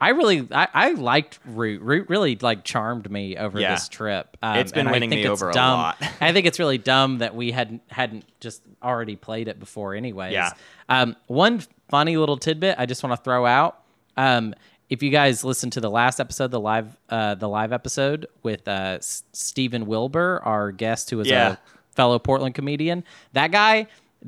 I 0.01 0.09
really 0.09 0.45
I, 0.51 0.67
I 0.73 0.91
liked 0.91 1.39
Root. 1.45 1.81
Root 1.81 2.09
really 2.09 2.35
like 2.41 2.65
charmed 2.65 3.09
me 3.09 3.37
over 3.37 3.57
Yeah. 3.59 3.73
this 3.73 3.87
trip. 3.87 4.35
Um, 4.43 4.57
It's 4.57 4.71
been 4.73 4.89
winning 4.91 5.09
think 5.09 5.21
me 5.23 5.31
it's 5.31 5.41
over 5.41 5.51
a 5.51 5.55
lot. 5.55 5.97
I 6.21 6.33
think 6.33 6.45
it's 6.45 6.59
really 6.59 6.77
dumb 6.77 7.19
that 7.19 7.33
we 7.35 7.51
hadn't 7.51 7.81
hadn't 7.89 8.25
just 8.41 8.61
already 8.83 9.15
played 9.15 9.47
it 9.47 9.59
before, 9.59 9.95
anyways. 9.95 10.33
Yeah. 10.33 10.51
Um, 10.89 11.15
one 11.27 11.61
funny 11.89 12.17
little 12.17 12.37
tidbit 12.37 12.75
I 12.77 12.85
just 12.85 13.01
want 13.01 13.17
to 13.17 13.23
throw 13.23 13.45
out. 13.45 13.79
Um, 14.17 14.53
if 14.93 15.01
you 15.03 15.09
guys 15.09 15.43
listened 15.43 15.73
to 15.73 15.81
the 15.81 15.89
last 15.89 16.19
episode, 16.19 16.51
the 16.51 16.59
live 16.59 16.95
uh, 17.09 17.35
the 17.35 17.49
live 17.49 17.73
episode 17.73 18.27
with 18.43 18.67
uh, 18.67 18.97
S- 18.99 19.23
Stephen 19.33 19.85
Wilbur, 19.87 20.39
our 20.45 20.71
guest 20.71 21.09
who 21.09 21.17
was 21.17 21.27
Yeah. 21.27 21.53
a 21.53 21.57
fellow 21.95 22.19
Portland 22.19 22.53
comedian, 22.55 23.03
that 23.33 23.51
guy 23.51 23.87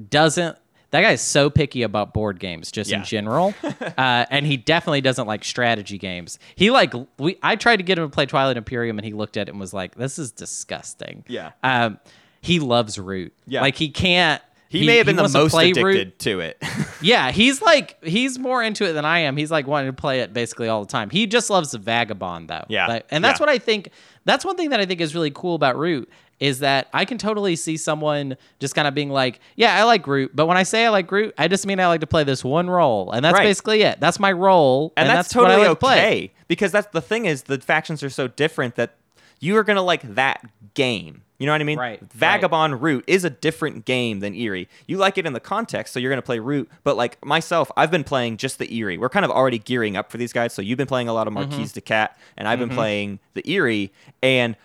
doesn't. 0.10 0.58
That 0.91 1.01
guy 1.01 1.12
is 1.12 1.21
so 1.21 1.49
picky 1.49 1.82
about 1.84 2.13
board 2.13 2.39
games, 2.39 2.71
just 2.71 2.89
in 2.91 3.04
general, 3.04 3.54
uh, 3.63 4.25
and 4.30 4.45
he 4.45 4.56
definitely 4.56 5.01
doesn't 5.01 5.28
like 5.28 5.43
strategy 5.43 5.97
games. 5.97 6.39
He 6.56 6.71
like 6.71 6.93
we. 7.17 7.38
I 7.43 7.58
tried 7.58 7.78
to 7.78 7.84
get 7.84 7.97
him 7.99 8.06
to 8.10 8.13
play 8.13 8.25
Twilight 8.25 8.56
Imperium, 8.56 8.97
and 8.97 9.06
he 9.06 9.12
looked 9.13 9.36
at 9.36 9.47
it 9.49 9.51
and 9.51 9.60
was 9.60 9.73
like, 9.73 9.95
"This 9.95 10.17
is 10.17 10.32
disgusting." 10.32 11.25
Yeah. 11.28 11.51
Um, 11.63 11.99
he 12.41 12.60
loves 12.60 12.97
Root. 12.97 13.34
Yeah. 13.45 13.62
Like 13.62 13.75
he 13.75 13.89
can't. 13.89 14.41
He, 14.69 14.86
may 14.86 14.97
have 14.97 15.06
been 15.06 15.15
the 15.15 15.23
most 15.30 15.54
addicted 15.54 15.84
Root. 15.84 16.19
to 16.19 16.39
it. 16.41 16.58
Yeah, 17.06 17.32
he's 17.32 17.62
like 17.62 18.04
he's 18.04 18.38
more 18.39 18.62
into 18.63 18.84
it 18.89 18.94
than 18.94 19.06
I 19.06 19.20
am. 19.20 19.38
He's 19.38 19.52
like 19.52 19.68
wanting 19.68 19.89
to 19.89 19.94
play 19.94 20.22
it 20.22 20.34
basically 20.34 20.68
all 20.68 20.82
the 20.82 20.88
time. 20.91 21.10
He 21.10 21.28
just 21.28 21.50
loves 21.50 21.72
the 21.72 21.78
vagabond 21.78 22.48
though. 22.50 22.65
Yeah, 22.68 22.88
Like- 22.88 23.06
and 23.12 23.24
that's 23.24 23.39
yeah. 23.39 23.46
what 23.46 23.50
I 23.50 23.58
think. 23.60 23.89
That's 24.26 24.44
one 24.44 24.56
thing 24.58 24.72
that 24.72 24.80
I 24.80 24.86
think 24.86 25.02
is 25.02 25.13
really 25.13 25.32
cool 25.32 25.56
about 25.56 25.78
Root 25.78 26.10
is 26.39 26.60
that 26.60 26.88
I 26.94 27.06
can 27.06 27.18
totally 27.18 27.56
see 27.56 27.78
someone 27.78 28.36
just 28.60 28.76
kind 28.76 28.88
of 28.88 28.94
being 28.94 29.10
like, 29.10 29.39
"Yeah, 29.56 29.76
I 29.80 29.84
like 29.84 30.06
Root," 30.08 30.36
but 30.36 30.48
when 30.48 30.58
I 30.58 30.63
say 30.63 30.86
I 30.86 30.89
like 30.89 31.10
Root, 31.12 31.34
I 31.38 31.48
just 31.48 31.65
mean 31.65 31.80
I 31.80 31.88
like 31.88 32.02
to 32.02 32.08
play 32.08 32.24
this 32.26 32.44
one 32.44 32.70
role, 32.70 33.12
and 33.12 33.24
that's 33.24 33.36
Right. 33.36 33.44
basically 33.46 33.84
it. 33.84 34.00
That's 34.02 34.20
my 34.20 34.32
role, 34.34 34.91
and, 34.98 35.08
that's, 35.08 35.34
what 35.34 35.46
I 35.46 35.50
totally 35.50 35.68
like 35.70 35.80
to 35.80 35.86
okay 35.86 36.32
because 36.48 36.72
that's 36.74 36.88
the 36.91 37.02
thing 37.02 37.26
is 37.26 37.44
the 37.44 37.60
factions 37.60 38.04
are 38.04 38.10
so 38.10 38.28
different 38.28 38.76
that 38.76 38.96
you 39.39 39.58
are 39.58 39.63
gonna 39.63 39.82
like 39.82 40.15
that 40.15 40.45
game. 40.74 41.21
You 41.38 41.45
know 41.45 41.52
what 41.52 41.60
I 41.60 41.65
mean? 41.65 41.78
Right, 41.78 42.00
Vagabond 42.13 42.82
Root 42.82 43.04
is 43.08 43.26
a 43.26 43.30
different 43.30 43.84
game 43.84 44.21
than 44.21 44.34
Eyrie. 44.34 44.69
You 44.88 44.98
like 44.98 45.17
it 45.17 45.26
in 45.26 45.34
the 45.34 45.41
context, 45.41 45.93
so 45.93 46.00
you're 46.00 46.12
gonna 46.12 46.21
play 46.21 46.39
Root. 46.39 46.69
But 46.84 46.95
like 46.95 47.24
myself, 47.26 47.69
I've 47.76 47.91
been 47.91 48.06
playing 48.06 48.38
just 48.38 48.58
the 48.58 48.74
Eyrie. 48.74 48.98
We're 48.98 49.10
kind 49.10 49.26
of 49.26 49.32
already 49.32 49.60
gearing 49.60 49.98
up 49.98 50.12
for 50.12 50.17
these 50.17 50.32
guys. 50.32 50.54
So 50.54 50.62
you've 50.62 50.78
been 50.78 50.88
playing 50.88 51.10
a 51.10 51.13
lot 51.13 51.28
of 51.28 51.34
Mm-hmm. 51.34 51.63
De 51.74 51.82
Cat, 51.82 52.17
and 52.38 52.48
I've 52.48 52.60
been 52.60 52.69
playing 52.69 53.19
the 53.34 53.43
Eyrie, 53.45 53.91
and 54.24 54.56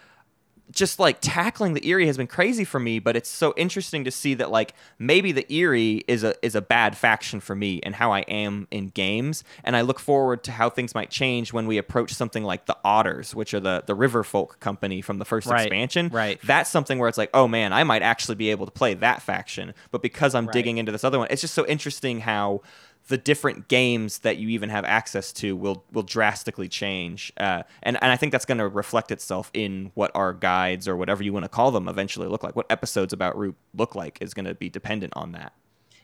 just 0.70 0.98
like 0.98 1.18
tackling 1.20 1.74
the 1.74 1.84
Eyrie 1.88 2.06
has 2.06 2.16
been 2.16 2.26
crazy 2.26 2.64
for 2.64 2.78
me, 2.80 2.98
but 2.98 3.16
it's 3.16 3.28
so 3.28 3.52
interesting 3.56 4.04
to 4.04 4.10
see 4.10 4.34
that 4.34 4.50
like 4.50 4.74
maybe 4.98 5.32
the 5.32 5.50
Eyrie 5.52 6.04
is 6.08 6.22
a 6.24 6.34
is 6.44 6.54
a 6.54 6.60
bad 6.62 6.96
faction 6.96 7.40
for 7.40 7.54
me 7.54 7.80
and 7.82 7.94
how 7.94 8.12
I 8.12 8.20
am 8.20 8.68
in 8.70 8.88
games, 8.88 9.42
and 9.64 9.76
I 9.76 9.80
look 9.80 9.98
forward 9.98 10.44
to 10.44 10.52
how 10.52 10.70
things 10.70 10.94
might 10.94 11.10
change 11.10 11.52
when 11.52 11.66
we 11.66 11.78
approach 11.78 12.12
something 12.14 12.44
like 12.44 12.66
the 12.66 12.76
Otters, 12.84 13.34
which 13.34 13.52
are 13.54 13.60
the 13.60 13.82
the 13.86 13.94
River 13.94 14.22
Folk 14.24 14.60
company 14.60 15.00
from 15.00 15.18
the 15.18 15.24
first 15.24 15.46
Right, 15.46 15.62
expansion. 15.62 16.08
right. 16.12 16.40
That's 16.44 16.70
something 16.70 16.98
where 16.98 17.08
it's 17.08 17.18
like, 17.18 17.30
oh 17.34 17.48
man, 17.48 17.72
I 17.72 17.84
might 17.84 18.02
actually 18.02 18.36
be 18.36 18.50
able 18.50 18.66
to 18.66 18.72
play 18.72 18.94
that 18.94 19.22
faction, 19.22 19.74
but 19.90 20.02
because 20.02 20.34
I'm 20.34 20.46
Right. 20.46 20.52
digging 20.52 20.78
into 20.78 20.92
this 20.92 21.04
other 21.04 21.18
one, 21.18 21.28
it's 21.30 21.40
just 21.40 21.54
so 21.54 21.66
interesting 21.66 22.20
how 22.20 22.62
the 23.10 23.18
different 23.18 23.66
games 23.66 24.20
that 24.20 24.36
you 24.38 24.48
even 24.50 24.68
have 24.70 24.84
access 24.84 25.32
to 25.32 25.56
will 25.56 25.84
will 25.92 26.04
drastically 26.04 26.68
change, 26.68 27.32
uh, 27.38 27.64
and 27.82 27.98
and 28.00 28.12
I 28.12 28.16
think 28.16 28.30
that's 28.30 28.44
going 28.46 28.58
to 28.58 28.68
reflect 28.68 29.10
itself 29.10 29.50
in 29.52 29.90
what 29.94 30.12
our 30.14 30.32
guides 30.32 30.86
or 30.86 30.96
whatever 30.96 31.22
you 31.24 31.32
want 31.32 31.44
to 31.44 31.48
call 31.48 31.72
them 31.72 31.88
eventually 31.88 32.28
look 32.28 32.44
like. 32.44 32.54
What 32.54 32.66
episodes 32.70 33.12
about 33.12 33.36
Root 33.36 33.56
look 33.74 33.96
like 33.96 34.18
is 34.20 34.32
going 34.32 34.46
to 34.46 34.54
be 34.54 34.68
dependent 34.70 35.12
on 35.16 35.32
that. 35.32 35.52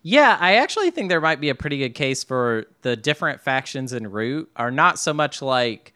Yeah, 0.02 0.36
I 0.40 0.56
actually 0.56 0.90
think 0.90 1.08
there 1.08 1.20
might 1.20 1.40
be 1.40 1.48
a 1.48 1.54
pretty 1.54 1.78
good 1.78 1.94
case 1.94 2.24
for 2.24 2.66
the 2.82 2.96
different 2.96 3.40
factions 3.40 3.92
in 3.92 4.10
Root 4.10 4.50
are 4.56 4.70
not 4.72 4.98
so 4.98 5.12
much 5.14 5.40
like 5.42 5.92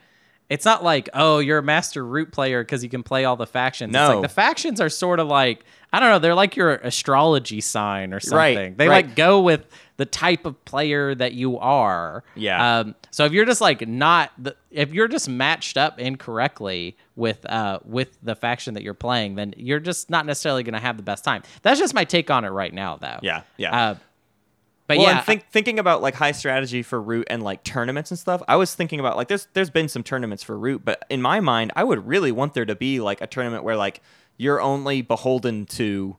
it's 0.48 0.64
not 0.64 0.82
like 0.82 1.08
oh 1.14 1.38
you're 1.40 1.58
a 1.58 1.62
master 1.62 2.04
Root 2.06 2.30
player 2.32 2.62
because 2.62 2.82
you 2.84 2.88
can 2.90 3.02
play 3.02 3.24
all 3.24 3.36
the 3.36 3.46
factions. 3.46 3.90
It's 3.90 3.94
No. 3.94 4.14
like 4.14 4.22
the 4.22 4.28
factions 4.34 4.80
are 4.80 4.88
sort 4.88 5.18
of 5.20 5.26
like 5.28 5.64
I 5.92 5.98
don't 6.00 6.08
know 6.10 6.18
they're 6.20 6.34
like 6.34 6.56
your 6.56 6.74
astrology 6.76 7.60
sign 7.60 8.12
or 8.14 8.20
something. 8.20 8.36
Right, 8.36 8.76
they 8.78 8.88
right. 8.88 9.06
like 9.06 9.16
go 9.16 9.40
with 9.40 9.66
the 10.00 10.06
type 10.06 10.46
of 10.46 10.64
player 10.64 11.14
that 11.14 11.34
you 11.34 11.58
are. 11.58 12.24
Yeah. 12.34 12.78
Um, 12.78 12.94
so 13.10 13.26
if 13.26 13.32
you're 13.32 13.44
just 13.44 13.60
like 13.60 13.86
not 13.86 14.32
the, 14.38 14.56
if 14.70 14.94
you're 14.94 15.08
just 15.08 15.28
matched 15.28 15.76
up 15.76 16.00
incorrectly 16.00 16.96
with 17.16 17.44
uh 17.44 17.80
with 17.84 18.16
the 18.22 18.34
faction 18.34 18.72
that 18.74 18.82
you're 18.82 18.94
playing, 18.94 19.34
then 19.34 19.52
you're 19.58 19.78
just 19.78 20.08
not 20.08 20.24
necessarily 20.24 20.62
going 20.62 20.72
to 20.72 20.80
have 20.80 20.96
the 20.96 21.02
best 21.02 21.22
time. 21.22 21.42
That's 21.60 21.78
just 21.78 21.92
my 21.92 22.04
take 22.04 22.30
on 22.30 22.46
it 22.46 22.48
right 22.48 22.72
now, 22.72 22.96
though. 22.96 23.18
Yeah, 23.20 23.42
yeah. 23.58 23.78
Uh, 23.78 23.94
but 24.86 24.96
well, 24.96 25.06
yeah, 25.06 25.18
and 25.18 25.26
think, 25.26 25.44
thinking 25.50 25.78
about 25.78 26.00
like 26.00 26.14
high 26.14 26.32
strategy 26.32 26.82
for 26.82 27.00
Root 27.00 27.26
and 27.28 27.42
like 27.42 27.62
tournaments 27.62 28.10
and 28.10 28.18
stuff, 28.18 28.42
I 28.48 28.56
was 28.56 28.74
thinking 28.74 29.00
about 29.00 29.18
like 29.18 29.28
there's 29.28 29.48
there's 29.52 29.68
been 29.68 29.90
some 29.90 30.02
tournaments 30.02 30.42
for 30.42 30.58
Root, 30.58 30.82
but 30.82 31.04
in 31.10 31.20
my 31.20 31.40
mind, 31.40 31.72
I 31.76 31.84
would 31.84 32.06
really 32.06 32.32
want 32.32 32.54
there 32.54 32.64
to 32.64 32.74
be 32.74 33.00
like 33.00 33.20
a 33.20 33.26
tournament 33.26 33.64
where 33.64 33.76
like 33.76 34.00
you're 34.38 34.62
only 34.62 35.02
beholden 35.02 35.66
to 35.66 36.16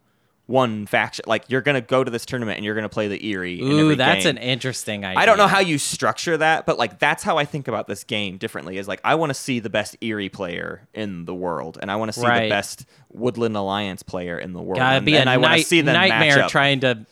one 0.52 0.86
faction. 0.86 1.24
Like 1.28 1.44
you're 1.48 1.62
gonna 1.62 1.82
go 1.82 2.04
to 2.04 2.12
this 2.12 2.26
tournament 2.26 2.58
and 2.58 2.66
you're 2.66 2.76
gonna 2.76 2.90
play 2.90 3.08
the 3.08 3.32
Eyrie. 3.32 3.60
in 3.60 3.68
Ooh, 3.72 3.96
that's 3.96 4.26
game. 4.26 4.38
an 4.38 4.44
interesting 4.44 5.06
idea. 5.06 5.20
I 5.20 5.26
don't 5.26 5.38
know 5.38 5.48
how 5.48 5.60
you 5.60 5.78
structure 5.78 6.38
that, 6.38 6.66
but 6.66 6.78
like 6.78 7.00
that's 7.00 7.24
how 7.24 7.38
I 7.38 7.46
think 7.46 7.68
about 7.68 7.88
this 7.88 8.04
game 8.04 8.38
differently. 8.38 8.78
Is 8.78 8.88
like 8.88 9.02
I 9.04 9.16
want 9.16 9.30
to 9.30 9.34
see 9.34 9.60
the 9.60 9.70
best 9.70 9.96
Eyrie 10.02 10.30
player 10.30 10.88
in 10.94 11.26
the 11.26 11.34
world, 11.34 11.78
and 11.82 11.90
I 11.90 11.96
want 11.96 12.14
to 12.14 12.20
see 12.20 12.26
Right. 12.28 12.44
the 12.44 12.50
best 12.50 12.86
Woodland 13.12 13.56
Alliance 13.56 14.04
player 14.04 14.38
in 14.38 14.54
the 14.54 14.62
world. 14.62 14.78
Gotta 14.80 14.98
and, 14.98 15.06
be 15.06 15.16
a 15.16 15.24
I 15.24 15.38
want 15.38 15.52
to 15.54 15.58
night- 15.58 15.66
see 15.66 15.82
them 15.82 15.94
nightmare 15.94 16.48
trying 16.50 16.82
to 16.82 17.06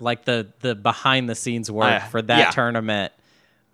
like 0.00 0.24
the 0.24 0.48
the 0.60 0.74
behind 0.74 1.28
the 1.28 1.34
scenes 1.34 1.70
work 1.70 2.02
Uh, 2.02 2.06
for 2.08 2.22
that 2.22 2.38
yeah. 2.38 2.50
tournament. 2.50 3.12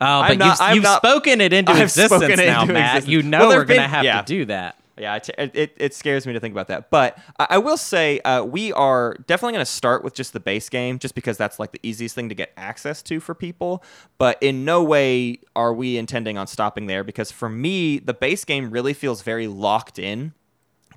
Oh, 0.00 0.24
but 0.26 0.36
not- 0.38 0.59
you've, 0.61 0.74
you've 0.76 0.84
not- 0.84 0.98
spoken 0.98 1.40
it 1.40 1.52
into 1.52 1.70
I've 1.72 1.82
existence 1.82 2.36
now, 2.36 2.62
into 2.62 2.72
Matt. 2.74 2.96
existence. 2.96 3.09
You 3.12 3.22
know 3.22 3.38
Well, 3.38 3.48
we're 3.50 3.54
there've 3.64 3.68
gonna 3.68 3.88
have 3.88 4.04
yeah. 4.04 4.20
to 4.20 4.26
do 4.26 4.44
that. 4.46 4.76
Yeah, 5.03 5.16
it, 5.16 5.30
it, 5.36 5.74
it 5.76 5.94
scares 5.94 6.28
me 6.28 6.32
to 6.32 6.38
think 6.38 6.53
about 6.53 6.68
that. 6.68 6.88
But 6.88 7.18
I, 7.40 7.46
I 7.50 7.59
will 7.59 7.76
say 7.76 8.20
uh, 8.20 8.44
we 8.44 8.72
are 8.72 9.16
definitely 9.26 9.55
going 9.55 9.64
to 9.64 9.70
start 9.70 10.05
with 10.05 10.14
just 10.14 10.32
the 10.32 10.38
base 10.38 10.68
game, 10.68 11.00
just 11.00 11.16
because 11.16 11.36
that's 11.36 11.59
like 11.59 11.72
the 11.72 11.80
easiest 11.82 12.14
thing 12.14 12.28
to 12.28 12.36
get 12.36 12.53
access 12.57 13.03
to 13.03 13.18
for 13.18 13.34
people. 13.34 13.82
But 14.16 14.40
in 14.40 14.64
no 14.64 14.80
way 14.82 15.40
are 15.57 15.74
we 15.74 15.96
intending 15.96 16.38
on 16.38 16.46
stopping 16.46 16.86
there, 16.86 17.03
because 17.03 17.32
for 17.32 17.48
me, 17.48 17.98
the 17.98 18.14
base 18.14 18.44
game 18.44 18.70
really 18.70 18.94
feels 18.94 19.22
very 19.22 19.48
locked 19.48 19.98
in 19.98 20.34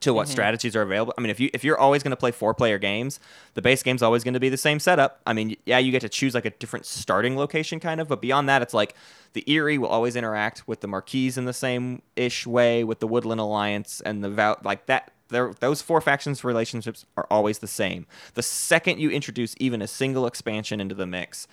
to 0.01 0.13
what 0.13 0.27
strategies 0.27 0.75
are 0.75 0.83
available. 0.83 1.13
I 1.17 1.21
mean, 1.21 1.31
if 1.31 1.39
you 1.39 1.49
if 1.51 1.63
you're 1.63 1.79
always 1.79 2.03
going 2.03 2.11
to 2.11 2.17
play 2.17 2.31
four 2.31 2.53
player 2.53 2.77
games, 2.77 3.19
the 3.55 3.61
base 3.61 3.81
game's 3.81 4.03
always 4.03 4.23
going 4.23 4.35
to 4.35 4.39
be 4.39 4.49
the 4.49 4.57
same 4.57 4.79
setup. 4.79 5.19
I 5.25 5.33
mean, 5.33 5.55
yeah, 5.65 5.79
you 5.79 5.91
get 5.91 6.01
to 6.01 6.09
choose 6.09 6.35
like 6.35 6.45
a 6.45 6.51
different 6.51 6.85
starting 6.85 7.35
location 7.35 7.79
kind 7.79 7.99
of, 7.99 8.07
but 8.07 8.21
beyond 8.21 8.47
that, 8.49 8.61
it's 8.61 8.73
like 8.73 8.93
the 9.35 9.43
Eyrie 9.47 9.77
will 9.77 9.89
always 9.89 10.15
interact 10.15 10.65
with 10.65 10.79
the 10.79 10.87
Marquise 10.87 11.37
in 11.37 11.43
the 11.43 11.53
same 11.53 12.01
ish 12.15 12.47
way 12.47 12.85
with 12.85 12.99
the 13.01 13.07
Woodland 13.07 13.41
Alliance 13.41 14.01
and 14.01 14.23
the 14.23 14.29
Val 14.29 14.57
like 14.63 14.85
that. 14.87 15.11
Those 15.27 15.81
four 15.81 15.99
factions 16.01 16.43
relationships 16.43 17.05
are 17.17 17.27
always 17.29 17.59
the 17.59 17.67
same. 17.67 18.07
The 18.35 18.41
second 18.41 18.99
you 18.99 19.09
introduce 19.09 19.53
even 19.59 19.81
a 19.81 19.87
single 19.87 20.25
expansion 20.25 20.79
into 20.79 20.95
the 20.95 21.05
mix, 21.05 21.47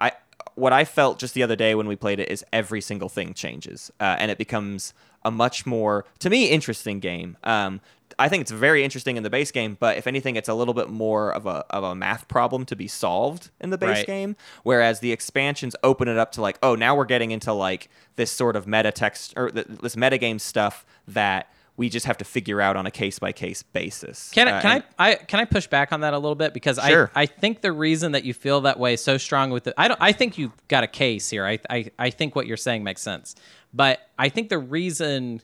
I 0.00 0.12
what 0.56 0.72
I 0.72 0.84
felt 0.84 1.20
just 1.20 1.34
the 1.34 1.44
other 1.44 1.54
day 1.54 1.76
when 1.76 1.86
we 1.86 1.94
played 1.94 2.18
it 2.18 2.28
is 2.28 2.44
every 2.52 2.80
single 2.80 3.08
thing 3.08 3.34
changes, 3.34 3.92
uh, 4.00 4.16
and 4.18 4.30
it 4.30 4.38
becomes 4.38 4.92
a 5.24 5.30
much 5.30 5.64
more, 5.64 6.06
to 6.18 6.30
me, 6.30 6.46
interesting 6.46 6.98
game. 6.98 7.36
Um, 7.44 7.80
I 8.18 8.28
think 8.28 8.42
it's 8.42 8.50
very 8.50 8.84
interesting 8.84 9.16
in 9.16 9.22
the 9.22 9.30
base 9.30 9.50
game, 9.50 9.76
but 9.78 9.96
if 9.96 10.06
anything, 10.06 10.36
it's 10.36 10.48
a 10.48 10.54
little 10.54 10.74
bit 10.74 10.88
more 10.88 11.32
of 11.32 11.46
a 11.46 11.64
of 11.70 11.84
a 11.84 11.94
math 11.94 12.28
problem 12.28 12.64
to 12.66 12.76
be 12.76 12.88
solved 12.88 13.50
in 13.60 13.70
the 13.70 13.78
base 13.78 13.98
Right. 13.98 14.06
game. 14.06 14.36
Whereas 14.62 15.00
the 15.00 15.12
expansions 15.12 15.74
open 15.82 16.08
it 16.08 16.18
up 16.18 16.32
to 16.32 16.40
like, 16.42 16.58
oh, 16.62 16.74
now 16.74 16.94
we're 16.96 17.04
getting 17.04 17.30
into 17.30 17.52
like 17.52 17.88
this 18.16 18.30
sort 18.30 18.56
of 18.56 18.66
meta 18.66 18.92
text 18.92 19.34
or 19.36 19.50
th- 19.50 19.66
this 19.82 19.96
metagame 19.96 20.40
stuff 20.40 20.84
that 21.06 21.52
we 21.76 21.88
just 21.88 22.06
have 22.06 22.18
to 22.18 22.24
figure 22.24 22.60
out 22.60 22.74
on 22.74 22.86
a 22.86 22.90
case 22.90 23.20
by 23.20 23.30
case 23.30 23.62
basis. 23.62 24.30
Can, 24.34 24.48
Uh, 24.48 24.56
I, 24.56 24.60
can 24.62 24.70
and- 24.72 24.84
I, 24.98 25.10
I 25.12 25.14
can 25.14 25.38
I 25.40 25.44
push 25.44 25.68
back 25.68 25.92
on 25.92 26.00
that 26.00 26.12
a 26.12 26.18
little 26.18 26.34
bit 26.34 26.52
because 26.52 26.78
Sure. 26.84 27.10
I 27.14 27.22
I 27.22 27.26
think 27.26 27.60
the 27.60 27.70
reason 27.70 28.12
that 28.12 28.24
you 28.24 28.34
feel 28.34 28.62
that 28.62 28.78
way 28.80 28.96
so 28.96 29.16
strong 29.16 29.50
with 29.50 29.68
it 29.68 29.74
I 29.78 29.86
don't 29.86 30.00
I 30.00 30.10
think 30.12 30.38
you've 30.38 30.50
got 30.66 30.82
a 30.82 30.88
case 30.88 31.30
here 31.30 31.46
I 31.46 31.60
I 31.70 31.90
I 31.98 32.10
think 32.10 32.34
what 32.34 32.46
you're 32.48 32.56
saying 32.56 32.82
makes 32.82 33.00
sense 33.02 33.36
but 33.72 34.00
I 34.18 34.28
think 34.28 34.48
the 34.48 34.58
reason 34.58 35.40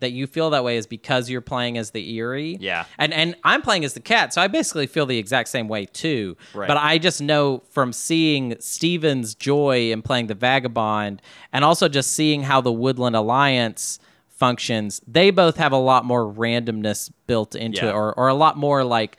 that 0.00 0.12
you 0.12 0.26
feel 0.26 0.50
that 0.50 0.62
way 0.62 0.76
is 0.76 0.86
because 0.86 1.30
you're 1.30 1.40
playing 1.40 1.78
as 1.78 1.90
the 1.92 2.18
Eyrie 2.18 2.56
Yeah. 2.60 2.84
and 2.98 3.12
and 3.14 3.34
I'm 3.44 3.62
playing 3.62 3.84
as 3.84 3.94
the 3.94 4.00
cat 4.00 4.34
so 4.34 4.42
I 4.42 4.46
basically 4.48 4.86
feel 4.86 5.06
the 5.06 5.18
exact 5.18 5.48
same 5.48 5.68
way 5.68 5.86
too 5.86 6.36
Right. 6.54 6.68
but 6.68 6.76
I 6.76 6.98
just 6.98 7.20
know 7.22 7.62
from 7.70 7.92
seeing 7.92 8.56
Steven's 8.60 9.34
joy 9.34 9.90
in 9.92 10.02
playing 10.02 10.26
the 10.26 10.34
Vagabond 10.34 11.22
and 11.52 11.64
also 11.64 11.88
just 11.88 12.12
seeing 12.12 12.42
how 12.42 12.60
the 12.60 12.72
Woodland 12.72 13.16
Alliance 13.16 13.98
functions, 14.28 15.00
they 15.08 15.30
both 15.30 15.56
have 15.56 15.72
a 15.72 15.78
lot 15.78 16.04
more 16.04 16.30
randomness 16.30 17.10
built 17.26 17.54
into 17.54 17.84
Yeah. 17.84 17.90
it, 17.90 17.94
or, 17.94 18.12
or 18.18 18.28
a 18.28 18.34
lot 18.34 18.56
more 18.58 18.84
like 18.84 19.16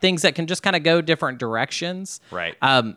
things 0.00 0.22
that 0.22 0.34
can 0.36 0.46
just 0.46 0.62
kind 0.62 0.76
of 0.76 0.82
go 0.84 1.00
different 1.00 1.38
directions. 1.38 2.20
Right. 2.30 2.54
Um, 2.62 2.96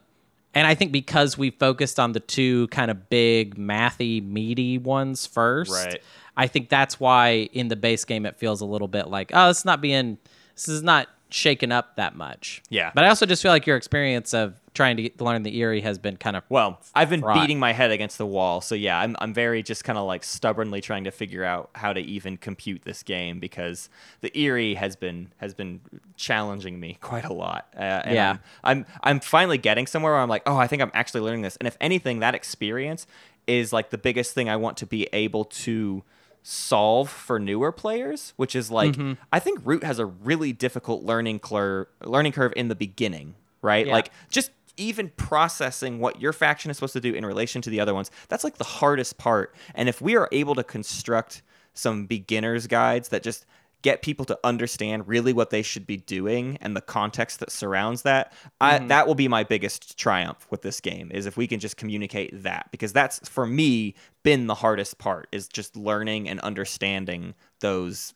and 0.53 0.67
I 0.67 0.75
think 0.75 0.91
because 0.91 1.37
we 1.37 1.49
focused 1.51 1.99
on 1.99 2.11
the 2.11 2.19
two 2.19 2.67
kind 2.67 2.91
of 2.91 3.09
big, 3.09 3.55
mathy, 3.55 4.25
meaty 4.25 4.77
ones 4.77 5.25
first, 5.25 5.71
Right. 5.71 6.01
I 6.35 6.47
think 6.47 6.69
that's 6.69 6.99
why 6.99 7.49
in 7.53 7.67
the 7.67 7.75
base 7.75 8.05
game 8.05 8.25
it 8.25 8.37
feels 8.37 8.61
a 8.61 8.65
little 8.65 8.87
bit 8.87 9.07
like, 9.07 9.31
oh, 9.33 9.49
it's 9.49 9.65
not 9.65 9.81
being, 9.81 10.17
this 10.55 10.67
is 10.67 10.81
not 10.81 11.07
shaken 11.33 11.71
up 11.71 11.95
that 11.95 12.15
much. 12.15 12.61
Yeah. 12.69 12.91
But 12.93 13.05
I 13.05 13.09
also 13.09 13.25
just 13.25 13.41
feel 13.41 13.51
like 13.51 13.65
your 13.65 13.75
experience 13.75 14.33
of 14.35 14.61
trying 14.75 14.97
to 14.97 15.03
get, 15.03 15.19
learn 15.19 15.41
the 15.43 15.59
Eyrie 15.61 15.81
has 15.81 15.97
been 15.97 16.15
kind 16.17 16.35
of 16.35 16.43
Well, 16.49 16.79
I've 16.93 17.09
been 17.09 17.21
Right. 17.21 17.41
beating 17.41 17.59
my 17.59 17.73
head 17.73 17.89
against 17.91 18.17
the 18.19 18.25
wall, 18.25 18.61
so 18.61 18.75
yeah, 18.75 18.99
I'm 18.99 19.15
I'm 19.19 19.33
very 19.33 19.63
just 19.63 19.83
kind 19.83 19.97
of 19.97 20.05
like 20.05 20.23
stubbornly 20.23 20.79
trying 20.81 21.03
to 21.05 21.11
figure 21.11 21.43
out 21.43 21.69
how 21.73 21.91
to 21.93 21.99
even 21.99 22.37
compute 22.37 22.83
this 22.83 23.01
game 23.01 23.39
because 23.39 23.89
the 24.21 24.31
Eyrie 24.37 24.75
has 24.75 24.95
been 24.95 25.29
has 25.37 25.53
been 25.55 25.81
challenging 26.17 26.79
me 26.79 26.97
quite 27.01 27.25
a 27.25 27.33
lot. 27.33 27.67
Uh, 27.75 27.79
and 28.05 28.15
Yeah. 28.15 28.29
I'm, 28.31 28.39
I'm 28.63 28.85
I'm 29.03 29.19
finally 29.19 29.57
getting 29.57 29.87
somewhere 29.87 30.13
where 30.13 30.21
I'm 30.21 30.29
like, 30.29 30.43
oh, 30.45 30.57
I 30.57 30.67
think 30.67 30.81
I'm 30.81 30.91
actually 30.93 31.21
learning 31.21 31.41
this. 31.41 31.55
And 31.57 31.67
if 31.67 31.77
anything, 31.81 32.19
that 32.19 32.35
experience 32.35 33.07
is 33.47 33.73
like 33.73 33.89
the 33.89 33.97
biggest 33.97 34.33
thing 34.33 34.49
I 34.49 34.55
want 34.55 34.77
to 34.77 34.85
be 34.85 35.07
able 35.13 35.45
to 35.45 36.03
solve 36.43 37.09
for 37.09 37.39
newer 37.39 37.71
players, 37.71 38.33
which 38.35 38.55
is 38.55 38.69
like 38.69 38.93
Mm-hmm. 38.93 39.13
I 39.31 39.39
think 39.39 39.61
Root 39.63 39.83
has 39.83 39.97
a 39.97 40.05
really 40.05 40.53
difficult 40.53 41.03
learning 41.03 41.39
curve 41.39 41.87
learning 42.03 42.33
curve 42.33 42.53
in 42.55 42.67
the 42.67 42.75
beginning, 42.75 43.35
right? 43.61 43.87
Yeah. 43.87 43.93
Like 43.93 44.11
just 44.29 44.51
even 44.77 45.09
processing 45.17 45.99
what 45.99 46.21
your 46.21 46.33
faction 46.33 46.69
is 46.69 46.77
supposed 46.77 46.93
to 46.93 46.99
do 46.99 47.13
in 47.13 47.25
relation 47.25 47.61
to 47.61 47.69
the 47.69 47.79
other 47.79 47.93
ones 47.93 48.09
that's 48.27 48.43
like 48.43 48.57
the 48.57 48.63
hardest 48.63 49.19
part 49.19 49.55
and 49.75 49.87
if 49.87 50.01
we 50.01 50.15
are 50.15 50.27
able 50.31 50.55
to 50.55 50.63
construct 50.63 51.43
some 51.75 52.07
beginners 52.07 52.65
guides 52.65 53.09
that 53.09 53.21
just 53.21 53.45
get 53.83 54.01
people 54.01 54.25
to 54.25 54.39
understand 54.43 55.07
really 55.07 55.33
what 55.33 55.51
they 55.51 55.61
should 55.61 55.85
be 55.85 55.97
doing 55.97 56.57
and 56.61 56.75
the 56.75 56.81
context 56.81 57.39
that 57.39 57.51
surrounds 57.51 58.01
that 58.01 58.33
I, 58.59 58.79
mm-hmm. 58.79 58.87
that 58.87 59.05
will 59.05 59.15
be 59.15 59.27
my 59.27 59.43
biggest 59.43 59.97
triumph 59.97 60.47
with 60.49 60.63
this 60.63 60.81
game 60.81 61.11
is 61.13 61.27
if 61.27 61.37
we 61.37 61.45
can 61.45 61.59
just 61.59 61.77
communicate 61.77 62.43
that 62.43 62.69
because 62.71 62.91
that's 62.91 63.27
for 63.29 63.45
me 63.45 63.93
been 64.23 64.47
the 64.47 64.55
hardest 64.55 64.97
part 64.97 65.27
is 65.31 65.47
just 65.47 65.75
learning 65.77 66.27
and 66.27 66.39
understanding 66.39 67.35
those 67.59 68.15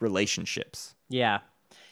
relationships 0.00 0.94
Yeah. 1.08 1.40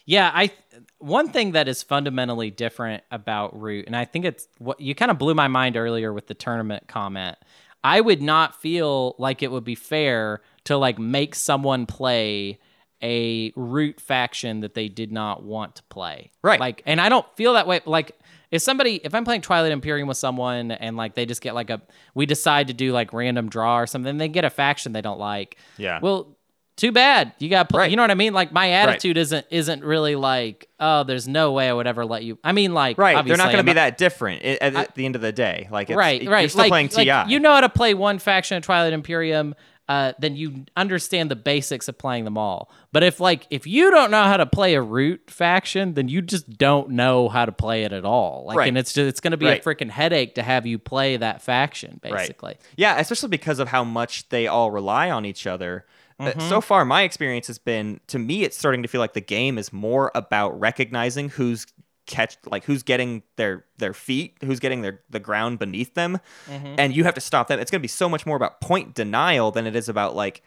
Yeah, 0.04 0.32
I 0.34 0.50
one 0.98 1.28
thing 1.28 1.52
that 1.52 1.68
is 1.68 1.82
fundamentally 1.82 2.50
different 2.50 3.04
about 3.12 3.58
Root, 3.58 3.86
and 3.86 3.94
I 3.94 4.04
think 4.04 4.24
it's 4.24 4.48
what 4.58 4.80
you 4.80 4.96
kind 4.96 5.12
of 5.12 5.18
blew 5.18 5.34
my 5.34 5.46
mind 5.46 5.76
earlier 5.76 6.12
with 6.12 6.26
the 6.26 6.34
tournament 6.34 6.88
comment. 6.88 7.36
I 7.84 8.00
would 8.00 8.20
not 8.20 8.60
feel 8.60 9.14
like 9.18 9.42
it 9.42 9.52
would 9.52 9.64
be 9.64 9.74
fair 9.74 10.40
to 10.64 10.76
like 10.76 10.98
make 10.98 11.34
someone 11.34 11.86
play 11.86 12.58
a 13.02 13.52
Root 13.56 14.00
faction 14.00 14.60
that 14.60 14.74
they 14.74 14.88
did 14.88 15.10
not 15.12 15.42
want 15.42 15.76
to 15.76 15.82
play. 15.84 16.30
Right. 16.42 16.60
Like, 16.60 16.82
and 16.86 17.00
I 17.00 17.08
don't 17.08 17.26
feel 17.36 17.54
that 17.54 17.66
way. 17.66 17.80
Like, 17.84 18.18
if 18.50 18.62
somebody, 18.62 19.00
if 19.02 19.14
I'm 19.14 19.24
playing 19.24 19.40
Twilight 19.40 19.72
Imperium 19.72 20.08
with 20.08 20.18
someone 20.18 20.70
and 20.70 20.96
like 20.96 21.14
they 21.14 21.24
just 21.26 21.40
get 21.40 21.54
like 21.54 21.70
a, 21.70 21.80
we 22.14 22.26
decide 22.26 22.68
to 22.68 22.74
do 22.74 22.92
like 22.92 23.12
random 23.12 23.48
draw 23.48 23.78
or 23.78 23.86
something, 23.86 24.18
they 24.18 24.28
get 24.28 24.44
a 24.44 24.50
faction 24.50 24.92
they 24.92 25.00
don't 25.00 25.18
like. 25.18 25.56
Yeah. 25.78 26.00
Well, 26.02 26.36
too 26.76 26.90
bad. 26.92 27.32
You 27.38 27.48
got, 27.50 27.70
Right. 27.72 27.90
you 27.90 27.96
know 27.96 28.02
what 28.02 28.10
I 28.10 28.14
mean? 28.14 28.32
Like 28.32 28.50
my 28.52 28.70
attitude 28.72 29.16
isn't 29.18 29.46
isn't 29.50 29.84
really 29.84 30.16
like, 30.16 30.68
oh, 30.80 31.04
there's 31.04 31.28
no 31.28 31.52
way 31.52 31.68
I 31.68 31.72
would 31.72 31.86
ever 31.86 32.04
let 32.04 32.24
you. 32.24 32.38
I 32.42 32.52
mean, 32.52 32.72
like, 32.74 32.96
right 32.98 33.24
they're 33.26 33.36
not 33.36 33.46
going 33.52 33.58
to 33.58 33.62
be 33.70 33.74
that 33.74 33.98
different 33.98 34.42
i- 34.44 34.58
at, 34.60 34.94
the 34.94 35.04
end 35.04 35.14
of 35.14 35.20
the 35.22 35.32
day 35.32 35.68
like 35.70 35.90
it's, 35.90 35.96
right, 35.96 36.22
you're 36.22 36.32
right. 36.32 36.50
still 36.50 36.60
like, 36.62 36.70
playing 36.70 36.88
ti 36.88 37.04
like, 37.04 37.28
you 37.28 37.40
know 37.40 37.52
how 37.52 37.60
to 37.60 37.68
play 37.68 37.92
one 37.94 38.18
faction 38.18 38.56
of 38.56 38.62
Twilight 38.64 38.94
Imperium, 38.94 39.54
uh, 39.92 40.12
then 40.18 40.34
you 40.36 40.64
understand 40.76 41.30
the 41.30 41.36
basics 41.36 41.86
of 41.88 41.98
playing 41.98 42.24
them 42.24 42.38
all. 42.38 42.70
But 42.92 43.02
if 43.02 43.20
like 43.20 43.46
if 43.50 43.66
you 43.66 43.90
don't 43.90 44.10
know 44.10 44.22
how 44.24 44.36
to 44.38 44.46
play 44.46 44.74
a 44.74 44.80
root 44.82 45.30
faction, 45.30 45.94
then 45.94 46.08
you 46.08 46.22
just 46.22 46.48
don't 46.58 46.90
know 46.90 47.28
how 47.28 47.44
to 47.44 47.52
play 47.52 47.84
it 47.84 47.92
at 47.92 48.04
all. 48.04 48.44
Like, 48.46 48.56
Right. 48.58 48.68
and 48.68 48.78
it's 48.78 48.92
just, 48.92 49.08
it's 49.08 49.20
going 49.20 49.32
to 49.32 49.36
be 49.36 49.46
Right. 49.46 49.60
a 49.60 49.68
freaking 49.68 49.90
headache 49.90 50.34
to 50.36 50.42
have 50.42 50.66
you 50.66 50.78
play 50.78 51.16
that 51.18 51.42
faction, 51.42 52.00
basically. 52.02 52.56
Yeah, 52.76 52.98
especially 52.98 53.28
because 53.28 53.58
of 53.58 53.68
how 53.68 53.84
much 53.84 54.28
they 54.30 54.46
all 54.46 54.70
rely 54.70 55.10
on 55.10 55.24
each 55.26 55.46
other. 55.46 55.84
Uh, 56.20 56.26
Mm-hmm. 56.32 56.48
So 56.48 56.60
far, 56.60 56.84
my 56.84 57.02
experience 57.02 57.46
has 57.48 57.58
been 57.58 57.98
to 58.06 58.18
me, 58.18 58.44
it's 58.44 58.56
starting 58.56 58.82
to 58.82 58.88
feel 58.88 59.00
like 59.00 59.14
the 59.14 59.20
game 59.20 59.58
is 59.58 59.72
more 59.72 60.10
about 60.14 60.58
recognizing 60.60 61.30
who's 61.30 61.66
catch 62.06 62.36
like 62.46 62.64
who's 62.64 62.82
getting 62.82 63.22
their 63.36 63.64
their 63.78 63.92
feet 63.94 64.36
who's 64.44 64.58
getting 64.60 64.82
their 64.82 65.00
the 65.10 65.20
ground 65.20 65.58
beneath 65.58 65.94
them 65.94 66.18
Mm-hmm. 66.48 66.74
and 66.78 66.94
you 66.96 67.04
have 67.04 67.14
to 67.14 67.20
stop 67.20 67.48
them 67.48 67.60
it's 67.60 67.70
going 67.70 67.78
to 67.80 67.82
be 67.82 67.88
so 67.88 68.08
much 68.08 68.26
more 68.26 68.36
about 68.36 68.60
point 68.60 68.94
denial 68.94 69.50
than 69.50 69.66
it 69.66 69.76
is 69.76 69.88
about 69.88 70.14
like 70.16 70.42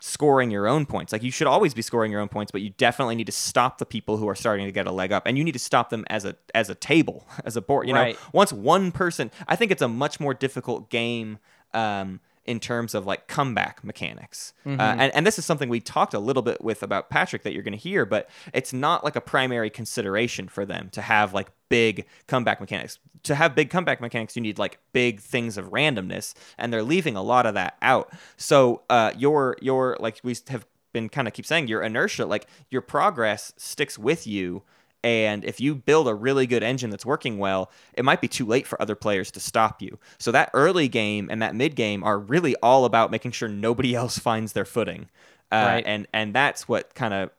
scoring 0.00 0.50
your 0.50 0.66
own 0.66 0.84
points. 0.84 1.12
Like 1.12 1.22
you 1.22 1.30
should 1.30 1.46
always 1.46 1.72
be 1.72 1.80
scoring 1.80 2.12
your 2.12 2.20
own 2.20 2.28
points, 2.28 2.52
but 2.52 2.60
you 2.60 2.70
definitely 2.70 3.14
need 3.14 3.26
to 3.26 3.32
stop 3.32 3.78
the 3.78 3.86
people 3.86 4.16
who 4.18 4.28
are 4.28 4.34
starting 4.34 4.66
to 4.66 4.72
get 4.72 4.86
a 4.86 4.92
leg 4.92 5.12
up, 5.12 5.22
and 5.26 5.38
you 5.38 5.44
need 5.44 5.52
to 5.52 5.58
stop 5.58 5.88
them 5.90 6.04
as 6.10 6.24
a 6.24 6.36
as 6.54 6.68
a 6.68 6.74
table, 6.74 7.26
as 7.44 7.56
a 7.56 7.62
board. 7.62 7.88
You 7.88 7.94
Right. 7.94 8.14
know, 8.14 8.20
once 8.32 8.52
one 8.52 8.92
person, 8.92 9.30
I 9.48 9.56
think 9.56 9.70
it's 9.70 9.80
a 9.82 9.88
much 9.88 10.20
more 10.20 10.34
difficult 10.34 10.90
game. 10.90 11.38
Um, 11.72 12.20
in 12.44 12.60
terms 12.60 12.94
of 12.94 13.06
like 13.06 13.26
comeback 13.26 13.82
mechanics, 13.82 14.52
uh, 14.66 14.70
and 14.70 15.14
and 15.14 15.26
this 15.26 15.38
is 15.38 15.44
something 15.44 15.68
we 15.68 15.80
talked 15.80 16.14
a 16.14 16.18
little 16.18 16.42
bit 16.42 16.62
with 16.62 16.82
about 16.82 17.10
Patrick 17.10 17.42
that 17.42 17.52
you're 17.52 17.62
going 17.62 17.72
to 17.72 17.78
hear, 17.78 18.04
but 18.04 18.28
it's 18.52 18.72
not 18.72 19.04
like 19.04 19.16
a 19.16 19.20
primary 19.20 19.70
consideration 19.70 20.48
for 20.48 20.66
them 20.66 20.90
to 20.90 21.02
have 21.02 21.32
like 21.32 21.50
big 21.68 22.06
comeback 22.26 22.60
mechanics. 22.60 22.98
To 23.24 23.34
have 23.34 23.54
big 23.54 23.70
comeback 23.70 24.00
mechanics, 24.00 24.36
you 24.36 24.42
need 24.42 24.58
like 24.58 24.78
big 24.92 25.20
things 25.20 25.56
of 25.56 25.70
randomness, 25.70 26.34
and 26.58 26.72
they're 26.72 26.82
leaving 26.82 27.16
a 27.16 27.22
lot 27.22 27.46
of 27.46 27.54
that 27.54 27.76
out. 27.80 28.12
So 28.36 28.82
uh, 28.90 29.12
your 29.16 29.56
your 29.60 29.96
like 29.98 30.20
we 30.22 30.36
have 30.48 30.66
been 30.92 31.10
kind 31.10 31.28
of 31.28 31.34
keep 31.34 31.44
saying 31.44 31.68
your 31.68 31.82
inertia, 31.82 32.24
like 32.24 32.46
your 32.70 32.80
progress 32.80 33.52
sticks 33.58 33.98
with 33.98 34.26
you. 34.26 34.62
And 35.04 35.44
if 35.44 35.60
you 35.60 35.74
build 35.74 36.08
a 36.08 36.14
really 36.14 36.46
good 36.46 36.62
engine 36.62 36.88
that's 36.88 37.04
working 37.04 37.38
well, 37.38 37.70
it 37.92 38.06
might 38.06 38.22
be 38.22 38.26
too 38.26 38.46
late 38.46 38.66
for 38.66 38.80
other 38.80 38.94
players 38.94 39.30
to 39.32 39.40
stop 39.40 39.82
you. 39.82 39.98
So 40.18 40.32
that 40.32 40.50
early 40.54 40.88
game 40.88 41.28
and 41.30 41.42
that 41.42 41.54
mid 41.54 41.76
game 41.76 42.02
are 42.02 42.18
really 42.18 42.56
all 42.62 42.86
about 42.86 43.10
making 43.10 43.32
sure 43.32 43.46
nobody 43.48 43.94
else 44.02 44.18
finds 44.18 44.54
their 44.54 44.64
footing. 44.64 45.10
Uh, 45.52 45.64
Right. 45.68 45.84
And 45.86 46.08
and 46.14 46.34
that's 46.34 46.66
what 46.66 46.94
kind 46.94 47.12
of 47.12 47.30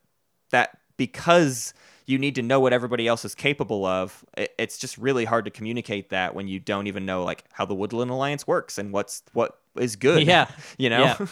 that 0.51 0.77
because 0.95 1.73
you 2.05 2.19
need 2.19 2.35
to 2.35 2.43
know 2.43 2.59
what 2.59 2.71
everybody 2.71 3.07
else 3.07 3.25
is 3.25 3.33
capable 3.33 3.83
of. 3.83 4.23
It, 4.37 4.53
it's 4.59 4.77
just 4.77 4.95
really 4.99 5.25
hard 5.25 5.45
to 5.45 5.51
communicate 5.51 6.09
that 6.09 6.35
when 6.35 6.47
you 6.47 6.59
don't 6.59 6.85
even 6.85 7.03
know 7.03 7.23
like 7.23 7.45
how 7.51 7.65
the 7.65 7.73
Woodland 7.73 8.11
Alliance 8.11 8.45
works 8.45 8.77
and 8.77 8.93
what's 8.93 9.23
what 9.33 9.57
is 9.75 9.95
good. 9.95 10.25
Yeah. 10.27 10.47
you 10.77 10.89
know. 10.91 10.99
Yeah. 10.99 11.27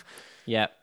Yep. 0.46 0.78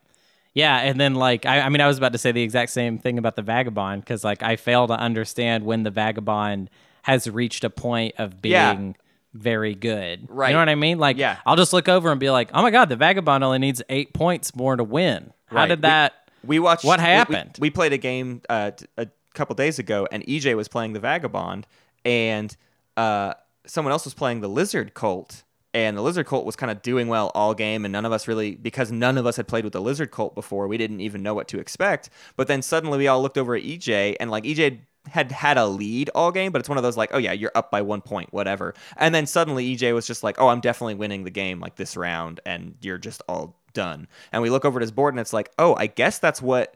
Yeah, 0.54 0.76
and 0.78 1.00
then 1.00 1.14
like 1.14 1.46
I, 1.46 1.60
I 1.60 1.68
mean 1.68 1.80
I 1.80 1.86
was 1.86 1.98
about 1.98 2.12
to 2.12 2.18
say 2.18 2.32
the 2.32 2.42
exact 2.42 2.70
same 2.72 2.98
thing 2.98 3.18
about 3.18 3.36
the 3.36 3.42
vagabond 3.42 4.02
because 4.02 4.24
like 4.24 4.42
I 4.42 4.56
fail 4.56 4.86
to 4.88 4.94
understand 4.94 5.64
when 5.64 5.82
the 5.84 5.90
vagabond 5.90 6.70
has 7.02 7.28
reached 7.30 7.64
a 7.64 7.70
point 7.70 8.14
of 8.18 8.42
being 8.42 8.52
Yeah. 8.52 8.92
very 9.32 9.74
good. 9.74 10.26
Right. 10.28 10.48
You 10.48 10.54
know 10.54 10.58
what 10.60 10.68
I 10.68 10.74
mean? 10.74 10.98
Like 10.98 11.16
Yeah. 11.16 11.36
I'll 11.46 11.56
just 11.56 11.72
look 11.72 11.88
over 11.88 12.10
and 12.10 12.18
be 12.18 12.30
like, 12.30 12.50
oh 12.52 12.62
my 12.62 12.70
god, 12.70 12.88
the 12.88 12.96
vagabond 12.96 13.44
only 13.44 13.58
needs 13.58 13.80
eight 13.88 14.12
points 14.12 14.54
more 14.56 14.74
to 14.76 14.84
win. 14.84 15.32
How 15.46 15.56
Right. 15.56 15.68
did 15.68 15.82
that? 15.82 16.14
We 16.44 16.58
watched 16.58 16.84
What 16.84 16.98
we- 17.00 17.04
we- 17.04 17.10
happened? 17.10 17.56
We, 17.60 17.70
played 17.70 17.92
a 17.92 17.98
game 17.98 18.42
uh, 18.48 18.70
a 18.96 19.06
couple 19.34 19.54
days 19.54 19.78
ago, 19.78 20.08
and 20.10 20.24
EJ 20.26 20.56
was 20.56 20.68
playing 20.68 20.94
the 20.94 21.00
Vagabond, 21.00 21.66
and 22.04 22.56
uh, 22.96 23.34
someone 23.66 23.92
else 23.92 24.04
was 24.04 24.14
playing 24.14 24.40
the 24.40 24.48
Lizard 24.48 24.94
Cult. 24.94 25.42
And 25.72 25.96
the 25.96 26.02
Lizard 26.02 26.26
cult 26.26 26.44
was 26.44 26.56
kind 26.56 26.70
of 26.70 26.82
doing 26.82 27.06
well 27.06 27.30
all 27.34 27.54
game, 27.54 27.84
and 27.84 27.92
none 27.92 28.04
of 28.04 28.12
us 28.12 28.26
really, 28.26 28.56
because 28.56 28.90
none 28.90 29.16
of 29.16 29.26
us 29.26 29.36
had 29.36 29.46
played 29.46 29.64
with 29.64 29.72
the 29.72 29.80
Lizard 29.80 30.10
cult 30.10 30.34
before, 30.34 30.66
we 30.66 30.76
didn't 30.76 31.00
even 31.00 31.22
know 31.22 31.34
what 31.34 31.46
to 31.48 31.60
expect. 31.60 32.10
But 32.36 32.48
then 32.48 32.60
suddenly 32.62 32.98
we 32.98 33.06
all 33.06 33.22
looked 33.22 33.38
over 33.38 33.54
at 33.54 33.62
EJ, 33.62 34.16
and 34.18 34.30
like 34.30 34.44
EJ 34.44 34.80
had 35.06 35.32
had 35.32 35.56
a 35.56 35.66
lead 35.66 36.10
all 36.14 36.32
game, 36.32 36.52
but 36.52 36.60
it's 36.60 36.68
one 36.68 36.76
of 36.78 36.84
those 36.84 36.96
like, 36.96 37.10
oh 37.12 37.18
yeah, 37.18 37.32
you're 37.32 37.52
up 37.54 37.70
by 37.70 37.82
one 37.82 38.00
point, 38.00 38.32
whatever. 38.32 38.74
And 38.96 39.14
then 39.14 39.26
suddenly 39.26 39.76
EJ 39.76 39.94
was 39.94 40.06
just 40.06 40.22
like, 40.22 40.40
oh, 40.40 40.48
I'm 40.48 40.60
definitely 40.60 40.94
winning 40.94 41.24
the 41.24 41.30
game 41.30 41.60
like 41.60 41.76
this 41.76 41.96
round, 41.96 42.40
and 42.44 42.74
you're 42.80 42.98
just 42.98 43.22
all 43.28 43.56
done. 43.72 44.08
And 44.32 44.42
we 44.42 44.50
look 44.50 44.64
over 44.64 44.80
at 44.80 44.82
his 44.82 44.92
board, 44.92 45.14
and 45.14 45.20
it's 45.20 45.32
like, 45.32 45.52
oh, 45.58 45.76
I 45.76 45.86
guess 45.86 46.18
that's 46.18 46.42
what 46.42 46.74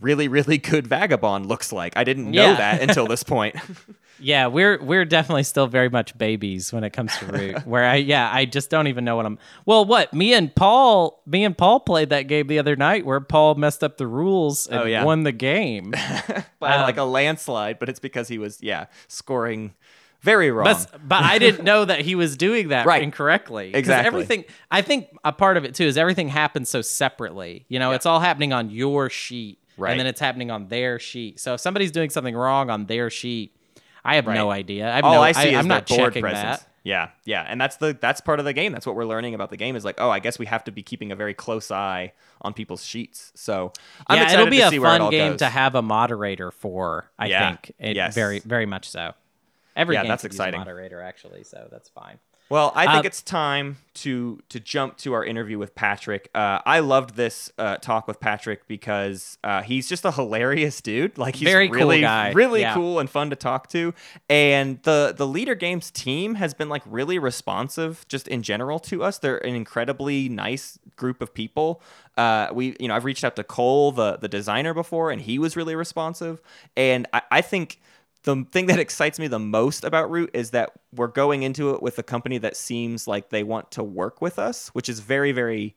really, 0.00 0.28
really 0.28 0.58
good 0.58 0.86
vagabond 0.86 1.46
looks 1.46 1.72
like. 1.72 1.96
I 1.96 2.04
didn't 2.04 2.30
know 2.30 2.42
Yeah. 2.42 2.54
that 2.56 2.82
until 2.82 3.06
this 3.06 3.22
point. 3.22 3.56
Yeah, 4.18 4.46
we're 4.46 4.82
we're 4.82 5.04
definitely 5.04 5.42
still 5.42 5.66
very 5.66 5.90
much 5.90 6.16
babies 6.16 6.72
when 6.72 6.84
it 6.84 6.94
comes 6.94 7.14
to 7.18 7.26
root. 7.26 7.58
where 7.66 7.84
I 7.84 7.96
yeah, 7.96 8.30
I 8.32 8.46
just 8.46 8.70
don't 8.70 8.86
even 8.86 9.04
know 9.04 9.14
what 9.14 9.26
I'm. 9.26 9.38
Well, 9.66 9.84
what 9.84 10.14
me 10.14 10.32
and 10.32 10.54
Paul, 10.56 11.20
me 11.26 11.44
and 11.44 11.54
Paul 11.54 11.80
played 11.80 12.08
that 12.08 12.22
game 12.22 12.46
the 12.46 12.58
other 12.58 12.76
night 12.76 13.04
where 13.04 13.20
Paul 13.20 13.56
messed 13.56 13.84
up 13.84 13.98
the 13.98 14.06
rules 14.06 14.68
and 14.68 14.80
Oh, 14.80 14.84
yeah. 14.86 15.04
won 15.04 15.24
the 15.24 15.32
game. 15.32 15.90
by 16.58 16.76
Um, 16.76 16.80
like 16.84 16.96
a 16.96 17.02
landslide, 17.02 17.78
but 17.78 17.90
it's 17.90 18.00
because 18.00 18.26
he 18.28 18.38
was, 18.38 18.62
yeah, 18.62 18.86
scoring 19.06 19.74
very 20.22 20.50
wrong. 20.50 20.64
But 20.64 20.98
but 21.06 21.22
I 21.22 21.38
didn't 21.38 21.64
know 21.64 21.84
that 21.84 22.00
he 22.00 22.14
was 22.14 22.38
doing 22.38 22.68
that 22.68 22.86
Right. 22.86 23.02
incorrectly. 23.02 23.72
'Cause 23.72 23.80
Exactly. 23.80 24.06
Everything 24.06 24.44
I 24.70 24.80
think 24.80 25.08
a 25.24 25.32
part 25.32 25.58
of 25.58 25.66
it 25.66 25.74
too 25.74 25.84
is 25.84 25.98
everything 25.98 26.28
happens 26.28 26.70
so 26.70 26.80
separately. 26.80 27.66
You 27.68 27.78
know, 27.78 27.92
it's 27.92 28.06
all 28.06 28.20
happening 28.20 28.54
on 28.54 28.70
your 28.70 29.10
sheet, 29.10 29.58
Right. 29.76 29.90
and 29.90 30.00
then 30.00 30.06
it's 30.06 30.20
happening 30.20 30.50
on 30.50 30.68
their 30.68 30.98
sheet. 30.98 31.38
So 31.40 31.54
if 31.54 31.60
somebody's 31.60 31.90
doing 31.92 32.10
something 32.10 32.34
wrong 32.34 32.70
on 32.70 32.86
their 32.86 33.10
sheet, 33.10 33.54
I 34.04 34.14
have 34.16 34.26
no 34.26 34.50
idea. 34.50 34.90
I 34.90 34.96
have 34.96 35.04
all 35.04 35.14
no, 35.14 35.22
I 35.22 35.32
see 35.32 35.50
is 35.50 35.56
I'm 35.56 35.68
not 35.68 35.86
board 35.86 35.98
checking 36.12 36.22
presence. 36.22 36.60
that. 36.60 36.70
Yeah, 36.84 37.08
yeah, 37.24 37.44
and 37.48 37.60
that's 37.60 37.78
the 37.78 37.98
that's 38.00 38.20
part 38.20 38.38
of 38.38 38.44
the 38.44 38.52
game. 38.52 38.70
That's 38.72 38.86
what 38.86 38.94
we're 38.94 39.04
learning 39.06 39.34
about 39.34 39.50
the 39.50 39.56
game. 39.56 39.74
Is 39.74 39.84
like, 39.84 39.96
oh, 39.98 40.08
I 40.08 40.20
guess 40.20 40.38
we 40.38 40.46
have 40.46 40.62
to 40.64 40.70
be 40.70 40.84
keeping 40.84 41.10
a 41.10 41.16
very 41.16 41.34
close 41.34 41.72
eye 41.72 42.12
on 42.42 42.52
people's 42.54 42.84
sheets. 42.84 43.32
So 43.34 43.72
I'm 44.06 44.18
yeah, 44.18 44.32
it'll 44.32 44.46
be 44.48 44.60
a 44.60 44.68
it 44.70 44.80
fun 44.80 45.10
game 45.10 45.32
goes. 45.32 45.38
to 45.40 45.46
have 45.46 45.74
a 45.74 45.82
moderator 45.82 46.52
for. 46.52 47.10
I 47.18 47.26
Yeah. 47.26 47.48
think 47.50 47.72
it 47.80 47.96
Yes. 47.96 48.14
very 48.14 48.38
very 48.38 48.66
much 48.66 48.88
so. 48.88 49.14
Every 49.74 49.96
Yeah, 49.96 50.02
game 50.02 50.08
that's 50.10 50.24
exciting. 50.24 50.54
a 50.54 50.64
moderator 50.64 51.00
actually, 51.02 51.42
so 51.42 51.66
that's 51.72 51.88
fine. 51.88 52.18
Well, 52.48 52.72
I 52.76 52.86
think 52.92 53.04
Uh, 53.04 53.08
it's 53.08 53.22
time 53.22 53.78
to 53.94 54.40
to 54.50 54.60
jump 54.60 54.98
to 54.98 55.12
our 55.14 55.24
interview 55.24 55.58
with 55.58 55.74
Patrick. 55.74 56.30
Uh, 56.34 56.60
I 56.64 56.78
loved 56.78 57.16
this 57.16 57.50
uh, 57.58 57.78
talk 57.78 58.06
with 58.06 58.20
Patrick 58.20 58.68
because 58.68 59.36
uh, 59.42 59.62
he's 59.62 59.88
just 59.88 60.04
a 60.04 60.12
hilarious 60.12 60.80
dude. 60.80 61.18
Like 61.18 61.34
he's 61.36 61.48
Very 61.48 61.66
cool 61.68 61.76
really, 61.78 62.00
guy. 62.02 62.30
really 62.32 62.60
Yeah. 62.60 62.74
cool 62.74 63.00
and 63.00 63.10
fun 63.10 63.30
to 63.30 63.36
talk 63.36 63.68
to. 63.70 63.92
And 64.28 64.80
the 64.84 65.12
the 65.16 65.26
Leder 65.26 65.58
Games 65.58 65.90
team 65.90 66.36
has 66.36 66.54
been 66.54 66.68
like 66.68 66.82
really 66.86 67.18
responsive, 67.18 68.04
just 68.06 68.28
in 68.28 68.42
general 68.42 68.78
to 68.80 69.02
us. 69.02 69.18
They're 69.18 69.38
an 69.44 69.56
incredibly 69.56 70.28
nice 70.28 70.78
group 70.94 71.20
of 71.20 71.34
people. 71.34 71.82
Uh, 72.16 72.48
we, 72.52 72.76
you 72.78 72.86
know, 72.86 72.94
I've 72.94 73.04
reached 73.04 73.24
out 73.24 73.34
to 73.36 73.44
Cole, 73.44 73.90
the 73.92 74.18
the 74.18 74.28
designer, 74.28 74.72
before, 74.72 75.10
and 75.10 75.20
he 75.20 75.38
was 75.40 75.56
really 75.56 75.74
responsive. 75.74 76.40
And 76.76 77.08
I, 77.12 77.22
I 77.32 77.40
think 77.40 77.80
the 78.22 78.44
thing 78.50 78.66
that 78.66 78.78
excites 78.78 79.18
me 79.18 79.28
the 79.28 79.38
most 79.38 79.84
about 79.84 80.10
Root 80.10 80.30
is 80.34 80.50
that 80.50 80.72
we're 80.92 81.06
going 81.06 81.42
into 81.42 81.70
it 81.70 81.82
with 81.82 81.98
a 81.98 82.02
company 82.02 82.38
that 82.38 82.56
seems 82.56 83.06
like 83.06 83.30
they 83.30 83.44
want 83.44 83.70
to 83.72 83.84
work 83.84 84.20
with 84.20 84.38
us, 84.38 84.68
which 84.68 84.88
is 84.88 85.00
very, 85.00 85.32
very 85.32 85.74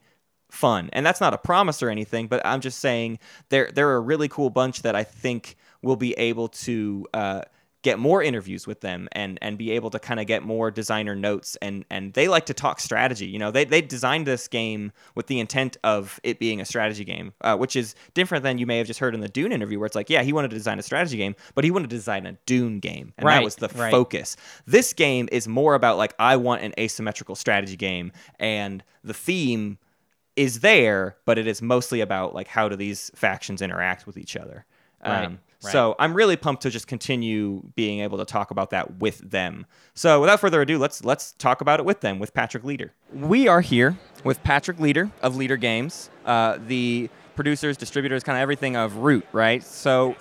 fun. 0.50 0.90
And 0.94 1.06
that's 1.06 1.22
not 1.22 1.34
a 1.34 1.38
promise 1.38 1.84
or 1.84 1.90
anything, 1.90 2.28
but 2.28 2.46
I'm 2.46 2.62
just 2.62 2.80
saying 2.80 3.20
they're 3.50 3.70
they're 3.74 3.96
a 3.96 4.00
really 4.00 4.28
cool 4.28 4.50
bunch 4.50 4.82
that 4.82 4.96
I 4.96 5.04
think 5.04 5.56
will 5.82 5.96
be 5.96 6.14
able 6.14 6.48
to 6.50 7.06
uh, 7.14 7.42
get 7.82 7.98
more 7.98 8.22
interviews 8.22 8.68
with 8.68 8.82
them 8.82 9.08
and 9.14 9.40
and 9.42 9.58
be 9.58 9.72
able 9.72 9.90
to 9.90 10.00
kind 10.00 10.20
of 10.20 10.28
get 10.28 10.44
more 10.44 10.70
designer 10.70 11.16
notes 11.16 11.56
and 11.62 11.86
and 11.90 12.14
they 12.14 12.28
like 12.28 12.46
to 12.46 12.54
talk 12.54 12.80
strategy. 12.80 13.26
You 13.26 13.40
know, 13.40 13.52
they 13.52 13.66
they 13.66 13.82
designed 13.82 14.28
this 14.28 14.48
game 14.48 14.92
with 15.16 15.28
the 15.28 15.40
intent 15.40 15.78
of 15.84 16.20
it 16.24 16.40
being 16.40 16.60
a 16.60 16.66
strategy 16.66 17.06
game, 17.06 17.34
uh, 17.42 17.56
which 17.56 17.76
is 17.76 17.96
different 18.14 18.44
than 18.44 18.58
you 18.58 18.66
may 18.66 18.78
have 18.78 18.88
just 18.88 19.00
heard 19.00 19.16
in 19.16 19.22
the 19.22 19.30
Dune 19.30 19.52
interview, 19.52 19.80
where 19.80 19.86
it's 19.86 19.96
like, 19.96 20.10
yeah, 20.10 20.24
he 20.24 20.34
wanted 20.34 20.50
to 20.50 20.58
design 20.58 20.80
a 20.80 20.84
strategy 20.84 21.18
game, 21.18 21.36
but 21.56 21.64
he 21.64 21.72
wanted 21.72 21.90
to 21.90 21.96
design 21.96 22.26
a 22.26 22.34
Dune 22.46 22.80
game, 22.80 23.14
and 23.18 23.28
that 23.28 23.44
was 23.44 23.56
the 23.56 23.70
right. 23.70 23.92
focus. 23.92 24.36
This 24.66 24.94
game 24.94 25.30
is 25.32 25.48
more 25.48 25.76
about 25.76 25.98
like 25.98 26.14
I 26.20 26.36
want 26.36 26.64
an 26.64 26.74
asymmetrical 26.78 27.36
strategy 27.36 27.78
game, 27.78 28.12
and 28.40 28.84
the 29.04 29.14
theme 29.14 29.78
is 30.36 30.62
there, 30.62 31.18
but 31.26 31.38
it 31.38 31.48
is 31.48 31.62
mostly 31.62 32.02
about 32.02 32.34
like 32.34 32.48
how 32.48 32.70
do 32.70 32.76
these 32.76 33.12
factions 33.16 33.62
interact 33.62 34.06
with 34.06 34.18
each 34.18 34.36
other. 34.36 34.66
Right, 35.04 35.26
Um, 35.26 35.40
right. 35.64 35.72
So 35.72 35.96
I'm 36.00 36.14
really 36.14 36.36
pumped 36.36 36.64
to 36.64 36.70
just 36.70 36.88
continue 36.88 37.62
being 37.76 38.00
able 38.00 38.18
to 38.18 38.26
talk 38.26 38.52
about 38.52 38.70
that 38.70 38.98
with 39.00 39.18
them. 39.30 39.66
So 39.94 40.22
without 40.22 40.40
further 40.40 40.62
ado, 40.62 40.78
let's 40.78 41.04
let's 41.04 41.34
talk 41.34 41.62
about 41.62 41.80
it 41.80 41.86
with 41.86 42.02
them 42.02 42.20
with 42.20 42.34
Patrick 42.34 42.64
Leder. 42.64 42.92
We 43.14 43.48
are 43.48 43.62
here 43.62 43.98
with 44.24 44.42
Patrick 44.44 44.78
Leder 44.78 45.12
of 45.22 45.36
Leder 45.36 45.60
Games, 45.60 46.10
uh, 46.26 46.58
the 46.66 47.10
producers, 47.36 47.78
distributors, 47.78 48.24
kind 48.24 48.38
of 48.38 48.42
everything 48.42 48.76
of 48.76 48.98
Root, 48.98 49.26
right? 49.32 49.64
So 49.64 50.16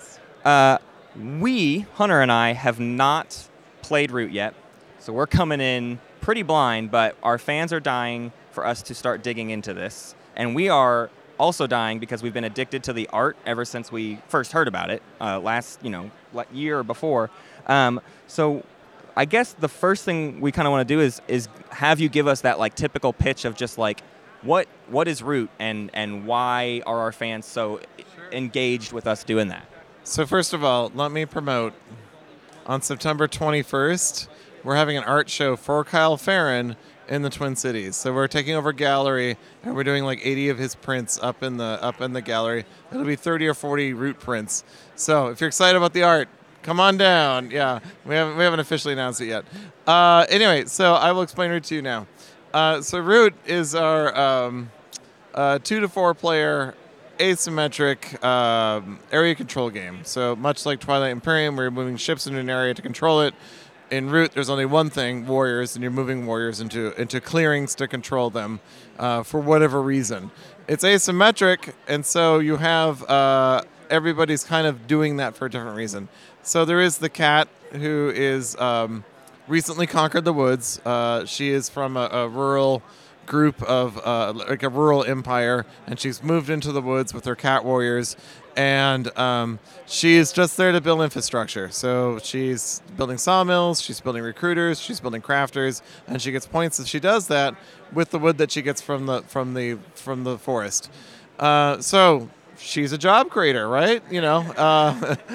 uh, 0.45 0.77
we 1.15 1.79
Hunter 1.93 2.21
and 2.21 2.31
I 2.31 2.53
have 2.53 2.79
not 2.79 3.47
played 3.81 4.11
Root 4.11 4.31
yet, 4.31 4.53
so 4.99 5.13
we're 5.13 5.27
coming 5.27 5.61
in 5.61 5.99
pretty 6.21 6.43
blind. 6.43 6.91
But 6.91 7.15
our 7.23 7.37
fans 7.37 7.71
are 7.71 7.79
dying 7.79 8.31
for 8.51 8.65
us 8.65 8.81
to 8.83 8.95
start 8.95 9.23
digging 9.23 9.51
into 9.51 9.73
this, 9.73 10.15
and 10.35 10.53
we 10.53 10.69
are 10.69 11.09
also 11.39 11.65
dying 11.65 11.99
because 11.99 12.21
we've 12.21 12.33
been 12.33 12.43
addicted 12.43 12.83
to 12.83 12.93
the 12.93 13.07
art 13.07 13.37
ever 13.45 13.65
since 13.65 13.91
we 13.91 14.19
first 14.27 14.51
heard 14.51 14.67
about 14.67 14.91
it 14.91 15.01
uh, 15.21 15.39
last, 15.39 15.83
you 15.83 15.89
know, 15.89 16.11
year 16.51 16.79
or 16.79 16.83
before. 16.83 17.29
Um, 17.67 18.01
so 18.27 18.63
I 19.15 19.25
guess 19.25 19.53
the 19.53 19.69
first 19.69 20.05
thing 20.05 20.41
we 20.41 20.51
kind 20.51 20.67
of 20.67 20.71
want 20.71 20.87
to 20.87 20.93
do 20.93 20.99
is 21.01 21.21
is 21.27 21.47
have 21.71 21.99
you 21.99 22.09
give 22.09 22.27
us 22.27 22.41
that 22.41 22.59
like 22.59 22.75
typical 22.75 23.13
pitch 23.13 23.45
of 23.45 23.55
just 23.55 23.77
like 23.77 24.01
what 24.41 24.67
what 24.87 25.07
is 25.07 25.23
Root 25.23 25.49
and 25.59 25.89
and 25.93 26.25
why 26.25 26.81
are 26.85 26.99
our 26.99 27.11
fans 27.11 27.45
so 27.45 27.79
engaged 28.31 28.91
with 28.91 29.07
us 29.07 29.23
doing 29.23 29.47
that? 29.49 29.65
So 30.03 30.25
first 30.25 30.53
of 30.53 30.63
all, 30.63 30.91
let 30.93 31.11
me 31.11 31.25
promote 31.25 31.73
on 32.65 32.81
September 32.81 33.27
21st, 33.27 34.27
we're 34.63 34.75
having 34.75 34.97
an 34.97 35.03
art 35.03 35.29
show 35.29 35.55
for 35.55 35.83
Kyle 35.83 36.17
Ferrin 36.17 36.75
in 37.09 37.23
the 37.23 37.29
Twin 37.29 37.55
Cities. 37.55 37.95
So 37.95 38.13
we're 38.13 38.27
taking 38.27 38.55
over 38.55 38.71
gallery 38.71 39.35
and 39.63 39.75
we're 39.75 39.83
doing 39.83 40.03
like 40.03 40.25
80 40.25 40.49
of 40.49 40.57
his 40.57 40.75
prints 40.75 41.19
up 41.21 41.43
in 41.43 41.57
the 41.57 41.77
up 41.81 41.99
in 41.99 42.13
the 42.13 42.21
gallery. 42.21 42.65
It'll 42.91 43.03
be 43.03 43.15
30 43.15 43.47
or 43.47 43.53
40 43.53 43.93
root 43.93 44.19
prints. 44.19 44.63
So 44.95 45.27
if 45.27 45.41
you're 45.41 45.49
excited 45.49 45.75
about 45.75 45.93
the 45.93 46.03
art, 46.03 46.29
come 46.61 46.79
on 46.79 46.97
down. 46.97 47.51
Yeah, 47.51 47.79
we 48.05 48.15
haven't 48.15 48.37
we 48.37 48.43
haven't 48.43 48.59
officially 48.59 48.93
announced 48.93 49.19
it 49.21 49.27
yet. 49.27 49.45
Uh, 49.85 50.25
anyway, 50.29 50.65
so 50.65 50.93
I 50.93 51.11
will 51.11 51.23
explain 51.23 51.49
Root 51.49 51.63
to 51.65 51.75
you 51.75 51.81
now. 51.81 52.07
Uh, 52.53 52.81
so 52.81 52.99
Root 52.99 53.33
is 53.45 53.75
our 53.75 54.15
um, 54.15 54.71
uh, 55.33 55.59
two 55.59 55.79
to 55.79 55.89
four 55.89 56.13
player 56.13 56.75
asymmetric 57.17 58.23
um, 58.23 58.99
area 59.11 59.35
control 59.35 59.69
game. 59.69 59.99
So 60.03 60.35
much 60.35 60.65
like 60.65 60.79
Twilight 60.79 61.11
Imperium, 61.11 61.57
you're 61.57 61.69
moving 61.69 61.97
ships 61.97 62.27
into 62.27 62.39
an 62.39 62.49
area 62.49 62.73
to 62.73 62.81
control 62.81 63.21
it. 63.21 63.33
In 63.91 64.11
Root, 64.11 64.33
there's 64.33 64.49
only 64.49 64.65
one 64.65 64.91
thing: 64.91 65.25
warriors, 65.25 65.75
and 65.75 65.81
you're 65.81 65.91
moving 65.91 66.27
warriors 66.27 66.61
into 66.61 66.93
into 67.01 67.19
clearings 67.19 67.73
to 67.75 67.87
control 67.87 68.29
them 68.29 68.59
uh, 68.99 69.23
for 69.23 69.39
whatever 69.39 69.81
reason. 69.81 70.29
It's 70.67 70.83
asymmetric, 70.83 71.73
and 71.87 72.05
so 72.05 72.37
you 72.37 72.57
have 72.57 73.03
uh, 73.09 73.63
everybody's 73.89 74.43
kind 74.43 74.67
of 74.67 74.85
doing 74.85 75.17
that 75.17 75.35
for 75.35 75.47
a 75.47 75.49
different 75.49 75.75
reason. 75.75 76.07
So 76.43 76.65
there 76.65 76.81
is 76.81 76.99
the 76.99 77.09
cat 77.09 77.47
who 77.71 78.11
is 78.13 78.55
um, 78.57 79.03
recently 79.47 79.87
conquered 79.87 80.23
the 80.23 80.33
woods. 80.33 80.79
Uh, 80.85 81.25
she 81.25 81.49
is 81.49 81.67
from 81.67 81.97
a, 81.97 82.09
a 82.11 82.29
rural 82.29 82.83
group 83.25 83.61
of 83.63 83.99
uh, 84.05 84.33
like 84.33 84.61
a 84.61 84.69
rural 84.69 85.03
empire, 85.03 85.65
and 85.87 85.99
she's 85.99 86.21
moved 86.21 86.51
into 86.51 86.71
the 86.71 86.81
woods 86.81 87.11
with 87.11 87.25
her 87.25 87.35
cat 87.35 87.65
warriors. 87.65 88.15
And 88.59 89.17
um, 89.17 89.57
she's 89.85 90.33
just 90.33 90.57
there 90.57 90.73
to 90.73 90.81
build 90.81 91.01
infrastructure. 91.01 91.69
So 91.69 92.19
she's 92.21 92.81
building 92.97 93.17
sawmills, 93.17 93.81
she's 93.81 94.01
building 94.01 94.21
recruiters, 94.21 94.81
she's 94.81 94.99
building 94.99 95.21
crafters, 95.21 95.81
and 96.07 96.21
she 96.21 96.33
gets 96.33 96.45
points 96.45 96.77
if 96.77 96.85
she 96.85 96.99
does 96.99 97.29
that 97.29 97.55
with 97.93 98.11
the 98.11 98.19
wood 98.19 98.37
that 98.37 98.51
she 98.51 98.61
gets 98.61 98.81
from 98.81 99.05
the 99.05 99.21
from 99.21 99.53
the 99.53 99.77
from 99.95 100.25
the 100.25 100.37
forest. 100.37 100.91
Uh, 101.39 101.79
so 101.79 102.29
she's 102.57 102.91
a 102.91 102.97
job 102.97 103.29
creator, 103.29 103.67
right? 103.67 104.03
You 104.11 104.21
know. 104.21 104.39
Uh, 104.39 105.15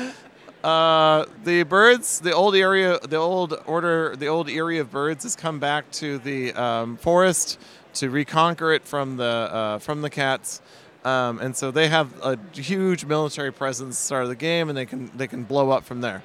Uh, 0.64 1.26
the 1.44 1.62
birds, 1.62 2.20
the 2.20 2.32
old 2.32 2.56
area, 2.56 2.98
the 3.00 3.18
old 3.18 3.52
order, 3.66 4.16
the 4.16 4.26
old 4.28 4.48
area 4.48 4.80
of 4.80 4.90
birds 4.90 5.22
has 5.22 5.36
come 5.36 5.58
back 5.58 5.90
to 5.90 6.16
the 6.16 6.54
um, 6.54 6.96
forest 6.96 7.60
to 7.92 8.08
reconquer 8.08 8.72
it 8.72 8.82
from 8.82 9.18
the 9.18 9.24
uh, 9.24 9.78
from 9.78 10.00
the 10.00 10.08
cats, 10.08 10.62
um, 11.04 11.38
and 11.40 11.56
so 11.56 11.70
they 11.70 11.88
have 11.88 12.12
a 12.22 12.38
huge 12.54 13.04
military 13.04 13.52
presence 13.52 13.96
at 13.96 14.00
the 14.00 14.06
start 14.06 14.22
of 14.24 14.28
the 14.28 14.36
game, 14.36 14.68
and 14.68 14.76
they 14.76 14.86
can 14.86 15.10
they 15.16 15.26
can 15.26 15.44
blow 15.44 15.70
up 15.70 15.84
from 15.84 16.00
there. 16.00 16.22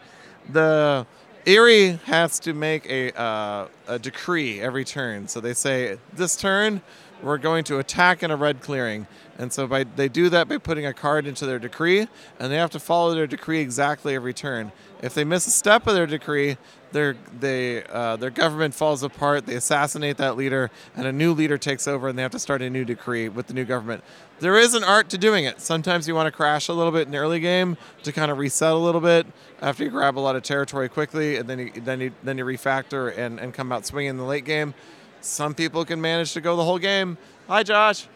The 0.50 1.06
Eyrie 1.46 2.00
has 2.06 2.40
to 2.42 2.54
make 2.54 2.86
a 2.86 3.18
uh, 3.20 3.68
a 3.88 4.00
decree 4.00 4.60
every 4.62 4.86
turn. 4.86 5.28
So 5.28 5.40
they 5.42 5.54
say 5.54 5.98
this 6.14 6.36
turn 6.36 6.82
we're 7.22 7.38
going 7.38 7.64
to 7.66 7.80
attack 7.80 8.24
in 8.24 8.32
a 8.32 8.36
red 8.36 8.62
clearing. 8.62 9.08
And 9.38 9.52
so 9.52 9.68
by 9.68 9.84
they 9.84 10.10
do 10.10 10.30
that 10.30 10.48
by 10.48 10.58
putting 10.58 10.86
a 10.86 10.94
card 10.94 11.26
into 11.26 11.46
their 11.46 11.60
decree, 11.60 12.08
and 12.40 12.52
they 12.52 12.58
have 12.58 12.72
to 12.72 12.80
follow 12.80 13.14
their 13.14 13.28
decree 13.28 13.60
exactly 13.60 14.16
every 14.16 14.34
turn. 14.34 14.72
If 15.02 15.14
they 15.14 15.24
miss 15.24 15.48
a 15.48 15.52
step 15.52 15.88
of 15.88 15.94
their 15.94 16.06
decree, 16.06 16.58
their 16.92 17.16
they 17.40 17.84
uh, 17.84 18.18
their 18.18 18.30
government 18.30 18.74
falls 18.74 19.02
apart. 19.02 19.46
They 19.46 19.56
assassinate 19.56 20.18
that 20.18 20.36
leader, 20.36 20.70
and 20.96 21.08
a 21.08 21.12
new 21.12 21.34
leader 21.34 21.58
takes 21.58 21.88
over, 21.88 22.10
and 22.10 22.18
they 22.18 22.22
have 22.22 22.32
to 22.32 22.40
start 22.40 22.62
a 22.62 22.70
new 22.70 22.84
decree 22.84 23.30
with 23.30 23.48
the 23.48 23.54
new 23.54 23.64
government. 23.64 24.04
There 24.40 24.58
is 24.58 24.74
an 24.74 24.84
art 24.84 25.10
to 25.10 25.18
doing 25.18 25.46
it. 25.46 25.62
Sometimes 25.62 26.08
you 26.08 26.16
want 26.16 26.28
to 26.28 26.32
crash 26.32 26.68
a 26.68 26.74
little 26.74 26.92
bit 26.92 27.04
in 27.04 27.12
the 27.12 27.18
early 27.18 27.40
game 27.40 27.78
to 28.04 28.12
kind 28.12 28.32
of 28.32 28.38
reset 28.38 28.74
a 28.74 28.78
little 28.78 29.02
bit 29.02 29.28
after 29.62 29.84
you 29.84 29.90
grab 29.90 30.18
a 30.18 30.22
lot 30.22 30.36
of 30.36 30.44
territory 30.44 30.90
quickly, 30.90 31.38
and 31.38 31.48
then 31.48 31.60
you, 31.60 31.72
then 31.76 32.02
you 32.02 32.12
then 32.24 32.38
you 32.38 32.44
refactor 32.44 33.18
and, 33.18 33.40
and 33.40 33.54
come 33.54 33.72
out 33.72 33.86
swinging 33.86 34.10
in 34.10 34.18
the 34.18 34.24
late 34.24 34.46
game. 34.46 34.74
Some 35.22 35.54
people 35.54 35.86
can 35.86 36.02
manage 36.02 36.34
to 36.34 36.42
go 36.42 36.56
the 36.56 36.64
whole 36.64 36.80
game. 36.80 37.18
Hi, 37.48 37.64
Josh. 37.64 38.08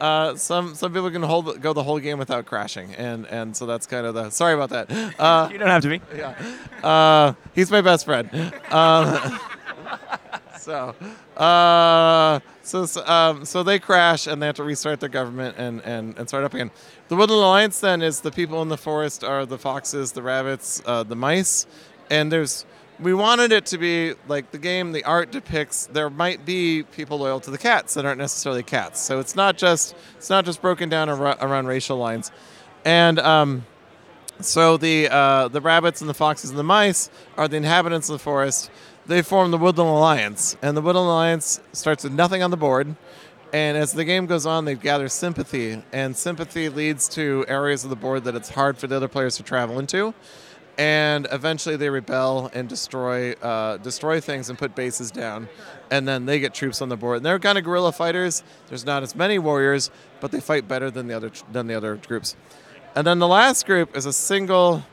Uh, 0.00 0.36
some 0.36 0.74
some 0.74 0.92
people 0.92 1.10
can 1.10 1.22
hold 1.22 1.60
go 1.62 1.72
the 1.72 1.82
whole 1.82 1.98
game 1.98 2.18
without 2.18 2.44
crashing, 2.46 2.94
and 2.96 3.26
and 3.26 3.56
so 3.56 3.64
that's 3.66 3.86
kind 3.86 4.06
of 4.06 4.14
the. 4.14 4.28
Sorry 4.30 4.54
about 4.54 4.70
that. 4.70 4.90
Uh, 5.18 5.48
You 5.50 5.58
don't 5.58 5.68
have 5.68 5.82
to 5.82 5.88
be. 5.88 6.00
uh, 6.82 7.32
he's 7.54 7.70
my 7.70 7.80
best 7.80 8.04
friend. 8.04 8.28
Um, 8.70 9.40
so, 10.58 10.94
uh, 11.36 12.40
so 12.62 12.84
so, 12.86 13.06
um, 13.06 13.44
so 13.44 13.62
they 13.62 13.78
crash 13.78 14.26
and 14.26 14.42
they 14.42 14.46
have 14.46 14.56
to 14.56 14.64
restart 14.64 15.00
their 15.00 15.08
government 15.08 15.56
and, 15.58 15.80
and, 15.82 16.18
and 16.18 16.28
start 16.28 16.44
up 16.44 16.52
again. 16.54 16.70
The 17.08 17.16
Woodland 17.16 17.42
Alliance 17.42 17.80
then 17.80 18.02
is 18.02 18.20
the 18.20 18.32
people 18.32 18.60
in 18.62 18.68
the 18.68 18.76
forest 18.76 19.22
are 19.24 19.46
the 19.46 19.58
foxes, 19.58 20.12
the 20.12 20.22
rabbits, 20.22 20.82
uh, 20.84 21.04
the 21.04 21.16
mice, 21.16 21.66
and 22.10 22.30
there's 22.32 22.66
we 22.98 23.12
wanted 23.14 23.52
it 23.52 23.66
to 23.66 23.78
be 23.78 24.14
like 24.28 24.50
the 24.50 24.58
game. 24.58 24.92
The 24.92 25.04
art 25.04 25.30
depicts 25.30 25.86
there 25.86 26.10
might 26.10 26.44
be 26.44 26.82
people 26.82 27.18
loyal 27.18 27.40
to 27.40 27.50
the 27.50 27.58
cats 27.58 27.94
that 27.94 28.04
aren't 28.04 28.18
necessarily 28.18 28.62
cats. 28.62 29.00
So 29.00 29.20
it's 29.20 29.36
not 29.36 29.56
just 29.56 29.94
it's 30.16 30.30
not 30.30 30.44
just 30.44 30.62
broken 30.62 30.88
down 30.88 31.08
ar- 31.08 31.36
around 31.40 31.66
racial 31.66 31.98
lines, 31.98 32.30
and 32.84 33.18
um, 33.18 33.66
so 34.40 34.76
the 34.76 35.08
uh, 35.10 35.48
the 35.48 35.60
rabbits 35.60 36.00
and 36.00 36.10
the 36.10 36.14
foxes 36.14 36.50
and 36.50 36.58
the 36.58 36.64
mice 36.64 37.10
are 37.36 37.48
the 37.48 37.56
inhabitants 37.56 38.08
of 38.08 38.14
the 38.14 38.22
forest. 38.22 38.70
They 39.06 39.22
form 39.22 39.50
the 39.52 39.58
Woodland 39.58 39.90
Alliance, 39.90 40.56
and 40.62 40.76
the 40.76 40.82
Woodland 40.82 41.08
Alliance 41.08 41.60
starts 41.72 42.02
with 42.02 42.12
nothing 42.12 42.42
on 42.42 42.50
the 42.50 42.56
board. 42.56 42.96
And 43.52 43.78
as 43.78 43.92
the 43.92 44.04
game 44.04 44.26
goes 44.26 44.44
on, 44.44 44.64
they 44.64 44.74
gather 44.74 45.08
sympathy, 45.08 45.80
and 45.92 46.16
sympathy 46.16 46.68
leads 46.68 47.08
to 47.10 47.44
areas 47.46 47.84
of 47.84 47.90
the 47.90 47.96
board 47.96 48.24
that 48.24 48.34
it's 48.34 48.50
hard 48.50 48.76
for 48.76 48.88
the 48.88 48.96
other 48.96 49.06
players 49.06 49.36
to 49.36 49.44
travel 49.44 49.78
into. 49.78 50.12
And 50.78 51.26
eventually, 51.32 51.76
they 51.76 51.88
rebel 51.88 52.50
and 52.52 52.68
destroy 52.68 53.32
uh, 53.32 53.78
destroy 53.78 54.20
things 54.20 54.50
and 54.50 54.58
put 54.58 54.74
bases 54.74 55.10
down, 55.10 55.48
and 55.90 56.06
then 56.06 56.26
they 56.26 56.38
get 56.38 56.52
troops 56.52 56.82
on 56.82 56.90
the 56.90 56.96
board. 56.96 57.18
And 57.18 57.26
they're 57.26 57.38
kind 57.38 57.56
of 57.56 57.64
guerrilla 57.64 57.92
fighters. 57.92 58.42
There's 58.68 58.84
not 58.84 59.02
as 59.02 59.14
many 59.14 59.38
warriors, 59.38 59.90
but 60.20 60.32
they 60.32 60.40
fight 60.40 60.68
better 60.68 60.90
than 60.90 61.06
the 61.06 61.14
other 61.16 61.30
than 61.50 61.66
the 61.66 61.74
other 61.74 61.96
groups. 61.96 62.36
And 62.94 63.06
then 63.06 63.18
the 63.18 63.28
last 63.28 63.64
group 63.64 63.96
is 63.96 64.04
a 64.04 64.12
single 64.12 64.84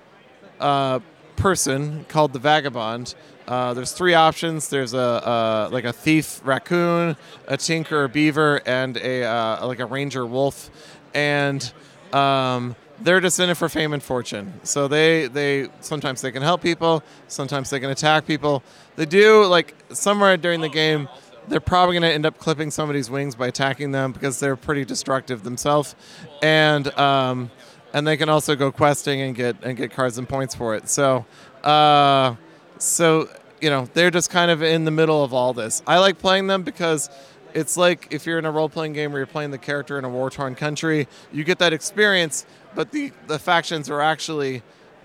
uh, 0.59 0.99
person 1.35 2.05
called 2.07 2.33
the 2.33 2.39
vagabond. 2.39 3.15
Uh, 3.47 3.73
there's 3.73 3.91
three 3.91 4.13
options. 4.13 4.69
There's 4.69 4.93
a 4.93 4.99
uh, 4.99 5.69
like 5.71 5.83
a 5.83 5.93
thief 5.93 6.39
raccoon, 6.45 7.17
a 7.47 7.57
tinker 7.57 8.07
beaver, 8.07 8.61
and 8.65 8.95
a 8.97 9.23
uh, 9.23 9.67
like 9.67 9.79
a 9.79 9.85
ranger 9.85 10.25
wolf, 10.25 10.69
and 11.13 11.73
um, 12.13 12.75
they're 13.03 13.19
just 13.19 13.39
in 13.39 13.49
it 13.49 13.55
for 13.55 13.69
fame 13.69 13.93
and 13.93 14.01
fortune. 14.01 14.53
So 14.63 14.87
they 14.87 15.27
they 15.27 15.67
sometimes 15.81 16.21
they 16.21 16.31
can 16.31 16.41
help 16.41 16.61
people, 16.61 17.03
sometimes 17.27 17.69
they 17.69 17.79
can 17.79 17.89
attack 17.89 18.25
people. 18.25 18.63
They 18.95 19.05
do 19.05 19.45
like 19.45 19.75
somewhere 19.91 20.37
during 20.37 20.61
the 20.61 20.69
game. 20.69 21.09
They're 21.47 21.59
probably 21.59 21.95
going 21.95 22.09
to 22.09 22.13
end 22.13 22.25
up 22.25 22.37
clipping 22.37 22.71
somebody's 22.71 23.09
wings 23.09 23.35
by 23.35 23.47
attacking 23.47 23.91
them 23.91 24.13
because 24.13 24.39
they're 24.39 24.55
pretty 24.55 24.85
destructive 24.85 25.43
themselves, 25.43 25.93
and 26.41 26.87
um, 26.97 27.51
and 27.93 28.07
they 28.07 28.15
can 28.15 28.29
also 28.29 28.55
go 28.55 28.71
questing 28.71 29.19
and 29.21 29.35
get 29.35 29.57
and 29.61 29.75
get 29.75 29.91
cards 29.91 30.17
and 30.17 30.27
points 30.27 30.55
for 30.55 30.73
it. 30.73 30.87
So, 30.87 31.25
uh, 31.65 32.35
so 32.77 33.27
you 33.59 33.69
know 33.69 33.89
they're 33.93 34.11
just 34.11 34.29
kind 34.29 34.51
of 34.51 34.63
in 34.63 34.85
the 34.85 34.91
middle 34.91 35.21
of 35.21 35.33
all 35.33 35.53
this. 35.53 35.83
I 35.85 35.99
like 35.99 36.17
playing 36.17 36.47
them 36.47 36.63
because 36.63 37.09
it's 37.53 37.77
like 37.77 38.07
if 38.11 38.25
you're 38.25 38.39
in 38.39 38.45
a 38.45 38.51
role-playing 38.51 38.93
game 38.93 39.11
where 39.11 39.19
you're 39.19 39.27
playing 39.27 39.51
the 39.51 39.57
character 39.57 39.97
in 39.97 40.05
a 40.05 40.09
war-torn 40.09 40.55
country, 40.55 41.07
you 41.31 41.43
get 41.43 41.59
that 41.59 41.73
experience, 41.73 42.45
but 42.75 42.91
the 42.91 43.11
the 43.27 43.39
factions 43.39 43.89
are 43.89 44.01
actually 44.01 44.63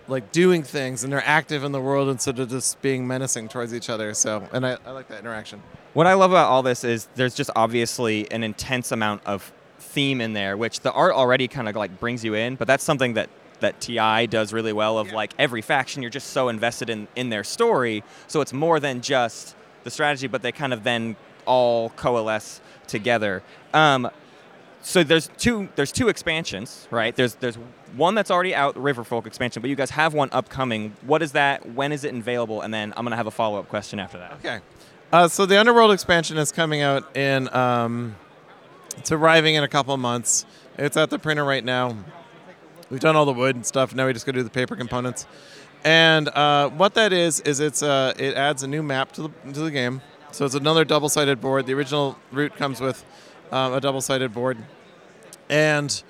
like 0.08 0.32
doing 0.32 0.62
things 0.62 1.04
and 1.04 1.12
they're 1.12 1.26
active 1.26 1.62
in 1.64 1.72
the 1.72 1.80
world 1.80 2.08
instead 2.08 2.38
of 2.38 2.48
just 2.48 2.80
being 2.80 3.06
menacing 3.06 3.48
towards 3.48 3.74
each 3.74 3.90
other. 3.90 4.14
So, 4.14 4.48
and 4.52 4.66
I, 4.66 4.78
I 4.86 4.92
like 4.92 5.08
that 5.08 5.20
interaction. 5.20 5.62
What 5.92 6.06
I 6.06 6.14
love 6.14 6.30
about 6.30 6.48
all 6.48 6.62
this 6.62 6.82
is 6.82 7.08
there's 7.14 7.34
just 7.34 7.50
obviously 7.54 8.30
an 8.30 8.42
intense 8.42 8.90
amount 8.90 9.22
of 9.26 9.52
theme 9.78 10.20
in 10.20 10.32
there, 10.32 10.56
which 10.56 10.80
the 10.80 10.92
art 10.92 11.12
already 11.12 11.46
kind 11.46 11.68
of 11.68 11.76
like 11.76 12.00
brings 12.00 12.24
you 12.24 12.34
in. 12.34 12.56
But 12.56 12.66
that's 12.66 12.84
something 12.84 13.14
that 13.14 13.28
that 13.60 13.80
TI 13.80 14.26
does 14.28 14.52
really 14.52 14.72
well. 14.72 14.98
Of 14.98 15.12
like 15.12 15.34
every 15.38 15.62
faction, 15.62 16.02
you're 16.02 16.10
just 16.10 16.28
so 16.28 16.48
invested 16.48 16.88
in 16.88 17.08
in 17.14 17.28
their 17.28 17.44
story, 17.44 18.02
so 18.26 18.40
it's 18.40 18.52
more 18.52 18.80
than 18.80 19.02
just 19.02 19.56
the 19.84 19.90
strategy, 19.90 20.26
but 20.26 20.42
they 20.42 20.52
kind 20.52 20.72
of 20.72 20.84
then 20.84 21.16
all 21.48 21.90
coalesce 21.90 22.60
together. 22.86 23.42
Um, 23.74 24.10
so 24.80 25.02
there's 25.02 25.28
two 25.36 25.68
there's 25.74 25.92
two 25.92 26.08
expansions, 26.08 26.86
right? 26.90 27.14
There's 27.14 27.34
there's 27.34 27.56
one 27.96 28.14
that's 28.14 28.30
already 28.30 28.54
out, 28.54 28.74
the 28.74 28.80
Riverfolk 28.80 29.26
expansion, 29.26 29.60
but 29.60 29.68
you 29.70 29.76
guys 29.76 29.90
have 29.90 30.14
one 30.14 30.28
upcoming. 30.32 30.94
What 31.02 31.22
is 31.22 31.32
that? 31.32 31.74
When 31.74 31.90
is 31.90 32.04
it 32.04 32.14
available? 32.14 32.62
And 32.62 32.72
then 32.72 32.94
I'm 32.96 33.04
gonna 33.04 33.16
have 33.16 33.26
a 33.26 33.32
follow 33.32 33.58
up 33.58 33.68
question 33.68 33.98
after 33.98 34.18
that. 34.18 34.32
Okay. 34.34 34.60
Uh, 35.12 35.26
so 35.26 35.46
the 35.46 35.58
Underworld 35.58 35.90
expansion 35.92 36.36
is 36.38 36.52
coming 36.52 36.82
out 36.82 37.16
in. 37.16 37.52
Um, 37.54 38.14
it's 38.96 39.12
arriving 39.12 39.54
in 39.54 39.64
a 39.64 39.68
couple 39.68 39.96
months. 39.96 40.44
It's 40.76 40.96
at 40.96 41.10
the 41.10 41.18
printer 41.18 41.44
right 41.44 41.64
now. 41.64 41.96
We've 42.90 43.00
done 43.00 43.16
all 43.16 43.26
the 43.26 43.32
wood 43.32 43.56
and 43.56 43.66
stuff. 43.66 43.94
Now 43.94 44.06
we 44.06 44.12
just 44.12 44.26
go 44.26 44.32
do 44.32 44.42
the 44.42 44.50
paper 44.50 44.76
components. 44.76 45.26
And 45.84 46.28
uh, 46.28 46.70
what 46.70 46.94
that 46.94 47.12
is 47.12 47.40
is 47.40 47.60
it's 47.60 47.82
uh, 47.82 48.12
it 48.18 48.34
adds 48.34 48.62
a 48.62 48.66
new 48.68 48.82
map 48.82 49.12
to 49.12 49.22
the 49.22 49.52
to 49.52 49.60
the 49.60 49.70
game. 49.70 50.00
So 50.30 50.44
it's 50.44 50.54
another 50.54 50.84
double-sided 50.84 51.40
board. 51.40 51.66
The 51.66 51.74
original 51.74 52.16
Root 52.32 52.54
comes 52.56 52.80
with 52.80 53.04
um, 53.50 53.72
a 53.72 53.80
double-sided 53.80 54.32
board, 54.32 54.58
and 55.48 56.02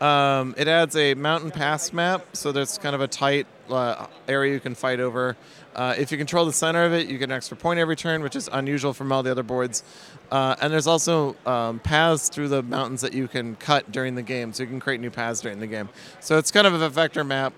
um, 0.00 0.54
it 0.56 0.68
adds 0.68 0.96
a 0.96 1.14
mountain 1.14 1.50
pass 1.50 1.92
map. 1.92 2.24
So 2.34 2.52
there's 2.52 2.78
kind 2.78 2.94
of 2.94 3.00
a 3.00 3.08
tight 3.08 3.46
uh, 3.68 4.06
area 4.28 4.52
you 4.52 4.60
can 4.60 4.74
fight 4.74 5.00
over. 5.00 5.36
Uh, 5.74 5.94
if 5.98 6.12
you 6.12 6.18
control 6.18 6.44
the 6.44 6.52
center 6.52 6.84
of 6.84 6.92
it, 6.92 7.08
you 7.08 7.18
get 7.18 7.30
an 7.30 7.32
extra 7.32 7.56
point 7.56 7.80
every 7.80 7.96
turn, 7.96 8.22
which 8.22 8.36
is 8.36 8.48
unusual 8.52 8.92
from 8.92 9.10
all 9.10 9.24
the 9.24 9.30
other 9.30 9.42
boards. 9.42 9.82
Uh, 10.30 10.54
and 10.60 10.72
there's 10.72 10.86
also 10.86 11.36
um, 11.44 11.80
paths 11.80 12.28
through 12.28 12.48
the 12.48 12.62
mountains 12.62 13.00
that 13.00 13.12
you 13.12 13.26
can 13.26 13.56
cut 13.56 13.90
during 13.90 14.14
the 14.14 14.22
game, 14.22 14.52
so 14.52 14.62
you 14.62 14.68
can 14.68 14.78
create 14.78 15.00
new 15.00 15.10
paths 15.10 15.40
during 15.40 15.58
the 15.58 15.66
game. 15.66 15.88
So 16.20 16.38
it's 16.38 16.52
kind 16.52 16.66
of 16.66 16.80
a 16.80 16.88
vector 16.88 17.24
map, 17.24 17.52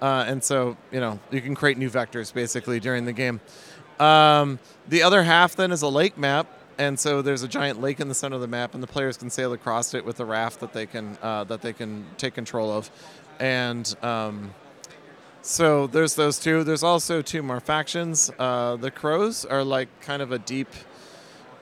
uh, 0.00 0.24
and 0.26 0.42
so 0.42 0.78
you 0.90 1.00
know 1.00 1.20
you 1.30 1.42
can 1.42 1.54
create 1.54 1.76
new 1.76 1.90
vectors 1.90 2.32
basically 2.32 2.80
during 2.80 3.04
the 3.04 3.12
game. 3.12 3.40
Um, 4.00 4.58
the 4.88 5.02
other 5.02 5.22
half 5.22 5.56
then 5.56 5.72
is 5.72 5.82
a 5.82 5.88
lake 5.88 6.16
map, 6.16 6.46
and 6.78 6.98
so 6.98 7.22
there's 7.22 7.42
a 7.42 7.48
giant 7.48 7.80
lake 7.80 8.00
in 8.00 8.08
the 8.08 8.14
center 8.14 8.36
of 8.36 8.40
the 8.40 8.46
map, 8.46 8.74
and 8.74 8.82
the 8.82 8.86
players 8.86 9.16
can 9.16 9.30
sail 9.30 9.52
across 9.52 9.94
it 9.94 10.04
with 10.04 10.20
a 10.20 10.24
raft 10.24 10.60
that 10.60 10.72
they 10.72 10.86
can 10.86 11.18
uh, 11.22 11.44
that 11.44 11.62
they 11.62 11.72
can 11.72 12.06
take 12.16 12.34
control 12.34 12.70
of, 12.70 12.90
and 13.40 13.96
um, 14.02 14.54
so 15.42 15.86
there's 15.86 16.14
those 16.14 16.38
two. 16.38 16.64
There's 16.64 16.82
also 16.82 17.22
two 17.22 17.42
more 17.42 17.60
factions. 17.60 18.30
Uh, 18.38 18.76
the 18.76 18.90
Crows 18.90 19.44
are 19.44 19.64
like 19.64 19.88
kind 20.00 20.22
of 20.22 20.32
a 20.32 20.38
deep 20.38 20.68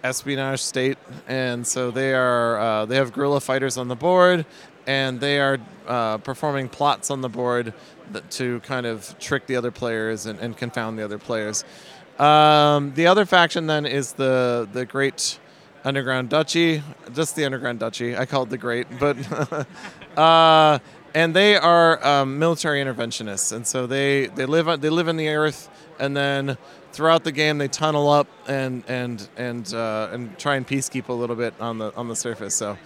espionage 0.03 0.61
state, 0.61 0.99
and 1.27 1.67
so 1.67 1.91
they 1.91 2.15
are 2.15 2.59
uh, 2.59 2.87
they 2.87 2.97
have 2.97 3.13
guerrilla 3.13 3.41
fighters 3.41 3.77
on 3.77 3.89
the 3.89 3.97
board, 3.97 4.45
and 4.87 5.21
they 5.21 5.41
are 5.41 5.59
uh, 5.87 6.19
performing 6.19 6.69
plots 6.69 7.11
on 7.11 7.21
the 7.21 7.29
board 7.29 7.75
that, 8.13 8.31
to 8.33 8.61
kind 8.61 8.87
of 8.87 9.19
trick 9.19 9.47
the 9.47 9.57
other 9.57 9.71
players 9.71 10.27
and, 10.27 10.39
and 10.41 10.57
confound 10.57 10.99
the 10.99 11.05
other 11.05 11.19
players. 11.19 11.65
Um, 12.19 12.95
the 12.95 13.07
other 13.07 13.27
faction 13.27 13.67
then 13.67 13.85
is 13.87 14.13
the 14.13 14.69
the 14.73 14.87
Great 14.87 15.39
Underground 15.85 16.31
Duchy, 16.31 16.83
just 17.15 17.37
the 17.37 17.45
Underground 17.45 17.79
Duchy. 17.79 18.17
I 18.17 18.27
call 18.27 18.45
it 18.45 18.51
the 18.51 18.59
Great, 18.59 18.87
but 18.99 19.17
uh, 20.19 20.79
and 21.15 21.35
they 21.35 21.57
are 21.57 22.05
um, 22.07 22.39
military 22.39 22.83
interventionists, 22.83 23.53
and 23.53 23.67
so 23.67 23.87
they 23.87 24.27
they 24.27 24.47
live 24.47 24.81
they 24.81 24.91
live 24.91 25.09
in 25.09 25.17
the 25.17 25.29
earth, 25.29 25.69
and 25.99 26.17
then 26.17 26.57
throughout 26.93 27.25
the 27.25 27.33
game 27.33 27.59
they 27.59 27.69
tunnel 27.69 28.09
up 28.09 28.29
and 28.49 28.83
and 28.89 29.29
and 29.37 29.75
uh, 29.75 30.09
and 30.11 30.39
try 30.39 30.57
and 30.57 30.67
peacekeep 30.67 31.09
a 31.09 31.13
little 31.13 31.37
bit 31.37 31.53
on 31.61 31.79
the 31.79 31.95
on 31.95 32.09
the 32.09 32.17
surface. 32.17 32.55
So. 32.55 32.79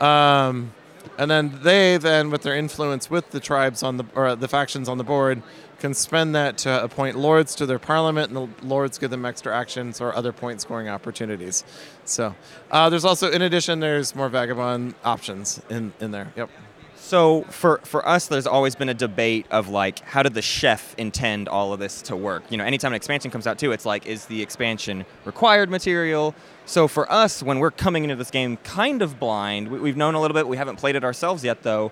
Um, 0.00 0.72
and 1.18 1.30
then 1.30 1.58
they 1.62 1.96
then 1.96 2.30
with 2.30 2.42
their 2.42 2.54
influence 2.54 3.10
with 3.10 3.30
the 3.30 3.40
tribes 3.40 3.82
on 3.82 3.96
the 3.96 4.04
or 4.14 4.36
the 4.36 4.48
factions 4.48 4.88
on 4.88 4.98
the 4.98 5.04
board 5.04 5.42
can 5.80 5.94
spend 5.94 6.34
that 6.34 6.58
to 6.58 6.84
appoint 6.84 7.16
lords 7.18 7.54
to 7.56 7.66
their 7.66 7.78
parliament 7.78 8.30
and 8.30 8.36
the 8.36 8.66
lords 8.66 8.98
give 8.98 9.10
them 9.10 9.24
extra 9.24 9.56
actions 9.56 10.00
or 10.00 10.14
other 10.14 10.32
point 10.32 10.60
scoring 10.60 10.88
opportunities 10.88 11.64
so 12.04 12.34
uh, 12.70 12.88
there's 12.90 13.04
also 13.04 13.30
in 13.30 13.42
addition 13.42 13.80
there's 13.80 14.14
more 14.14 14.28
vagabond 14.28 14.94
options 15.04 15.60
in 15.70 15.92
in 16.00 16.10
there 16.10 16.32
yep 16.36 16.50
So 16.96 17.42
for 17.50 17.80
for 17.82 18.06
us, 18.06 18.28
there's 18.28 18.46
always 18.46 18.76
been 18.76 18.90
a 18.90 18.94
debate 18.94 19.46
of 19.50 19.68
like, 19.68 19.98
how 20.00 20.22
did 20.22 20.34
the 20.34 20.42
chef 20.42 20.94
intend 20.98 21.48
all 21.48 21.72
of 21.72 21.80
this 21.80 22.02
to 22.02 22.14
work? 22.14 22.42
You 22.50 22.58
know, 22.58 22.64
anytime 22.64 22.92
an 22.92 22.96
expansion 22.96 23.30
comes 23.32 23.46
out 23.46 23.58
too, 23.58 23.72
it's 23.72 23.86
like, 23.86 24.06
is 24.06 24.26
the 24.26 24.40
expansion 24.42 25.04
required 25.24 25.70
material? 25.70 26.34
So 26.66 26.86
for 26.86 27.10
us, 27.10 27.42
when 27.42 27.58
we're 27.58 27.72
coming 27.72 28.04
into 28.04 28.16
this 28.16 28.30
game 28.30 28.58
kind 28.58 29.02
of 29.02 29.18
blind, 29.18 29.68
we, 29.68 29.80
we've 29.80 29.96
known 29.96 30.14
a 30.14 30.20
little 30.20 30.34
bit. 30.34 30.46
We 30.46 30.58
haven't 30.58 30.76
played 30.76 30.94
it 30.94 31.02
ourselves 31.02 31.42
yet 31.42 31.62
though, 31.62 31.90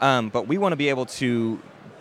um, 0.00 0.28
but 0.30 0.46
we 0.48 0.58
want 0.58 0.72
to 0.72 0.76
be 0.76 0.90
able 0.90 1.06
to 1.22 1.58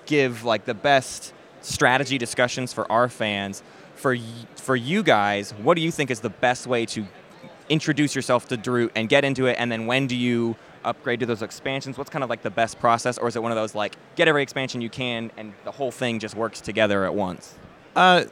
give 0.10 0.44
like 0.44 0.66
the 0.66 0.74
best 0.74 1.34
strategy 1.62 2.18
discussions 2.18 2.74
for 2.74 2.92
our 2.92 3.08
fans. 3.08 3.64
For 3.96 4.16
y- 4.16 4.22
for 4.56 4.76
you 4.76 5.04
guys, 5.04 5.52
what 5.52 5.76
do 5.76 5.82
you 5.82 5.92
think 5.92 6.10
is 6.12 6.20
the 6.22 6.30
best 6.30 6.68
way 6.68 6.86
to 6.88 7.06
introduce 7.70 8.16
yourself 8.16 8.48
to 8.48 8.72
Root 8.72 8.92
and 8.96 9.08
get 9.08 9.24
into 9.24 9.46
it, 9.46 9.56
and 9.60 9.72
then 9.72 9.86
when 9.86 10.08
do 10.08 10.16
you 10.16 10.56
upgrade 10.84 11.20
to 11.20 11.26
those 11.26 11.42
expansions? 11.42 11.98
What's 11.98 12.10
kind 12.10 12.24
of 12.24 12.30
like 12.30 12.42
the 12.42 12.50
best 12.50 12.80
process, 12.80 13.18
or 13.18 13.28
is 13.28 13.36
it 13.36 13.44
one 13.44 13.52
of 13.52 13.58
those 13.58 13.76
like 13.76 13.96
get 14.16 14.28
every 14.28 14.42
expansion 14.42 14.82
you 14.82 14.90
can 14.90 15.32
and 15.38 15.54
the 15.64 15.72
whole 15.72 15.92
thing 15.92 16.20
just 16.20 16.36
works 16.36 16.62
together 16.62 17.06
at 17.06 17.14
once? 17.14 17.56
Uh, 17.96 18.24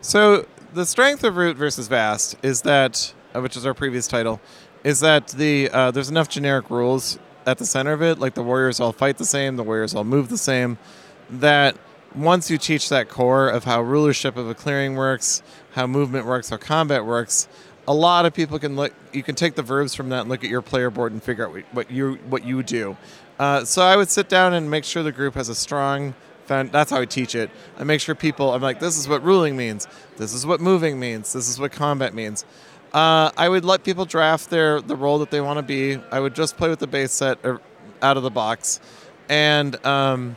so 0.00 0.46
the 0.74 0.86
strength 0.86 1.22
of 1.24 1.36
Root 1.36 1.56
versus 1.56 1.86
Vast 1.88 2.36
is 2.42 2.62
that, 2.62 3.12
uh, 3.34 3.40
which 3.40 3.56
is 3.56 3.64
our 3.66 3.74
previous 3.74 4.08
title, 4.08 4.40
is 4.82 5.00
that 5.00 5.28
the 5.28 5.70
uh, 5.70 5.90
there's 5.90 6.10
enough 6.10 6.28
generic 6.28 6.70
rules 6.70 7.18
at 7.46 7.58
the 7.58 7.66
center 7.66 7.92
of 7.92 8.02
it. 8.02 8.18
Like 8.18 8.34
the 8.34 8.42
warriors 8.42 8.80
all 8.80 8.92
fight 8.92 9.18
the 9.18 9.24
same, 9.24 9.56
the 9.56 9.62
warriors 9.62 9.94
all 9.94 10.04
move 10.04 10.28
the 10.28 10.38
same. 10.38 10.78
That 11.30 11.76
once 12.14 12.50
you 12.50 12.58
teach 12.58 12.88
that 12.88 13.08
core 13.08 13.48
of 13.48 13.64
how 13.64 13.82
rulership 13.82 14.36
of 14.36 14.48
a 14.48 14.54
clearing 14.54 14.96
works, 14.96 15.42
how 15.72 15.86
movement 15.86 16.26
works, 16.26 16.50
how 16.50 16.56
combat 16.56 17.04
works, 17.04 17.48
a 17.86 17.94
lot 17.94 18.26
of 18.26 18.34
people 18.34 18.58
can 18.58 18.76
look. 18.76 18.92
You 19.12 19.22
can 19.22 19.34
take 19.34 19.54
the 19.54 19.62
verbs 19.62 19.94
from 19.94 20.08
that 20.10 20.22
and 20.22 20.28
look 20.28 20.44
at 20.44 20.50
your 20.50 20.62
player 20.62 20.90
board 20.90 21.12
and 21.12 21.22
figure 21.22 21.46
out 21.46 21.56
what- 21.72 21.90
you 21.90 22.18
what 22.28 22.44
you 22.44 22.62
do. 22.62 22.96
Uh, 23.38 23.64
so 23.64 23.82
I 23.82 23.96
would 23.96 24.10
sit 24.10 24.28
down 24.28 24.52
and 24.52 24.70
make 24.70 24.84
sure 24.84 25.02
the 25.02 25.12
group 25.12 25.34
has 25.34 25.48
a 25.48 25.54
strong. 25.54 26.14
That's 26.46 26.90
how 26.90 27.00
I 27.00 27.04
teach 27.04 27.36
it. 27.36 27.48
I 27.78 27.84
make 27.84 28.00
sure 28.00 28.16
people. 28.16 28.52
I'm 28.52 28.60
like, 28.60 28.80
this 28.80 28.98
is 28.98 29.08
what 29.08 29.22
ruling 29.22 29.56
means. 29.56 29.86
This 30.16 30.34
is 30.34 30.44
what 30.44 30.60
moving 30.60 30.98
means. 30.98 31.32
This 31.32 31.48
is 31.48 31.60
what 31.60 31.70
combat 31.70 32.12
means. 32.12 32.44
Uh, 32.92 33.30
I 33.36 33.48
would 33.48 33.64
let 33.64 33.84
people 33.84 34.04
draft 34.04 34.50
their 34.50 34.80
the 34.80 34.96
role 34.96 35.18
that 35.20 35.30
they 35.30 35.40
want 35.40 35.58
to 35.58 35.62
be. 35.62 36.00
I 36.10 36.18
would 36.18 36.34
just 36.34 36.56
play 36.56 36.68
with 36.68 36.80
the 36.80 36.88
base 36.88 37.12
set 37.12 37.38
or 37.44 37.60
out 38.02 38.16
of 38.16 38.24
the 38.24 38.30
box, 38.30 38.80
and 39.28 39.84
um, 39.86 40.34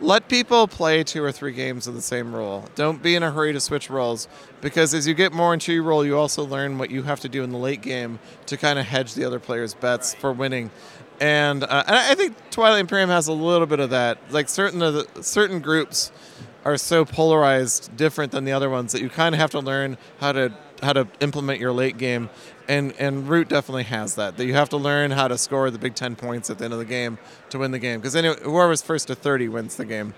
let 0.00 0.28
people 0.28 0.66
play 0.66 1.04
two 1.04 1.22
or 1.22 1.32
three 1.32 1.52
games 1.52 1.86
of 1.86 1.94
the 1.94 2.02
same 2.02 2.34
role. 2.34 2.66
Don't 2.74 3.02
be 3.02 3.14
in 3.14 3.22
a 3.22 3.30
hurry 3.30 3.52
to 3.52 3.60
switch 3.60 3.88
roles 3.88 4.28
because 4.60 4.94
as 4.94 5.06
you 5.06 5.14
get 5.14 5.32
more 5.32 5.54
into 5.54 5.72
your 5.72 5.82
role, 5.82 6.04
you 6.04 6.18
also 6.18 6.44
learn 6.44 6.78
what 6.78 6.90
you 6.90 7.02
have 7.04 7.20
to 7.20 7.28
do 7.28 7.42
in 7.42 7.50
the 7.50 7.58
late 7.58 7.82
game 7.82 8.18
to 8.46 8.56
kind 8.56 8.78
of 8.78 8.86
hedge 8.86 9.14
the 9.14 9.24
other 9.24 9.38
player's 9.38 9.74
bets 9.74 10.14
for 10.14 10.32
winning. 10.32 10.70
And, 11.20 11.62
uh, 11.62 11.84
and 11.86 11.96
I 11.96 12.14
think 12.14 12.34
Twilight 12.50 12.80
Imperium 12.80 13.08
has 13.10 13.28
a 13.28 13.32
little 13.32 13.66
bit 13.66 13.80
of 13.80 13.90
that. 13.90 14.18
Like 14.30 14.48
certain 14.48 14.82
of 14.82 14.94
the, 14.94 15.22
certain 15.22 15.60
groups 15.60 16.10
are 16.64 16.76
so 16.76 17.04
polarized, 17.04 17.96
different 17.96 18.32
than 18.32 18.44
the 18.44 18.52
other 18.52 18.70
ones 18.70 18.92
that 18.92 19.02
you 19.02 19.08
kind 19.08 19.34
of 19.34 19.40
have 19.40 19.50
to 19.50 19.60
learn 19.60 19.98
how 20.18 20.32
to 20.32 20.52
how 20.82 20.92
to 20.92 21.06
implement 21.20 21.60
your 21.60 21.72
late 21.72 21.96
game. 21.96 22.28
And 22.68 22.94
and 22.98 23.28
Root 23.28 23.48
definitely 23.48 23.84
has 23.84 24.14
that. 24.14 24.36
That 24.36 24.46
you 24.46 24.54
have 24.54 24.70
to 24.70 24.76
learn 24.76 25.10
how 25.10 25.28
to 25.28 25.36
score 25.36 25.70
the 25.70 25.78
big 25.78 25.94
ten 25.94 26.16
points 26.16 26.48
at 26.50 26.58
the 26.58 26.64
end 26.64 26.72
of 26.72 26.78
the 26.78 26.84
game 26.84 27.18
to 27.50 27.58
win 27.58 27.70
the 27.70 27.78
game. 27.78 28.00
Because 28.00 28.16
anyway, 28.16 28.36
whoever's 28.42 28.82
first 28.82 29.08
to 29.08 29.14
thirty 29.14 29.48
wins 29.48 29.76
the 29.76 29.84
game. 29.84 30.14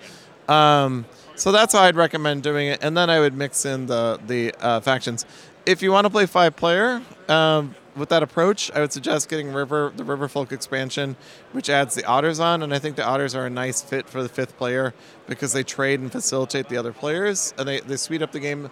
Um, 0.49 1.07
so 1.35 1.51
that's 1.51 1.73
how 1.73 1.83
I'd 1.83 1.97
recommend 1.97 2.45
doing 2.45 2.69
it. 2.69 2.79
And 2.83 2.97
then 2.97 3.11
I 3.11 3.19
would 3.19 3.35
mix 3.35 3.65
in 3.65 3.87
the 3.87 4.21
the 4.27 4.55
uh, 4.61 4.81
factions. 4.81 5.27
If 5.65 5.83
you 5.83 5.91
want 5.91 6.05
to 6.05 6.11
play 6.11 6.27
five 6.27 6.57
player. 6.57 7.03
Um, 7.29 7.75
with 7.97 8.11
that 8.11 8.23
approach, 8.23 8.71
I 8.73 8.81
would 8.81 8.93
suggest 8.93 9.29
getting 9.29 9.53
River, 9.53 9.93
the 9.97 10.05
Riverfolk 10.05 10.53
expansion, 10.53 11.17
which 11.53 11.71
adds 11.71 11.95
the 11.95 12.05
otters 12.05 12.39
on, 12.39 12.63
and 12.63 12.75
I 12.75 12.79
think 12.79 12.97
the 12.97 13.07
otters 13.07 13.35
are 13.35 13.47
a 13.47 13.51
nice 13.51 13.83
fit 13.83 14.07
for 14.09 14.23
the 14.23 14.29
fifth 14.29 14.59
player 14.59 14.93
because 15.27 15.55
they 15.55 15.63
trade 15.63 16.01
and 16.01 16.13
facilitate 16.13 16.69
the 16.69 16.77
other 16.77 16.93
players, 16.93 17.55
and 17.59 17.67
they, 17.67 17.81
they 17.81 17.97
speed 17.97 18.23
up 18.23 18.33
the 18.33 18.41
game 18.41 18.71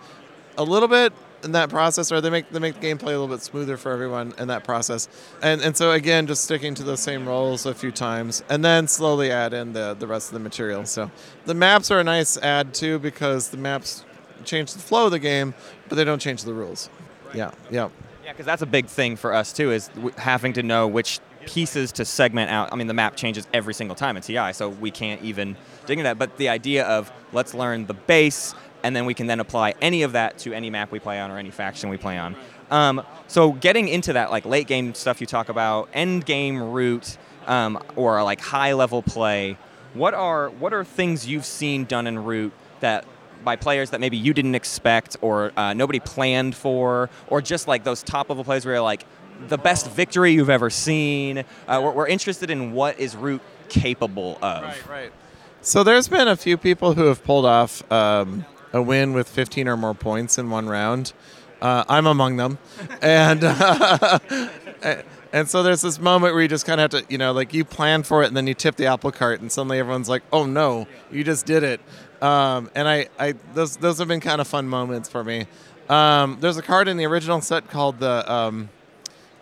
a 0.59 0.63
little 0.63 0.89
bit 0.89 1.13
in 1.45 1.53
that 1.53 1.71
process, 1.71 2.11
or 2.11 2.21
they 2.21 2.31
make 2.31 2.51
they 2.51 2.59
make 2.59 2.81
the 2.81 2.87
gameplay 2.87 3.09
a 3.09 3.19
little 3.19 3.29
bit 3.29 3.43
smoother 3.43 3.77
for 3.77 3.93
everyone 3.93 4.35
in 4.39 4.49
that 4.49 4.65
process. 4.65 5.09
And 5.43 5.61
and 5.61 5.77
so 5.77 5.93
again, 5.93 6.27
just 6.27 6.45
sticking 6.45 6.75
to 6.77 6.83
the 6.83 6.97
same 6.97 7.27
roles 7.27 7.67
a 7.67 7.75
few 7.75 7.91
times, 7.91 8.43
and 8.49 8.65
then 8.65 8.89
slowly 8.89 9.31
add 9.31 9.53
in 9.53 9.73
the 9.73 9.95
the 9.99 10.07
rest 10.07 10.29
of 10.29 10.35
the 10.35 10.41
material. 10.41 10.85
So 10.87 11.11
the 11.47 11.55
maps 11.55 11.91
are 11.91 12.01
a 12.01 12.05
nice 12.05 12.37
add 12.39 12.75
too 12.75 12.99
because 12.99 13.51
the 13.51 13.57
maps 13.59 14.05
change 14.45 14.73
the 14.73 14.79
flow 14.81 15.07
of 15.07 15.11
the 15.11 15.19
game, 15.19 15.55
but 15.89 15.97
they 15.97 16.05
don't 16.05 16.21
change 16.21 16.43
the 16.45 16.55
rules. 16.55 16.89
Yeah, 17.33 17.51
yeah. 17.71 17.89
Yeah, 18.25 18.33
because 18.33 18.47
that's 18.47 18.63
a 18.63 18.67
big 18.67 18.87
thing 18.87 19.17
for 19.17 19.35
us 19.35 19.53
too, 19.53 19.71
is 19.71 19.89
w- 19.89 20.15
having 20.17 20.55
to 20.55 20.63
know 20.63 20.87
which 20.89 21.21
pieces 21.45 21.93
to 21.93 22.05
segment 22.07 22.51
out. 22.51 22.73
I 22.73 22.77
mean, 22.77 22.87
the 22.87 22.95
map 22.95 23.17
changes 23.17 23.47
every 23.53 23.75
single 23.75 23.95
time 23.95 24.17
in 24.17 24.23
TI, 24.23 24.53
so 24.55 24.71
we 24.71 24.91
can't 24.91 25.21
even 25.23 25.57
dig 25.85 25.99
into 25.99 26.05
that. 26.05 26.19
But 26.19 26.39
the 26.39 26.49
idea 26.49 26.87
of 26.87 27.13
let's 27.33 27.53
learn 27.53 27.85
the 27.87 27.93
base, 27.95 28.55
and 28.85 28.95
then 28.95 29.07
we 29.07 29.15
can 29.15 29.27
then 29.27 29.41
apply 29.41 29.75
any 29.81 30.03
of 30.03 30.13
that 30.13 30.39
to 30.39 30.53
any 30.53 30.71
map 30.71 30.93
we 30.93 31.01
play 31.01 31.19
on 31.19 31.31
or 31.31 31.39
any 31.39 31.51
faction 31.51 31.89
we 31.89 31.97
play 31.97 32.19
on. 32.19 32.37
Um, 32.71 33.03
so 33.27 33.53
getting 33.53 33.89
into 33.89 34.13
that 34.13 34.31
like 34.31 34.45
late 34.45 34.69
game 34.69 34.95
stuff 34.95 35.21
you 35.21 35.27
talk 35.27 35.49
about, 35.49 35.89
end 35.95 36.25
game 36.27 36.63
Root, 36.63 37.17
um, 37.47 37.83
or 37.97 38.23
like 38.23 38.41
high 38.41 38.75
level 38.75 39.03
play. 39.03 39.57
What 39.95 40.13
are 40.13 40.51
what 40.51 40.73
are 40.75 40.85
things 40.85 41.27
you've 41.27 41.47
seen 41.47 41.85
done 41.85 42.07
in 42.07 42.23
Root 42.23 42.53
that 42.81 43.07
by 43.43 43.57
players 43.57 43.91
that 43.91 44.01
maybe 44.01 44.17
you 44.17 44.35
didn't 44.35 44.55
expect 44.55 45.17
or 45.21 45.53
uh, 45.57 45.73
nobody 45.73 46.01
planned 46.01 46.55
for, 46.55 47.09
or 47.29 47.41
just 47.41 47.67
like 47.67 47.85
those 47.85 48.03
top 48.03 48.29
level 48.29 48.45
plays 48.45 48.67
where 48.67 48.75
you're 48.75 48.83
like 48.83 49.07
the 49.49 49.59
best 49.59 49.91
victory 49.91 50.33
you've 50.33 50.51
ever 50.51 50.69
seen. 50.71 51.39
Uh, 51.67 51.81
we're, 51.83 51.91
we're 51.91 52.07
interested 52.07 52.51
in 52.51 52.73
what 52.73 52.99
is 52.99 53.17
Root 53.17 53.41
capable 53.69 54.39
of. 54.43 54.63
Right, 54.63 54.89
right. 54.89 55.13
So 55.61 55.83
there's 55.83 56.09
been 56.09 56.29
a 56.29 56.37
few 56.37 56.59
people 56.59 56.93
who 56.93 57.05
have 57.05 57.25
pulled 57.25 57.47
off 57.47 57.91
um, 57.91 58.45
a 58.75 58.83
win 58.83 59.15
with 59.15 59.29
15 59.29 59.69
or 59.69 59.77
more 59.77 59.95
points 59.95 60.37
in 60.37 60.51
one 60.51 60.69
round. 60.69 61.15
Uh, 61.63 61.85
I'm 61.89 62.07
among 62.07 62.37
them, 62.37 62.59
and 63.01 63.43
and 65.33 65.49
so 65.49 65.63
there's 65.63 65.81
this 65.81 65.99
moment 65.99 66.35
where 66.35 66.43
you 66.43 66.49
just 66.49 66.67
kind 66.67 66.79
of 66.81 66.93
have 66.93 67.03
to, 67.03 67.11
you 67.11 67.17
know, 67.17 67.33
like 67.33 67.55
you 67.55 67.65
plan 67.65 68.03
for 68.03 68.23
it, 68.23 68.27
and 68.27 68.37
then 68.37 68.47
you 68.47 68.53
tip 68.53 68.77
the 68.77 68.87
apple 68.87 69.13
cart, 69.13 69.41
and 69.41 69.51
suddenly 69.51 69.79
everyone's 69.79 70.09
like, 70.09 70.25
"Oh 70.31 70.45
no, 70.45 70.87
you 71.11 71.25
just 71.25 71.47
did 71.47 71.63
it!" 71.63 71.81
Um, 72.21 72.71
and 72.75 72.87
I, 72.87 73.09
I, 73.19 73.35
those 73.55 73.77
those 73.77 73.99
have 73.99 74.09
been 74.09 74.21
kind 74.21 74.43
of 74.43 74.49
fun 74.49 74.69
moments 74.69 75.09
for 75.09 75.25
me. 75.25 75.47
Um, 75.89 76.37
there's 76.41 76.59
a 76.59 76.63
card 76.63 76.89
in 76.89 76.99
the 76.99 77.07
original 77.07 77.41
set 77.41 77.71
called 77.71 78.01
the. 78.01 78.31
Um, 78.31 78.69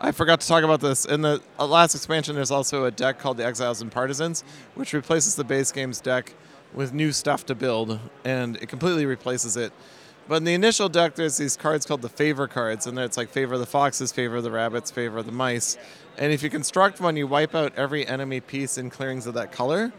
I 0.01 0.12
forgot 0.12 0.41
to 0.43 0.47
talk 0.47 0.64
about 0.64 0.80
this. 0.80 1.05
In 1.07 1.22
the 1.22 1.41
uh, 1.59 1.66
last 1.66 1.95
expansion, 1.95 2.35
there's 2.37 2.51
also 2.51 2.85
a 2.85 2.91
deck 2.91 3.18
called 3.18 3.37
the 3.39 3.47
Exiles 3.47 3.80
and 3.80 3.91
Partisans, 3.91 4.45
which 4.74 4.93
replaces 4.93 5.35
the 5.35 5.45
base 5.45 5.72
game's 5.72 6.01
deck 6.01 6.35
with 6.75 6.93
new 6.93 7.12
stuff 7.12 7.47
to 7.47 7.55
build, 7.55 7.99
and 8.25 8.57
it 8.57 8.68
completely 8.68 9.07
replaces 9.07 9.57
it. 9.57 9.73
But 10.29 10.37
in 10.37 10.45
the 10.45 10.55
initial 10.55 10.89
deck, 10.89 11.14
there's 11.14 11.37
these 11.37 11.57
cards 11.57 11.85
called 11.85 12.03
the 12.03 12.09
favor 12.09 12.47
cards, 12.47 12.87
and 12.87 12.99
it's 12.99 13.16
like 13.16 13.29
favor 13.29 13.55
of 13.55 13.61
the 13.61 13.66
foxes, 13.66 14.12
favor 14.12 14.37
of 14.37 14.45
the 14.45 14.51
rabbits, 14.51 14.91
favor 14.91 15.18
of 15.18 15.27
the 15.27 15.33
mice. 15.33 15.77
And 16.16 16.33
if 16.33 16.43
you 16.43 16.51
construct 16.51 17.01
one, 17.01 17.16
you 17.16 17.27
wipe 17.27 17.55
out 17.55 17.73
every 17.77 18.07
enemy 18.07 18.41
piece 18.41 18.79
in 18.79 18.91
clearings 18.91 19.27
of 19.27 19.35
that 19.35 19.51
color. 19.51 19.93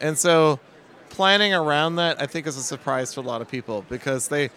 And 0.00 0.18
so 0.18 0.60
planning 1.08 1.54
around 1.54 1.96
that, 1.96 2.20
I 2.20 2.26
think, 2.26 2.46
is 2.46 2.56
a 2.56 2.62
surprise 2.62 3.12
to 3.14 3.20
a 3.20 3.22
lot 3.22 3.40
of 3.40 3.48
people 3.48 3.84
because 3.88 4.28
they, 4.28 4.50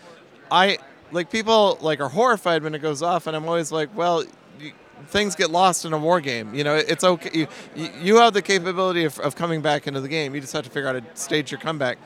I, 0.52 0.78
like 1.12 1.32
people 1.32 1.78
like 1.82 2.00
are 2.02 2.10
horrified 2.10 2.64
when 2.64 2.76
it 2.76 2.80
goes 2.80 3.02
off, 3.02 3.28
and 3.28 3.36
I'm 3.36 3.48
always 3.48 3.72
like, 3.72 3.96
well, 3.96 4.24
things 5.08 5.36
get 5.36 5.50
lost 5.52 5.86
in 5.86 5.94
a 5.94 5.98
war 5.98 6.22
game. 6.22 6.54
You 6.54 6.64
know, 6.64 6.76
it's 6.76 7.04
okay. 7.04 7.30
You, 7.34 7.48
you- 8.02 8.16
have 8.18 8.34
the 8.34 8.42
capability 8.42 9.04
of, 9.06 9.20
of 9.20 9.36
coming 9.36 9.62
back 9.62 9.88
into 9.88 10.00
the 10.02 10.08
game. 10.08 10.34
You 10.36 10.42
just 10.42 10.54
have 10.54 10.64
to 10.64 10.70
figure 10.70 10.88
out 10.90 10.96
how 10.96 11.02
to 11.02 11.16
stage 11.18 11.52
your 11.52 11.60
comeback. 11.60 11.98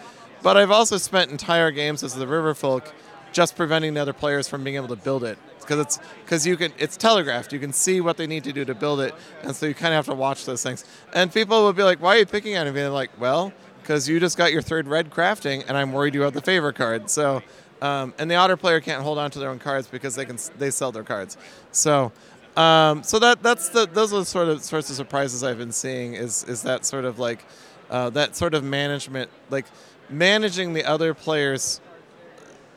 But 0.41 0.57
I've 0.57 0.71
also 0.71 0.97
spent 0.97 1.31
entire 1.31 1.71
games 1.71 2.03
as 2.03 2.15
the 2.15 2.25
Riverfolk 2.25 2.87
just 3.33 3.55
preventing 3.55 3.93
the 3.93 4.01
other 4.01 4.13
players 4.13 4.47
from 4.47 4.63
being 4.63 4.77
able 4.77 4.87
to 4.87 4.95
build 4.95 5.23
it 5.23 5.37
because 5.59 5.79
it's 5.79 5.99
because 6.23 6.47
you 6.47 6.55
can 6.55 6.71
it's 6.77 6.95
telegraphed. 6.95 7.51
You 7.51 7.59
can 7.59 7.73
see 7.73 7.99
what 8.01 8.17
they 8.17 8.25
need 8.25 8.43
to 8.45 8.53
do 8.53 8.63
to 8.65 8.73
build 8.73 9.01
it, 9.01 9.13
and 9.43 9.55
so 9.55 9.65
you 9.65 9.73
kind 9.73 9.93
of 9.93 9.97
have 9.97 10.05
to 10.05 10.15
watch 10.15 10.45
those 10.45 10.63
things. 10.63 10.85
And 11.13 11.31
people 11.33 11.63
will 11.63 11.73
be 11.73 11.83
like, 11.83 12.01
"Why 12.01 12.15
are 12.15 12.19
you 12.19 12.25
picking 12.25 12.55
on 12.55 12.65
me?" 12.73 12.79
And 12.79 12.87
I'm 12.87 12.93
like, 12.93 13.11
"Well, 13.19 13.51
because 13.81 14.07
you 14.07 14.19
just 14.19 14.37
got 14.37 14.53
your 14.53 14.61
third 14.61 14.87
red 14.87 15.09
crafting, 15.11 15.63
and 15.67 15.75
I'm 15.77 15.91
worried 15.91 16.15
you 16.15 16.21
have 16.21 16.33
the 16.33 16.41
favor 16.41 16.71
card." 16.71 17.09
So. 17.09 17.43
Um, 17.79 18.15
and 18.17 18.31
the 18.31 18.33
otter 18.33 18.57
player 18.57 18.81
can't 18.81 19.03
hold 19.03 19.19
on 19.19 19.29
to 19.29 19.37
their 19.37 19.51
own 19.51 19.59
cards 19.59 19.85
because 19.85 20.15
they 20.15 20.25
can 20.25 20.39
they 20.57 20.71
sell 20.71 20.91
their 20.91 21.03
cards. 21.03 21.37
So 21.71 22.11
um, 22.57 23.03
so 23.03 23.19
that 23.19 23.43
that's 23.43 23.69
the 23.69 23.85
those 23.85 24.11
are 24.11 24.19
the 24.19 24.25
sort 24.25 24.47
of 24.47 24.63
sorts 24.63 24.89
of 24.89 24.95
surprises 24.95 25.43
I've 25.43 25.59
been 25.59 25.71
seeing 25.71 26.15
is 26.15 26.43
is 26.45 26.63
that 26.63 26.85
sort 26.85 27.05
of 27.05 27.19
like 27.19 27.45
uh, 27.91 28.09
that 28.11 28.35
sort 28.35 28.55
of 28.55 28.63
management, 28.63 29.29
like 29.51 29.65
managing 30.09 30.73
the 30.73 30.83
other 30.83 31.13
players' 31.13 31.79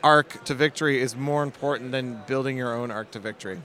arc 0.03 0.43
to 0.45 0.53
victory, 0.53 1.01
is 1.01 1.15
more 1.15 1.41
important 1.41 1.91
than 1.91 2.21
building 2.27 2.57
your 2.57 2.75
own 2.75 2.91
arc 2.91 3.09
to 3.11 3.19
victory. 3.19 3.59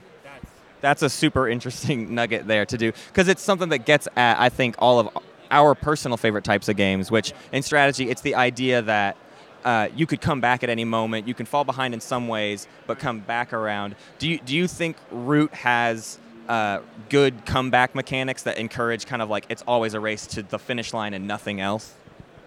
That's 0.81 1.03
a 1.03 1.09
super 1.09 1.47
interesting 1.47 2.15
nugget 2.15 2.47
there 2.47 2.65
to 2.65 2.77
do 2.77 2.91
because 3.09 3.27
it's 3.27 3.43
something 3.43 3.69
that 3.69 3.85
gets 3.85 4.07
at 4.15 4.39
I 4.39 4.49
think 4.49 4.75
all 4.79 4.99
of 4.99 5.09
our 5.51 5.75
personal 5.75 6.17
favorite 6.17 6.43
types 6.43 6.67
of 6.67 6.75
games. 6.77 7.11
Which 7.11 7.31
in 7.51 7.61
strategy, 7.61 8.09
it's 8.09 8.21
the 8.21 8.33
idea 8.33 8.81
that 8.81 9.17
uh, 9.67 9.89
you 9.97 10.07
could 10.07 10.21
come 10.21 10.39
back 10.39 10.63
at 10.63 10.69
any 10.69 10.85
moment. 10.85 11.27
You 11.27 11.33
can 11.33 11.45
fall 11.45 11.65
behind 11.65 11.93
in 11.93 11.99
some 11.99 12.29
ways, 12.29 12.69
but 12.85 12.99
come 12.99 13.19
back 13.19 13.51
around. 13.51 13.95
Do 14.17 14.29
you 14.29 14.39
do 14.39 14.55
you 14.55 14.65
think 14.65 14.95
Root 15.11 15.53
has 15.53 16.19
uh, 16.47 16.79
good 17.09 17.45
comeback 17.45 17.93
mechanics 17.93 18.43
that 18.43 18.57
encourage 18.57 19.05
kind 19.05 19.21
of 19.21 19.29
like 19.29 19.45
it's 19.49 19.65
always 19.67 19.93
a 19.93 19.99
race 19.99 20.25
to 20.27 20.41
the 20.41 20.57
finish 20.57 20.93
line 20.93 21.13
and 21.13 21.27
nothing 21.27 21.59
else? 21.59 21.93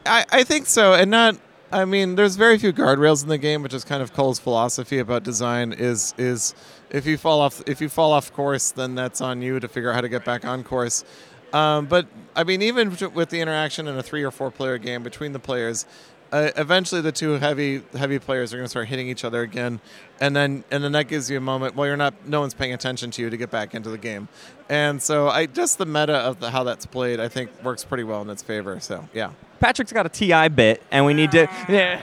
I, 0.07 0.25
I 0.33 0.45
think 0.45 0.67
so, 0.67 0.95
and 0.95 1.11
not. 1.11 1.37
I 1.71 1.85
mean, 1.85 2.17
there's 2.17 2.37
very 2.37 2.59
few 2.59 2.73
guardrails 2.73 3.23
in 3.23 3.29
the 3.29 3.39
game, 3.39 3.63
which 3.63 3.75
is 3.75 3.85
kind 3.85 4.03
of 4.03 4.15
Cole's 4.15 4.41
philosophy 4.41 4.99
about 4.99 5.23
design. 5.23 5.75
Is 5.75 6.15
is 6.17 6.55
if 6.89 7.05
you 7.05 7.19
fall 7.19 7.43
off 7.43 7.63
if 7.67 7.83
you 7.83 7.91
fall 7.91 8.13
off 8.15 8.33
course, 8.33 8.71
then 8.71 8.95
that's 8.95 9.21
on 9.21 9.43
you 9.43 9.61
to 9.61 9.69
figure 9.69 9.91
out 9.91 9.97
how 9.97 10.01
to 10.01 10.09
get 10.09 10.25
back 10.25 10.47
on 10.47 10.65
course. 10.65 11.05
Um, 11.53 11.85
but 11.85 12.07
I 12.35 12.45
mean, 12.45 12.63
even 12.63 12.97
with 13.13 13.29
the 13.29 13.41
interaction 13.41 13.89
in 13.89 13.99
a 13.99 14.03
three 14.03 14.23
or 14.23 14.31
four 14.31 14.51
player 14.51 14.79
game 14.79 15.03
between 15.03 15.33
the 15.33 15.39
players, 15.39 15.85
uh, 16.33 16.51
eventually 16.57 17.01
the 17.01 17.13
two 17.13 17.33
heavy 17.33 17.83
heavy 17.95 18.19
players 18.19 18.53
are 18.53 18.57
going 18.57 18.67
to 18.67 18.71
start 18.71 18.89
hitting 18.89 19.09
each 19.09 19.25
other 19.25 19.43
again, 19.43 19.81
and 20.21 20.35
then 20.35 20.65
and 20.71 20.85
then 20.85 20.93
that 20.93 21.09
gives 21.09 21.31
you 21.31 21.37
a 21.37 21.41
moment 21.41 21.75
while 21.75 21.87
you're 21.87 21.97
not 21.97 22.15
no 22.27 22.41
one's 22.41 22.55
paying 22.55 22.73
attention 22.73 23.11
to 23.11 23.23
you 23.23 23.31
to 23.31 23.37
get 23.37 23.51
back 23.51 23.75
into 23.75 23.91
the 23.91 23.99
game, 23.99 24.29
and 24.69 25.03
so 25.03 25.29
I 25.29 25.47
just 25.47 25.79
the 25.79 25.87
meta 25.87 26.15
of 26.15 26.41
the, 26.41 26.51
how 26.51 26.63
that's 26.65 26.87
played 26.87 27.21
I 27.21 27.29
think 27.29 27.51
works 27.63 27.85
pretty 27.85 28.05
well 28.05 28.23
in 28.23 28.31
its 28.31 28.43
favor. 28.43 28.79
So 28.81 29.09
yeah. 29.13 29.33
Patrick's 29.61 29.93
got 29.93 30.07
a 30.07 30.09
TI 30.09 30.49
bit, 30.49 30.83
and 30.91 31.05
we 31.05 31.13
need 31.13 31.33
to. 31.33 31.47
Yeah. 31.69 32.01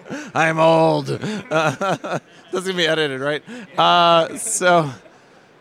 I'm 0.34 0.60
old. 0.60 1.06
That's 1.50 2.22
gonna 2.52 2.74
be 2.74 2.86
edited, 2.86 3.20
right? 3.20 3.42
Uh, 3.76 4.36
so, 4.38 4.88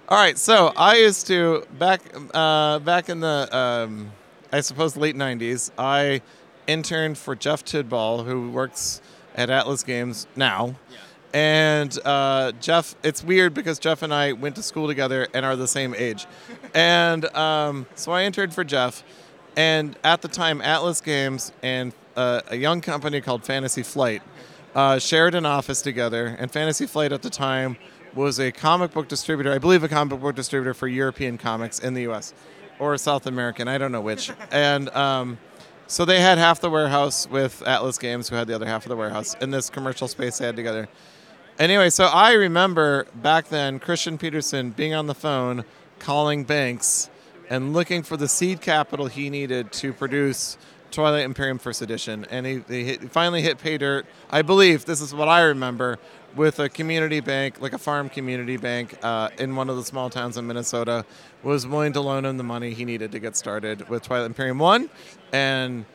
all 0.08 0.18
right. 0.18 0.38
So 0.38 0.74
I 0.78 0.98
used 0.98 1.26
to 1.28 1.66
back 1.80 2.02
uh, 2.36 2.78
back 2.80 3.10
in 3.10 3.20
the 3.20 3.50
um, 3.52 4.12
I 4.52 4.62
suppose 4.62 4.96
late 4.96 5.16
'90s. 5.16 5.72
I 5.76 6.22
interned 6.68 7.18
for 7.18 7.36
Jeff 7.36 7.64
Tidball, 7.66 8.26
who 8.26 8.52
works 8.52 9.02
at 9.36 9.50
Atlas 9.50 9.84
Games 9.84 10.28
now. 10.36 10.76
And 11.34 11.98
uh, 12.06 12.54
Jeff, 12.62 12.96
it's 13.04 13.24
weird 13.24 13.54
because 13.54 13.80
Jeff 13.80 14.02
and 14.02 14.14
I 14.14 14.34
went 14.34 14.56
to 14.56 14.64
school 14.64 14.88
together 14.88 15.28
and 15.34 15.46
are 15.46 15.56
the 15.56 15.68
same 15.68 15.96
age. 15.96 16.26
And 16.74 17.26
um, 17.36 17.88
so 17.96 18.12
I 18.12 18.24
interned 18.24 18.54
for 18.54 18.64
Jeff. 18.64 19.04
And 19.56 19.98
at 20.04 20.22
the 20.22 20.28
time, 20.28 20.62
Atlas 20.62 21.02
Games 21.02 21.52
and 21.64 21.92
uh, 22.16 22.42
a 22.50 22.56
young 22.56 22.82
company 22.82 23.20
called 23.20 23.44
Fantasy 23.46 23.82
Flight 23.82 24.22
uh, 24.76 25.00
shared 25.00 25.34
an 25.34 25.46
office 25.46 25.82
together. 25.82 26.36
And 26.38 26.52
Fantasy 26.52 26.86
Flight 26.86 27.12
at 27.12 27.24
the 27.24 27.32
time 27.32 27.78
was 28.14 28.40
a 28.40 28.52
comic 28.52 28.92
book 28.92 29.08
distributor, 29.08 29.52
I 29.52 29.58
believe 29.58 29.84
a 29.84 29.88
comic 29.88 30.20
book 30.20 30.36
distributor 30.36 30.76
for 30.76 30.88
European 30.88 31.40
comics 31.40 31.80
in 31.80 31.96
the 31.96 32.08
US 32.12 32.34
or 32.80 32.96
South 32.98 33.26
American, 33.26 33.68
I 33.68 33.78
don't 33.78 33.92
know 33.92 34.02
which. 34.02 34.32
And 34.52 34.90
um, 34.90 35.38
so 35.88 36.04
they 36.04 36.20
had 36.20 36.38
half 36.38 36.60
the 36.60 36.70
warehouse 36.70 37.28
with 37.30 37.62
Atlas 37.66 37.98
Games, 37.98 38.30
who 38.30 38.36
had 38.36 38.48
the 38.48 38.54
other 38.54 38.66
half 38.66 38.86
of 38.86 38.90
the 38.90 38.96
warehouse 38.96 39.36
in 39.42 39.52
this 39.52 39.70
commercial 39.70 40.08
space 40.08 40.38
they 40.38 40.46
had 40.46 40.56
together. 40.56 40.88
Anyway, 41.60 41.90
so 41.90 42.06
I 42.06 42.34
remember 42.34 43.08
back 43.16 43.48
then 43.48 43.80
Christian 43.80 44.18
Petersen 44.18 44.72
being 44.72 44.94
on 44.94 45.08
the 45.08 45.16
phone 45.16 45.66
calling 45.98 46.44
banks 46.44 47.10
and 47.50 47.74
looking 47.74 48.04
for 48.04 48.18
the 48.18 48.28
seed 48.28 48.62
capital 48.62 49.08
he 49.08 49.30
needed 49.30 49.72
to 49.72 49.94
produce 49.94 50.58
Twilight 50.92 51.24
Imperium 51.24 51.58
First 51.58 51.82
Edition. 51.82 52.26
And 52.30 52.46
he, 52.46 52.64
he, 52.68 52.84
hit, 52.84 53.12
finally 53.12 53.42
hit 53.42 53.58
pay 53.58 53.78
dirt, 53.78 54.06
I 54.30 54.42
believe, 54.42 54.86
this 54.86 55.02
is 55.02 55.14
what 55.14 55.28
I 55.28 55.42
remember, 55.42 56.00
with 56.38 56.60
a 56.60 56.70
community 56.70 57.20
bank, 57.20 57.60
like 57.60 57.74
a 57.74 57.78
farm 57.78 58.08
community 58.10 58.56
bank 58.56 58.98
uh, 59.04 59.30
in 59.38 59.56
one 59.56 59.70
of 59.70 59.76
the 59.76 59.84
small 59.84 60.10
towns 60.10 60.38
in 60.38 60.48
Minnesota, 60.48 61.04
was 61.44 61.68
willing 61.68 61.94
to 61.94 62.02
loan 62.02 62.24
him 62.26 62.38
the 62.38 62.44
money 62.44 62.74
he 62.74 62.86
needed 62.86 63.12
to 63.12 63.20
get 63.20 63.36
started 63.36 63.90
with 63.90 64.04
Twilight 64.04 64.28
Imperium 64.28 64.60
1. 64.60 64.90
And 65.34 65.86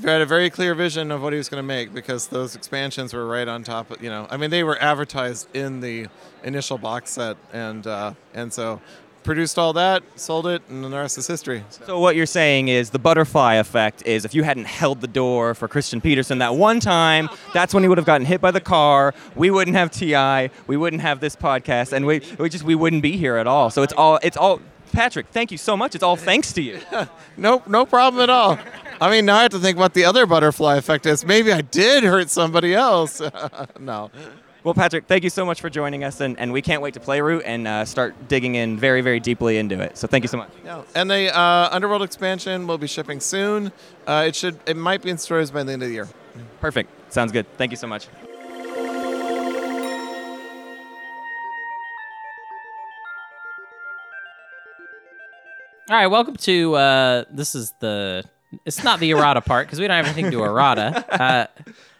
he 0.00 0.08
had 0.08 0.20
a 0.20 0.26
very 0.26 0.50
clear 0.50 0.74
vision 0.74 1.10
of 1.10 1.22
what 1.22 1.32
he 1.32 1.36
was 1.36 1.48
going 1.48 1.62
to 1.62 1.66
make 1.66 1.94
because 1.94 2.26
those 2.28 2.54
expansions 2.54 3.14
were 3.14 3.26
right 3.26 3.48
on 3.48 3.62
top 3.62 3.90
of 3.90 4.02
you 4.02 4.10
know 4.10 4.26
i 4.30 4.36
mean 4.36 4.50
they 4.50 4.62
were 4.62 4.78
advertised 4.78 5.48
in 5.56 5.80
the 5.80 6.06
initial 6.44 6.76
box 6.76 7.12
set 7.12 7.36
and 7.52 7.86
uh, 7.86 8.12
and 8.34 8.52
so 8.52 8.80
produced 9.26 9.58
all 9.58 9.72
that 9.72 10.02
sold 10.14 10.46
it 10.46 10.62
and 10.68 10.84
the 10.84 10.88
rest 10.88 11.18
is 11.18 11.26
history 11.26 11.64
So 11.68 11.98
what 11.98 12.14
you're 12.16 12.26
saying 12.26 12.68
is 12.68 12.90
the 12.90 12.98
butterfly 12.98 13.54
effect 13.54 14.06
is 14.06 14.24
if 14.24 14.34
you 14.34 14.44
hadn't 14.44 14.66
held 14.66 15.00
the 15.00 15.08
door 15.08 15.54
for 15.54 15.66
Christian 15.66 16.00
Petersen 16.00 16.38
that 16.38 16.54
one 16.54 16.78
time, 16.80 17.28
that's 17.52 17.74
when 17.74 17.82
he 17.82 17.88
would 17.88 17.98
have 17.98 18.06
gotten 18.06 18.24
hit 18.24 18.40
by 18.40 18.52
the 18.52 18.60
car. 18.60 19.14
We 19.34 19.50
wouldn't 19.50 19.76
have 19.76 19.90
TI. 19.90 20.50
We 20.66 20.76
wouldn't 20.76 21.02
have 21.02 21.20
this 21.20 21.34
podcast, 21.34 21.92
and 21.92 22.06
we, 22.06 22.22
we 22.38 22.48
just 22.48 22.64
we 22.64 22.74
wouldn't 22.74 23.02
be 23.02 23.16
here 23.16 23.36
at 23.36 23.46
all. 23.46 23.70
So 23.70 23.82
it's 23.82 23.92
all 23.92 24.18
it's 24.22 24.36
all. 24.36 24.60
Patrick, 24.92 25.26
thank 25.28 25.50
you 25.50 25.58
so 25.58 25.76
much. 25.76 25.94
It's 25.94 26.04
all 26.04 26.16
thanks 26.16 26.52
to 26.54 26.62
you. 26.62 26.78
no, 27.36 27.62
no 27.66 27.84
problem 27.84 28.22
at 28.22 28.30
all 28.30 28.58
i 29.00 29.10
mean 29.10 29.26
now 29.26 29.36
i 29.36 29.42
have 29.42 29.50
to 29.50 29.58
think 29.58 29.76
what 29.76 29.92
the 29.92 30.04
other 30.04 30.24
butterfly 30.24 30.76
effect 30.76 31.04
is 31.04 31.24
maybe 31.24 31.52
i 31.52 31.60
did 31.60 32.02
hurt 32.02 32.30
somebody 32.30 32.74
else 32.74 33.20
no 33.78 34.10
Well, 34.66 34.74
Patrick, 34.74 35.06
thank 35.06 35.22
you 35.22 35.30
so 35.30 35.44
much 35.44 35.60
for 35.60 35.70
joining 35.70 36.02
us, 36.02 36.20
and, 36.20 36.36
and 36.40 36.52
we 36.52 36.60
can't 36.60 36.82
wait 36.82 36.94
to 36.94 37.00
play 37.00 37.20
Root 37.20 37.44
and 37.46 37.68
uh, 37.68 37.84
start 37.84 38.26
digging 38.26 38.56
in 38.56 38.76
very, 38.76 39.00
very 39.00 39.20
deeply 39.20 39.58
into 39.58 39.80
it. 39.80 39.96
So 39.96 40.08
thank 40.08 40.24
you 40.24 40.28
so 40.28 40.38
much. 40.38 40.50
Yeah, 40.64 40.82
and 40.92 41.08
the 41.08 41.32
uh, 41.32 41.68
Underworld 41.70 42.02
expansion 42.02 42.66
will 42.66 42.76
be 42.76 42.88
shipping 42.88 43.20
soon. 43.20 43.70
Uh, 44.08 44.24
it 44.26 44.34
should, 44.34 44.58
it 44.66 44.76
might 44.76 45.02
be 45.02 45.10
in 45.10 45.18
stores 45.18 45.52
by 45.52 45.62
the 45.62 45.72
end 45.72 45.84
of 45.84 45.88
the 45.88 45.94
year. 45.94 46.08
Perfect. 46.60 46.90
Sounds 47.12 47.30
good. 47.30 47.46
Thank 47.56 47.70
you 47.70 47.76
so 47.76 47.86
much. 47.86 48.08
All 55.88 55.96
right, 55.96 56.08
welcome 56.08 56.34
to 56.38 56.74
uh, 56.74 57.24
this 57.30 57.54
is 57.54 57.72
the 57.78 58.24
it's 58.64 58.82
not 58.82 58.98
the 58.98 59.12
errata 59.12 59.42
part 59.42 59.68
because 59.68 59.78
we 59.78 59.86
don't 59.86 59.96
have 59.96 60.06
anything 60.06 60.24
to 60.24 60.30
do 60.32 60.42
errata. 60.42 61.04
Uh, 61.08 61.46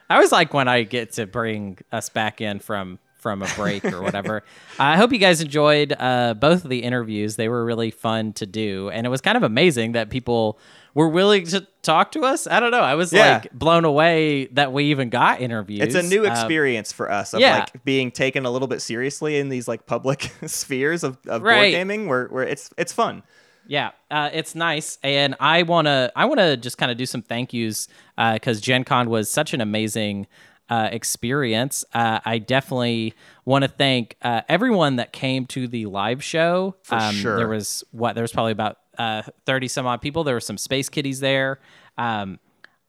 I 0.08 0.14
always 0.14 0.32
like 0.32 0.54
when 0.54 0.68
I 0.68 0.82
get 0.82 1.12
to 1.14 1.26
bring 1.26 1.78
us 1.92 2.08
back 2.08 2.40
in 2.40 2.58
from 2.60 2.98
from 3.14 3.42
a 3.42 3.48
break 3.56 3.84
or 3.84 4.02
whatever. 4.02 4.44
I 4.78 4.96
hope 4.96 5.10
you 5.12 5.18
guys 5.18 5.40
enjoyed 5.40 5.92
uh, 5.98 6.34
both 6.34 6.62
of 6.64 6.70
the 6.70 6.84
interviews. 6.84 7.34
They 7.34 7.48
were 7.48 7.64
really 7.64 7.90
fun 7.90 8.32
to 8.34 8.46
do, 8.46 8.88
and 8.90 9.04
it 9.06 9.10
was 9.10 9.20
kind 9.20 9.36
of 9.36 9.42
amazing 9.42 9.92
that 9.92 10.10
people 10.10 10.60
were 10.94 11.08
willing 11.08 11.44
to 11.46 11.66
talk 11.82 12.12
to 12.12 12.20
us. 12.24 12.46
I 12.46 12.60
don't 12.60 12.70
know. 12.70 12.80
I 12.80 12.94
was 12.94 13.12
Yeah. 13.12 13.34
like 13.42 13.52
blown 13.52 13.84
away 13.84 14.46
that 14.52 14.72
we 14.72 14.84
even 14.86 15.10
got 15.10 15.40
interviews. 15.40 15.80
It's 15.82 15.94
a 15.96 16.02
new 16.02 16.24
Um, 16.24 16.30
experience 16.32 16.92
for 16.92 17.10
us 17.10 17.34
of 17.34 17.40
yeah. 17.40 17.58
like 17.60 17.84
being 17.84 18.10
taken 18.12 18.46
a 18.46 18.50
little 18.50 18.68
bit 18.68 18.80
seriously 18.80 19.38
in 19.38 19.48
these 19.48 19.66
like 19.66 19.86
public 19.86 20.30
spheres 20.46 21.02
of, 21.02 21.18
of 21.26 21.42
board 21.42 21.70
gaming 21.70 22.06
where, 22.06 22.26
where 22.28 22.44
it's 22.44 22.70
it's 22.78 22.92
fun. 22.92 23.24
Yeah, 23.66 23.90
uh, 24.10 24.30
it's 24.32 24.54
nice, 24.54 24.98
and 25.02 25.34
I 25.40 25.62
wanna 25.62 26.10
I 26.14 26.26
wanna 26.26 26.56
just 26.56 26.78
kind 26.78 26.90
of 26.90 26.98
do 26.98 27.06
some 27.06 27.22
thank 27.22 27.52
yous 27.52 27.88
because 28.16 28.60
Gen 28.60 28.84
Con 28.84 29.10
was 29.10 29.30
such 29.30 29.54
an 29.54 29.60
amazing 29.60 30.26
uh, 30.68 30.88
experience. 30.90 31.84
Uh, 31.92 32.20
I 32.24 32.38
definitely 32.38 33.14
want 33.44 33.62
to 33.62 33.68
thank 33.68 34.16
uh, 34.22 34.42
everyone 34.48 34.96
that 34.96 35.12
came 35.12 35.46
to 35.46 35.68
the 35.68 35.86
live 35.86 36.22
show. 36.22 36.76
For 36.82 36.98
sure. 37.12 37.36
there 37.36 37.48
was 37.48 37.84
what 37.92 38.14
there 38.14 38.22
was 38.22 38.32
probably 38.32 38.52
about 38.52 38.78
uh, 38.98 39.22
thirty 39.44 39.68
some 39.68 39.86
odd 39.86 40.00
people. 40.00 40.24
There 40.24 40.34
were 40.34 40.40
some 40.40 40.58
space 40.58 40.88
kitties 40.88 41.20
there. 41.20 41.60
Um, 41.98 42.38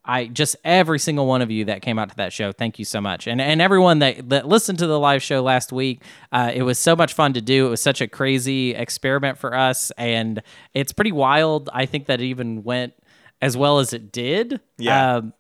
I 0.08 0.28
just 0.28 0.56
every 0.64 1.00
single 1.00 1.28
one 1.28 1.42
of 1.42 1.52
you 1.52 1.66
that 1.66 1.82
came 1.82 2.00
out 2.00 2.10
to 2.10 2.16
that 2.16 2.32
show, 2.32 2.52
thank 2.52 2.80
you 2.80 2.86
so 2.86 3.02
much, 3.02 3.28
and 3.28 3.42
and 3.42 3.62
everyone 3.62 4.00
that 4.00 4.30
that 4.30 4.48
listened 4.48 4.80
to 4.80 4.88
the 4.88 4.98
live 5.00 5.22
show 5.22 5.42
last 5.44 5.72
week. 5.74 6.02
Uh, 6.32 6.52
it 6.54 6.64
was 6.64 6.80
so 6.80 6.96
much 6.96 7.14
fun 7.14 7.34
to 7.34 7.42
do. 7.42 7.68
It 7.68 7.70
was 7.70 7.82
such 7.82 8.00
a 8.02 8.08
crazy 8.08 8.74
experiment 8.74 9.38
for 9.38 9.54
us, 9.54 9.92
and 9.98 10.42
it's 10.74 10.94
pretty 10.94 11.12
wild. 11.12 11.70
I 11.74 11.86
think 11.86 12.06
that 12.08 12.22
it 12.22 12.26
even 12.26 12.64
went 12.64 12.94
as 13.42 13.56
well 13.58 13.80
as 13.80 13.94
it 13.94 14.12
did. 14.12 14.60
Yeah. 14.78 15.16
Um, 15.18 15.34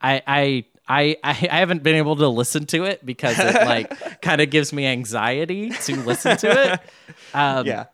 I 0.00 0.22
I. 0.26 0.64
I, 0.88 1.16
I 1.22 1.30
I 1.30 1.58
haven't 1.60 1.84
been 1.84 1.94
able 1.94 2.16
to 2.16 2.26
listen 2.28 2.66
to 2.66 2.82
it 2.84 3.06
because 3.06 3.38
it 3.38 3.54
like 3.54 4.20
kind 4.20 4.40
of 4.40 4.50
gives 4.50 4.72
me 4.72 4.84
anxiety 4.84 5.70
to 5.70 5.96
listen 6.02 6.36
to 6.38 6.72
it. 6.72 6.80
Um, 7.32 7.66
Yeah. 7.66 7.84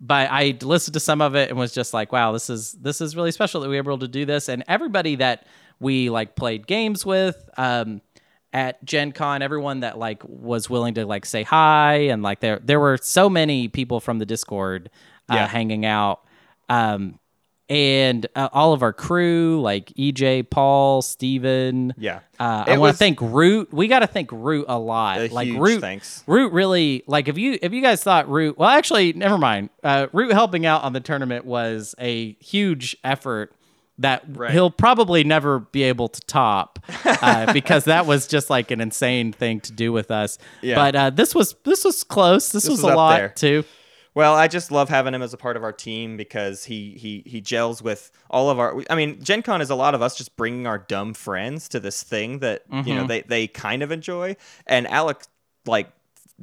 but 0.00 0.30
I 0.30 0.56
listened 0.62 0.94
to 0.94 1.00
some 1.00 1.20
of 1.20 1.36
it 1.36 1.50
and 1.50 1.58
was 1.58 1.72
just 1.74 1.92
like, 1.92 2.10
wow, 2.10 2.32
this 2.32 2.48
is 2.48 2.72
this 2.72 3.02
is 3.02 3.14
really 3.14 3.32
special 3.32 3.60
that 3.60 3.68
we 3.68 3.76
were 3.76 3.82
able 3.82 3.98
to 3.98 4.08
do 4.08 4.24
this. 4.24 4.48
And 4.48 4.64
everybody 4.66 5.16
that 5.16 5.46
we 5.80 6.10
like 6.10 6.34
played 6.36 6.66
games 6.66 7.04
with 7.06 7.48
um, 7.56 8.00
at 8.52 8.82
Gen 8.84 9.12
Con, 9.12 9.42
everyone 9.42 9.80
that 9.80 9.98
like 9.98 10.22
was 10.24 10.68
willing 10.70 10.94
to 10.94 11.06
like 11.06 11.26
say 11.26 11.42
hi 11.42 11.94
and 11.94 12.22
like 12.22 12.40
there 12.40 12.60
there 12.64 12.80
were 12.80 12.96
so 13.00 13.28
many 13.28 13.68
people 13.68 14.00
from 14.00 14.18
the 14.18 14.26
Discord 14.26 14.90
uh, 15.30 15.34
Yeah. 15.34 15.46
hanging 15.46 15.84
out. 15.86 16.20
Um, 16.68 17.18
and 17.70 18.26
uh, 18.34 18.48
all 18.54 18.72
of 18.72 18.82
our 18.82 18.94
crew, 18.94 19.60
like 19.60 19.90
EJ, 19.90 20.48
Paul, 20.48 21.02
Steven. 21.02 21.92
Yeah. 21.98 22.20
Uh, 22.40 22.64
I 22.66 22.78
want 22.78 22.94
to 22.94 22.96
thank 22.96 23.20
Root. 23.20 23.70
We 23.74 23.88
got 23.88 23.98
to 23.98 24.06
thank 24.06 24.32
Root 24.32 24.64
a 24.70 24.78
lot. 24.78 25.18
A 25.20 25.28
like 25.28 25.50
Root, 25.52 25.82
thanks. 25.82 26.24
Root 26.26 26.52
really 26.54 27.04
like 27.06 27.28
if 27.28 27.36
you 27.36 27.58
if 27.60 27.74
you 27.74 27.82
guys 27.82 28.02
thought 28.02 28.26
Root 28.30 28.56
well 28.56 28.70
actually 28.70 29.12
never 29.12 29.36
mind. 29.36 29.68
Uh, 29.84 30.06
Root 30.14 30.32
helping 30.32 30.64
out 30.64 30.82
on 30.82 30.94
the 30.94 31.00
tournament 31.00 31.44
was 31.44 31.94
a 31.98 32.32
huge 32.40 32.96
effort 33.04 33.52
that 33.98 34.24
Right. 34.28 34.50
he'll 34.52 34.70
probably 34.70 35.24
never 35.24 35.58
be 35.60 35.82
able 35.82 36.08
to 36.08 36.20
top 36.22 36.78
uh, 37.04 37.52
because 37.52 37.84
that 37.84 38.06
was 38.06 38.26
just 38.26 38.48
like 38.50 38.70
an 38.70 38.80
insane 38.80 39.32
thing 39.32 39.60
to 39.62 39.72
do 39.72 39.92
with 39.92 40.10
us. 40.10 40.38
Yeah. 40.62 40.76
But 40.76 40.96
uh, 40.96 41.10
this 41.10 41.34
was 41.34 41.54
this 41.64 41.84
was 41.84 42.04
close. 42.04 42.50
This, 42.50 42.62
This 42.64 42.70
was, 42.70 42.82
was 42.82 42.92
a 42.92 42.96
lot 42.96 43.16
there. 43.18 43.28
too. 43.30 43.64
Well, 44.14 44.34
I 44.34 44.48
just 44.48 44.72
love 44.72 44.88
having 44.88 45.14
him 45.14 45.22
as 45.22 45.32
a 45.32 45.36
part 45.36 45.56
of 45.56 45.62
our 45.62 45.72
team 45.72 46.16
because 46.16 46.64
he 46.64 46.92
he 46.98 47.22
he 47.26 47.40
gels 47.40 47.82
with 47.82 48.10
all 48.30 48.50
of 48.50 48.58
our. 48.58 48.82
I 48.90 48.96
mean, 48.96 49.22
Gen 49.22 49.42
Con 49.42 49.60
is 49.60 49.70
a 49.70 49.76
lot 49.76 49.94
of 49.94 50.02
us 50.02 50.16
just 50.16 50.36
bringing 50.36 50.66
our 50.66 50.78
dumb 50.78 51.14
friends 51.14 51.68
to 51.68 51.78
this 51.78 52.02
thing 52.02 52.40
that 52.40 52.62
you 52.70 52.76
Mm-hmm. 52.82 52.94
know 52.96 53.06
they 53.06 53.22
they 53.22 53.46
kind 53.46 53.82
of 53.82 53.92
enjoy, 53.92 54.34
and 54.66 54.88
Alec 54.88 55.22
like 55.66 55.90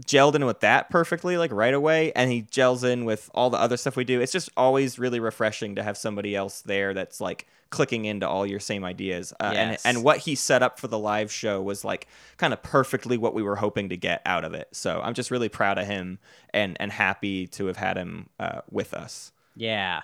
gelled 0.06 0.36
in 0.36 0.46
with 0.46 0.60
that 0.60 0.90
perfectly 0.90 1.38
like 1.38 1.52
right 1.54 1.74
away 1.74 2.12
and 2.18 2.30
he 2.30 2.42
gels 2.42 2.84
in 2.84 3.06
with 3.06 3.30
all 3.34 3.50
the 3.50 3.58
other 3.58 3.78
stuff 3.78 3.96
we 3.96 4.04
do 4.04 4.20
it's 4.20 4.32
just 4.34 4.50
always 4.58 5.00
really 5.00 5.22
refreshing 5.22 5.76
to 5.76 5.82
have 5.84 5.98
somebody 5.98 6.36
else 6.36 6.60
there 6.62 6.94
that's 6.94 7.22
like 7.22 7.48
clicking 7.70 8.04
into 8.04 8.28
all 8.28 8.46
your 8.46 8.60
same 8.60 8.84
ideas 8.84 9.32
uh, 9.40 9.52
Yes. 9.54 9.86
and 9.86 9.96
and 9.98 10.04
what 10.04 10.18
he 10.18 10.36
set 10.36 10.62
up 10.62 10.80
for 10.82 10.88
the 10.90 11.00
live 11.00 11.32
show 11.32 11.62
was 11.62 11.86
like 11.86 12.08
kind 12.36 12.52
of 12.52 12.62
perfectly 12.62 13.18
what 13.18 13.34
we 13.34 13.42
were 13.42 13.56
hoping 13.56 13.88
to 13.90 13.96
get 13.96 14.22
out 14.26 14.44
of 14.44 14.54
it 14.54 14.68
so 14.74 15.00
i'm 15.02 15.14
just 15.14 15.32
really 15.32 15.48
proud 15.50 15.78
of 15.78 15.88
him 15.88 16.20
and 16.54 16.76
and 16.80 16.92
happy 16.92 17.48
to 17.48 17.68
have 17.68 17.78
had 17.78 17.96
him 17.98 18.28
uh, 18.40 18.62
with 18.70 18.94
us 18.94 19.32
Yeah. 19.56 20.02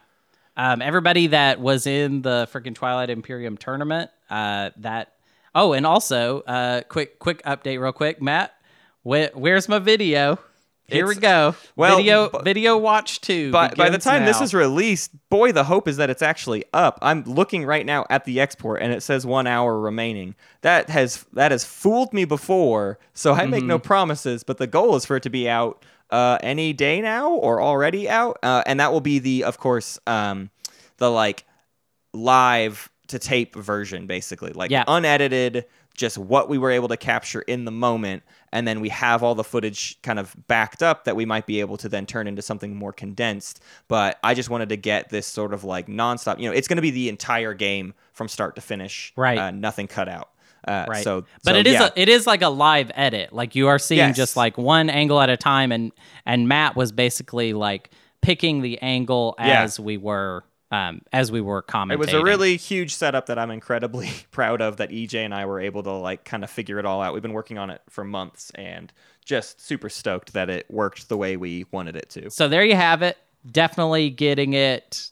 Um, 0.57 0.81
everybody 0.81 1.27
that 1.27 1.59
was 1.61 1.87
in 1.87 2.21
the 2.23 2.47
freaking 2.51 2.75
Twilight 2.75 3.09
Imperium 3.09 3.55
tournament, 3.57 4.11
uh, 4.29 4.71
that. 4.77 5.13
Oh, 5.55 5.71
and 5.71 5.85
also, 5.85 6.41
uh, 6.41 6.81
quick, 6.89 7.19
quick 7.19 7.41
update, 7.43 7.79
real 7.81 7.93
quick, 7.93 8.21
Matt. 8.21 8.53
Where, 9.03 9.31
where's 9.33 9.67
my 9.67 9.79
video? 9.79 10.39
Here 10.87 11.07
we 11.07 11.15
go. 11.15 11.55
well, 11.77 11.97
video, 11.97 12.27
video 12.43 12.77
watch 12.77 13.21
two. 13.21 13.49
by, 13.51 13.69
by 13.69 13.89
the 13.89 13.97
time 13.97 14.25
this 14.25 14.41
is 14.41 14.53
released 14.53 15.11
boy 15.29 15.53
the 15.53 15.63
hope 15.63 15.87
is 15.87 15.95
that 15.97 16.09
it's 16.09 16.21
actually 16.21 16.65
up 16.73 16.99
i'm 17.01 17.23
looking 17.23 17.63
right 17.63 17.85
now 17.85 18.05
at 18.09 18.25
the 18.25 18.41
export 18.41 18.81
and 18.81 18.91
it 18.91 19.01
says 19.01 19.25
one 19.25 19.47
hour 19.47 19.79
remaining 19.79 20.35
that 20.63 20.89
has 20.89 21.23
that 21.31 21.51
has 21.53 21.63
fooled 21.63 22.11
me 22.11 22.25
before 22.25 22.99
so 23.13 23.31
i 23.31 23.45
make 23.45 23.63
no 23.63 23.77
Mm-hmm. 23.77 23.87
promises 23.87 24.43
but 24.43 24.57
the 24.57 24.67
goal 24.67 24.97
is 24.97 25.05
for 25.05 25.15
it 25.15 25.23
to 25.23 25.29
be 25.29 25.47
out 25.47 25.85
uh, 26.09 26.37
any 26.43 26.73
day 26.73 26.99
now 26.99 27.31
or 27.31 27.61
already 27.61 28.09
out 28.09 28.37
uh, 28.43 28.61
and 28.65 28.81
that 28.81 28.91
will 28.91 28.99
be 28.99 29.17
the 29.19 29.45
of 29.45 29.57
course 29.59 29.97
um, 30.07 30.49
the 30.97 31.09
like 31.09 31.45
live 32.13 32.89
to 33.07 33.17
tape 33.17 33.55
version 33.55 34.07
basically 34.07 34.51
like 34.51 34.71
Yeah. 34.71 34.83
unedited 34.89 35.65
just 35.95 36.17
what 36.17 36.49
we 36.49 36.57
were 36.57 36.71
able 36.71 36.87
to 36.87 36.97
capture 36.97 37.41
in 37.41 37.65
the 37.65 37.71
moment 37.71 38.23
and 38.53 38.67
then 38.67 38.81
we 38.81 38.89
have 38.89 39.23
all 39.23 39.35
the 39.35 39.43
footage 39.43 40.01
kind 40.01 40.19
of 40.19 40.35
backed 40.47 40.81
up 40.83 41.05
that 41.05 41.15
we 41.15 41.25
might 41.25 41.45
be 41.45 41.59
able 41.59 41.77
to 41.77 41.87
then 41.89 42.05
turn 42.05 42.27
into 42.27 42.41
something 42.41 42.75
more 42.75 42.91
condensed 42.93 43.61
but 43.87 44.17
i 44.23 44.33
just 44.33 44.49
wanted 44.49 44.69
to 44.69 44.77
get 44.77 45.09
this 45.09 45.27
sort 45.27 45.53
of 45.53 45.63
like 45.63 45.87
nonstop 45.87 46.39
you 46.39 46.49
know 46.49 46.55
it's 46.55 46.67
going 46.67 46.77
to 46.77 46.81
be 46.81 46.91
the 46.91 47.09
entire 47.09 47.53
game 47.53 47.93
from 48.13 48.27
start 48.27 48.55
to 48.55 48.61
finish 48.61 49.13
Right. 49.15 49.37
uh, 49.37 49.51
nothing 49.51 49.87
cut 49.87 50.07
out 50.09 50.29
uh, 50.67 50.85
right. 50.87 51.03
so 51.03 51.25
but 51.43 51.53
so, 51.53 51.57
it 51.59 51.67
is 51.67 51.73
yeah. 51.73 51.87
a, 51.87 51.91
it 51.99 52.07
is 52.07 52.27
like 52.27 52.43
a 52.43 52.49
live 52.49 52.91
edit. 52.93 53.33
Like 53.33 53.55
you 53.55 53.67
are 53.67 53.79
seeing 53.79 53.97
Yes. 53.97 54.15
just 54.15 54.37
like 54.37 54.59
one 54.59 54.91
angle 54.91 55.19
at 55.19 55.27
a 55.27 55.35
time, 55.35 55.71
and 55.71 55.91
and 56.23 56.47
Matt 56.47 56.75
was 56.75 56.91
basically 56.91 57.53
like 57.53 57.89
picking 58.21 58.61
the 58.61 58.79
angle 58.79 59.33
Yeah. 59.39 59.63
as 59.63 59.79
we 59.79 59.97
were 59.97 60.43
um 60.71 61.01
as 61.11 61.31
we 61.31 61.41
were 61.41 61.61
commenting. 61.61 62.01
It 62.01 62.05
was 62.05 62.13
a 62.13 62.23
really 62.23 62.57
huge 62.57 62.95
setup 62.95 63.27
that 63.27 63.37
I'm 63.37 63.51
incredibly 63.51 64.09
proud 64.31 64.61
of 64.61 64.77
that 64.77 64.89
EJ 64.89 65.15
and 65.15 65.33
I 65.33 65.45
were 65.45 65.59
able 65.59 65.83
to 65.83 65.91
like 65.91 66.25
kind 66.25 66.43
of 66.43 66.49
figure 66.49 66.79
it 66.79 66.85
all 66.85 67.01
out. 67.01 67.13
We've 67.13 67.21
been 67.21 67.33
working 67.33 67.57
on 67.57 67.69
it 67.69 67.81
for 67.89 68.03
months 68.03 68.51
and 68.55 68.91
just 69.25 69.61
super 69.61 69.89
stoked 69.89 70.33
that 70.33 70.49
it 70.49 70.65
worked 70.69 71.09
the 71.09 71.17
way 71.17 71.37
we 71.37 71.65
wanted 71.71 71.95
it 71.95 72.09
to. 72.11 72.29
So 72.31 72.47
there 72.47 72.63
you 72.63 72.75
have 72.75 73.01
it. 73.01 73.17
Definitely 73.49 74.09
getting 74.09 74.53
it 74.53 75.11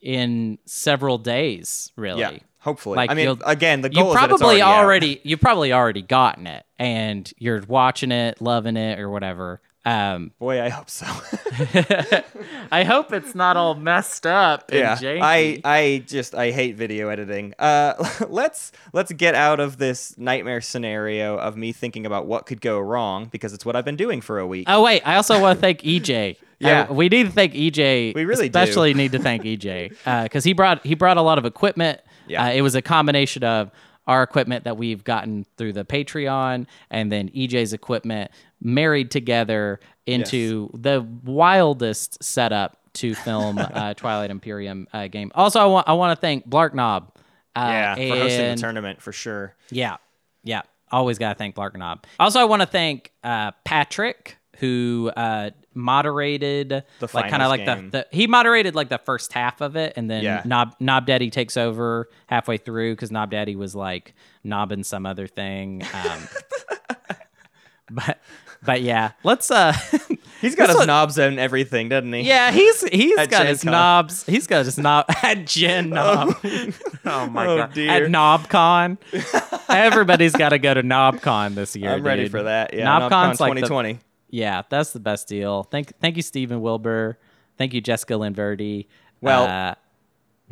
in 0.00 0.58
several 0.64 1.18
days, 1.18 1.92
really. 1.96 2.20
Yeah, 2.20 2.38
hopefully. 2.58 2.96
Like, 2.96 3.10
I 3.10 3.14
mean, 3.14 3.38
again, 3.44 3.80
the 3.80 3.90
You 3.90 4.02
goal 4.02 4.12
it's 4.12 4.18
probably 4.18 4.62
already, 4.62 5.06
already 5.06 5.20
you've 5.24 5.40
probably 5.40 5.72
already 5.72 6.02
gotten 6.02 6.46
it 6.46 6.64
and 6.78 7.30
you're 7.38 7.62
watching 7.66 8.12
it, 8.12 8.40
loving 8.40 8.76
it 8.76 8.98
or 8.98 9.10
whatever. 9.10 9.60
Um 9.84 10.32
Boy, 10.38 10.60
I 10.60 10.68
hope 10.68 10.90
so. 10.90 11.06
I 12.70 12.84
hope 12.84 13.12
it's 13.12 13.34
not 13.34 13.56
all 13.56 13.74
messed 13.74 14.26
up 14.26 14.70
yeah, 14.72 14.96
janky. 14.96 15.20
I 15.22 15.60
I 15.64 16.04
just 16.06 16.34
I 16.34 16.50
hate 16.50 16.76
video 16.76 17.08
editing. 17.08 17.54
Uh, 17.58 17.94
let's 18.28 18.72
let's 18.92 19.10
get 19.12 19.34
out 19.34 19.58
of 19.58 19.78
this 19.78 20.16
nightmare 20.18 20.60
scenario 20.60 21.38
of 21.38 21.56
me 21.56 21.72
thinking 21.72 22.04
about 22.04 22.26
what 22.26 22.44
could 22.44 22.60
go 22.60 22.78
wrong 22.78 23.26
because 23.26 23.54
it's 23.54 23.64
what 23.64 23.74
I've 23.74 23.86
been 23.86 23.96
doing 23.96 24.20
for 24.20 24.38
a 24.38 24.46
week. 24.46 24.64
Oh 24.68 24.82
wait, 24.82 25.00
I 25.06 25.16
also 25.16 25.40
want 25.40 25.56
to 25.56 25.60
thank 25.60 25.80
EJ. 25.80 26.36
Yeah. 26.62 26.82
Uh, 26.90 26.92
we 26.92 27.08
need 27.08 27.24
to 27.24 27.32
thank 27.32 27.54
EJ. 27.54 28.14
We 28.14 28.26
really 28.26 28.50
do. 28.50 28.58
especially 28.58 28.92
need 28.92 29.12
to 29.12 29.18
thank 29.18 29.44
EJ 29.44 30.24
because 30.24 30.44
he 30.44 30.52
brought 30.52 30.84
he 30.84 30.94
brought 30.94 31.16
a 31.16 31.22
lot 31.22 31.38
of 31.38 31.46
equipment. 31.46 32.02
Yeah. 32.26 32.44
Uh, 32.44 32.50
it 32.50 32.60
was 32.60 32.74
a 32.74 32.82
combination 32.82 33.42
of 33.44 33.70
our 34.10 34.24
equipment 34.24 34.64
that 34.64 34.76
we've 34.76 35.04
gotten 35.04 35.46
through 35.56 35.72
the 35.72 35.84
Patreon 35.84 36.66
and 36.90 37.12
then 37.12 37.28
EJ's 37.28 37.72
equipment 37.72 38.32
married 38.60 39.08
together 39.08 39.78
into 40.04 40.68
the 40.74 41.06
wildest 41.24 42.22
setup 42.22 42.76
to 42.94 43.14
film 43.14 43.58
uh, 43.58 43.94
Twilight 43.94 44.32
Imperium 44.32 44.88
uh, 44.92 45.06
game. 45.06 45.30
Also, 45.36 45.60
I 45.60 45.66
want 45.66 45.88
I 45.88 45.92
want 45.92 46.16
to 46.16 46.20
thank 46.20 46.48
Blark 46.48 46.74
Knob. 46.74 47.12
Uh, 47.54 47.60
yeah, 47.68 47.94
for 47.94 48.16
hosting 48.16 48.50
the 48.50 48.56
tournament 48.56 49.00
for 49.00 49.12
sure. 49.12 49.54
yeah, 49.70 49.96
yeah. 50.42 50.62
Always 50.90 51.18
gotta 51.18 51.36
thank 51.36 51.54
Blark 51.54 51.76
Knob. 51.76 52.04
Also, 52.18 52.40
I 52.40 52.44
want 52.44 52.62
to 52.62 52.66
thank 52.66 53.12
uh, 53.22 53.52
Patrick 53.64 54.38
who 54.56 55.12
uh, 55.16 55.50
moderated 55.74 56.68
The 56.98 57.08
like 57.12 57.30
kind 57.30 57.42
of 57.42 57.48
like 57.48 57.64
the, 57.64 57.88
the 57.90 58.06
he 58.10 58.26
moderated 58.26 58.74
like 58.74 58.88
the 58.88 58.98
first 58.98 59.32
half 59.32 59.60
of 59.60 59.76
it, 59.76 59.92
and 59.96 60.10
then 60.10 60.22
Yeah. 60.24 60.42
Knob 60.44 60.74
Knob 60.80 61.06
Daddy 61.06 61.30
takes 61.30 61.56
over 61.56 62.08
halfway 62.26 62.56
through 62.56 62.94
because 62.94 63.10
Knob 63.10 63.30
Daddy 63.30 63.56
was 63.56 63.74
like 63.74 64.14
knobbing 64.44 64.82
some 64.84 65.06
other 65.06 65.26
thing. 65.26 65.82
Um, 65.92 66.28
but 67.90 68.18
but 68.62 68.82
yeah, 68.82 69.12
let's 69.24 69.50
uh 69.50 69.72
He's 70.40 70.54
got 70.54 70.70
his 70.70 70.86
knobs 70.86 71.18
and 71.18 71.38
everything, 71.38 71.90
doesn't 71.90 72.12
he? 72.14 72.22
yeah 72.22 72.50
he's 72.50 72.82
he's 72.88 73.18
At 73.18 73.28
got 73.30 73.38
Gen 73.40 73.46
his 73.48 73.62
Con. 73.62 73.72
knobs 73.72 74.24
he's 74.24 74.46
got 74.46 74.64
his 74.64 74.78
knob 74.78 75.04
at 75.22 75.46
Gen 75.46 75.90
Knob. 75.90 76.34
oh 77.04 77.26
my 77.26 77.46
Oh, 77.46 77.56
god 77.58 77.74
dear. 77.74 77.90
at 77.90 78.02
KnobCon. 78.10 78.96
Everybody's 79.68 80.32
got 80.32 80.48
to 80.50 80.58
go 80.58 80.72
to 80.74 80.82
KnobCon 80.82 81.54
this 81.54 81.76
year. 81.76 81.90
I'm 81.92 82.02
ready 82.02 82.28
for 82.28 82.42
that. 82.44 82.72
Yeah, 82.74 82.86
KnobCon's 82.86 83.38
KnobCon 83.38 83.40
like 83.40 83.54
the- 83.56 83.60
2020. 83.66 83.98
Yeah, 84.30 84.62
that's 84.68 84.92
the 84.92 85.00
best 85.00 85.28
deal. 85.28 85.64
Thank 85.64 85.98
thank 86.00 86.16
you, 86.16 86.22
Stephen 86.22 86.60
Wilbur. 86.60 87.18
Thank 87.58 87.74
you, 87.74 87.80
Jessica 87.80 88.14
Linverdi. 88.14 88.86
Well, 89.20 89.44
Uh, 89.44 89.74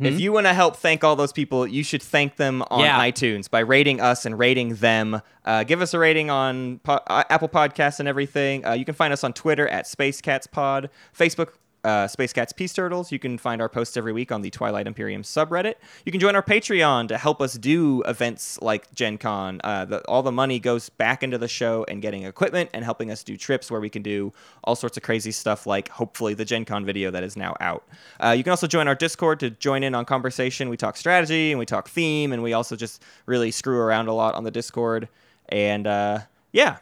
If 0.01 0.17
you 0.17 0.31
want 0.31 0.45
to 0.47 0.53
help 0.53 0.77
thank 0.77 1.03
all 1.03 1.17
those 1.17 1.33
people, 1.33 1.67
you 1.67 1.83
should 1.83 2.01
thank 2.01 2.37
them 2.37 2.63
on 2.71 2.79
Yeah. 2.81 2.97
iTunes 3.01 3.49
by 3.49 3.59
rating 3.59 3.99
us 3.99 4.25
and 4.25 4.39
rating 4.39 4.75
them. 4.75 5.21
Uh, 5.43 5.63
give 5.65 5.81
us 5.81 5.93
a 5.93 5.99
rating 5.99 6.29
on 6.29 6.79
po- 6.79 7.01
uh, 7.07 7.23
Apple 7.29 7.49
Podcasts 7.49 7.99
and 7.99 8.07
everything. 8.07 8.65
Uh, 8.65 8.71
you 8.71 8.85
can 8.85 8.95
find 8.95 9.11
us 9.11 9.25
on 9.25 9.33
Twitter 9.33 9.67
at 9.67 9.85
SpaceCatsPod, 9.87 10.87
Facebook. 11.17 11.49
Uh, 11.83 12.07
Space 12.07 12.33
Cats 12.33 12.51
Peace 12.51 12.73
Turtles. 12.73 13.11
You 13.11 13.19
can 13.19 13.37
find 13.37 13.61
our 13.61 13.69
posts 13.69 13.95
every 13.95 14.11
week 14.11 14.31
on 14.31 14.41
the 14.41 14.49
Twilight 14.49 14.85
Imperium 14.85 15.23
subreddit. 15.23 15.75
You 16.05 16.11
can 16.11 16.19
join 16.19 16.35
our 16.35 16.43
Patreon 16.43 17.07
to 17.07 17.17
help 17.17 17.41
us 17.41 17.53
do 17.53 18.03
events 18.03 18.61
like 18.61 18.93
Gen 18.93 19.17
Con. 19.17 19.61
Uh, 19.63 19.85
the, 19.85 20.01
all 20.07 20.21
the 20.21 20.31
money 20.31 20.59
goes 20.59 20.89
back 20.89 21.23
into 21.23 21.37
the 21.37 21.47
show 21.47 21.85
and 21.87 22.01
getting 22.01 22.23
equipment 22.23 22.69
and 22.73 22.83
helping 22.83 23.11
us 23.11 23.23
do 23.23 23.37
trips 23.37 23.71
where 23.71 23.79
we 23.79 23.89
can 23.89 24.01
do 24.01 24.33
all 24.63 24.75
sorts 24.75 24.97
of 24.97 25.03
crazy 25.03 25.31
stuff 25.31 25.65
like 25.65 25.87
hopefully 25.87 26.33
the 26.33 26.45
Gen 26.45 26.65
Con 26.65 26.83
video 26.83 27.11
that 27.11 27.23
is 27.23 27.37
now 27.37 27.55
out. 27.61 27.87
Uh, 28.19 28.31
you 28.37 28.43
can 28.43 28.51
also 28.51 28.67
join 28.67 28.87
our 28.87 28.95
Discord 28.95 29.39
to 29.39 29.49
join 29.49 29.83
in 29.83 29.95
on 29.95 30.03
conversation. 30.03 30.67
We 30.67 30.77
talk 30.77 30.97
strategy 30.97 31.51
and 31.51 31.59
we 31.59 31.65
talk 31.65 31.87
theme 31.87 32.33
and 32.33 32.43
we 32.43 32.53
also 32.53 32.75
just 32.75 33.01
really 33.25 33.51
screw 33.51 33.79
around 33.79 34.07
a 34.07 34.13
lot 34.13 34.35
on 34.35 34.43
the 34.43 34.51
Discord. 34.51 35.07
And 35.47 35.87
uh, 35.87 36.19
yeah, 36.51 36.77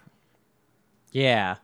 yeah. 1.12 1.58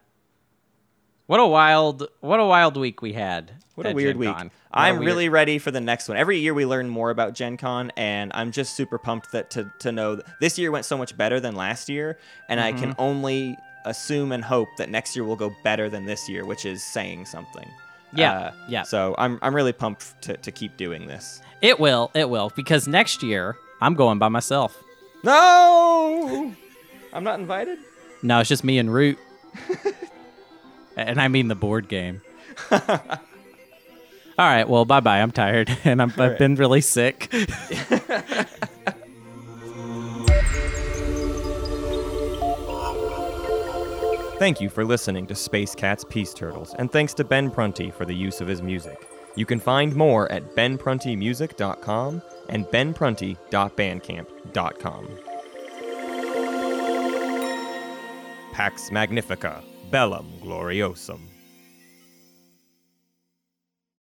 What 1.28 1.40
a 1.40 1.48
wild 1.48 2.08
what 2.20 2.40
a 2.40 2.46
wild 2.46 2.78
week 2.78 3.02
we 3.02 3.14
had. 3.14 3.52
What 3.76 3.88
a 3.88 3.94
weird 3.94 4.14
Gen 4.16 4.20
week. 4.20 4.36
Con. 4.36 4.52
I'm 4.72 4.96
weird- 4.98 5.06
really 5.06 5.30
ready 5.30 5.58
for 5.58 5.72
the 5.72 5.82
next 5.82 6.08
one. 6.08 6.18
Every 6.18 6.38
year 6.40 6.54
we 6.54 6.66
learn 6.66 6.90
more 6.90 7.10
about 7.10 7.34
Gen 7.34 7.58
Con, 7.58 7.92
and 7.98 8.32
I'm 8.36 8.52
just 8.52 8.76
super 8.76 8.98
pumped 9.00 9.32
that 9.32 9.50
to, 9.52 9.72
to 9.80 9.92
know 9.92 10.16
that 10.16 10.26
this 10.40 10.60
year 10.60 10.70
went 10.72 10.86
so 10.86 10.96
much 10.98 11.18
better 11.18 11.40
than 11.40 11.56
last 11.56 11.90
year, 11.90 12.20
and 12.50 12.60
I 12.60 12.72
Mm-hmm. 12.72 12.80
can 12.84 12.96
only 13.00 13.58
assume 13.86 14.32
and 14.32 14.44
hope 14.44 14.68
that 14.78 14.90
next 14.90 15.16
year 15.16 15.26
will 15.26 15.36
go 15.36 15.52
better 15.64 15.90
than 15.90 16.06
this 16.06 16.30
year, 16.30 16.46
which 16.46 16.66
is 16.66 16.84
saying 16.84 17.26
something. 17.26 17.68
Yeah, 18.14 18.34
Uh, 18.34 18.52
yeah. 18.70 18.84
So 18.84 19.16
I'm, 19.18 19.40
I'm 19.42 19.56
really 19.56 19.74
pumped 19.74 20.22
to, 20.24 20.38
to 20.38 20.52
keep 20.52 20.78
doing 20.78 21.08
this. 21.08 21.42
It 21.62 21.80
will, 21.80 22.12
it 22.14 22.30
will, 22.30 22.52
because 22.56 22.88
next 22.88 23.24
year 23.24 23.56
I'm 23.82 23.96
going 23.96 24.20
by 24.20 24.30
myself. 24.30 24.84
No! 25.24 26.54
I'm 27.12 27.24
not 27.24 27.40
invited? 27.40 27.80
No, 28.22 28.40
it's 28.40 28.50
just 28.50 28.64
me 28.64 28.78
and 28.78 28.94
Root. 28.94 29.18
and 30.96 31.22
I 31.22 31.28
mean 31.28 31.48
the 31.48 31.56
board 31.56 31.88
game. 31.88 32.22
All 32.72 32.80
right, 34.38 34.68
well, 34.68 34.86
bye 34.86 35.00
bye. 35.00 35.22
I'm 35.22 35.32
tired 35.32 35.76
and 35.84 36.02
I'm, 36.02 36.10
I've 36.12 36.18
right. 36.18 36.38
been 36.38 36.56
really 36.56 36.82
sick. 36.82 37.32
Thank 44.40 44.60
you 44.60 44.70
for 44.70 44.84
listening 44.84 45.26
to 45.28 45.36
Space 45.36 45.74
Cats 45.74 46.04
Peace 46.04 46.34
Turtles, 46.34 46.76
and 46.78 46.92
thanks 46.92 47.14
to 47.14 47.24
Ben 47.24 47.50
Prunty 47.50 47.92
for 47.92 48.04
the 48.04 48.14
use 48.14 48.42
of 48.42 48.48
his 48.48 48.62
music. 48.62 49.08
You 49.36 49.46
can 49.46 49.60
find 49.60 49.96
more 49.96 50.30
at 50.32 50.56
benpruntymusic.com 50.56 52.22
and 52.50 52.66
benprunty.bandcamp.com. 52.66 55.08
Pax 58.52 58.92
Magnifica, 58.92 59.64
Bellum 59.94 60.26
Gloriosum. 60.42 61.33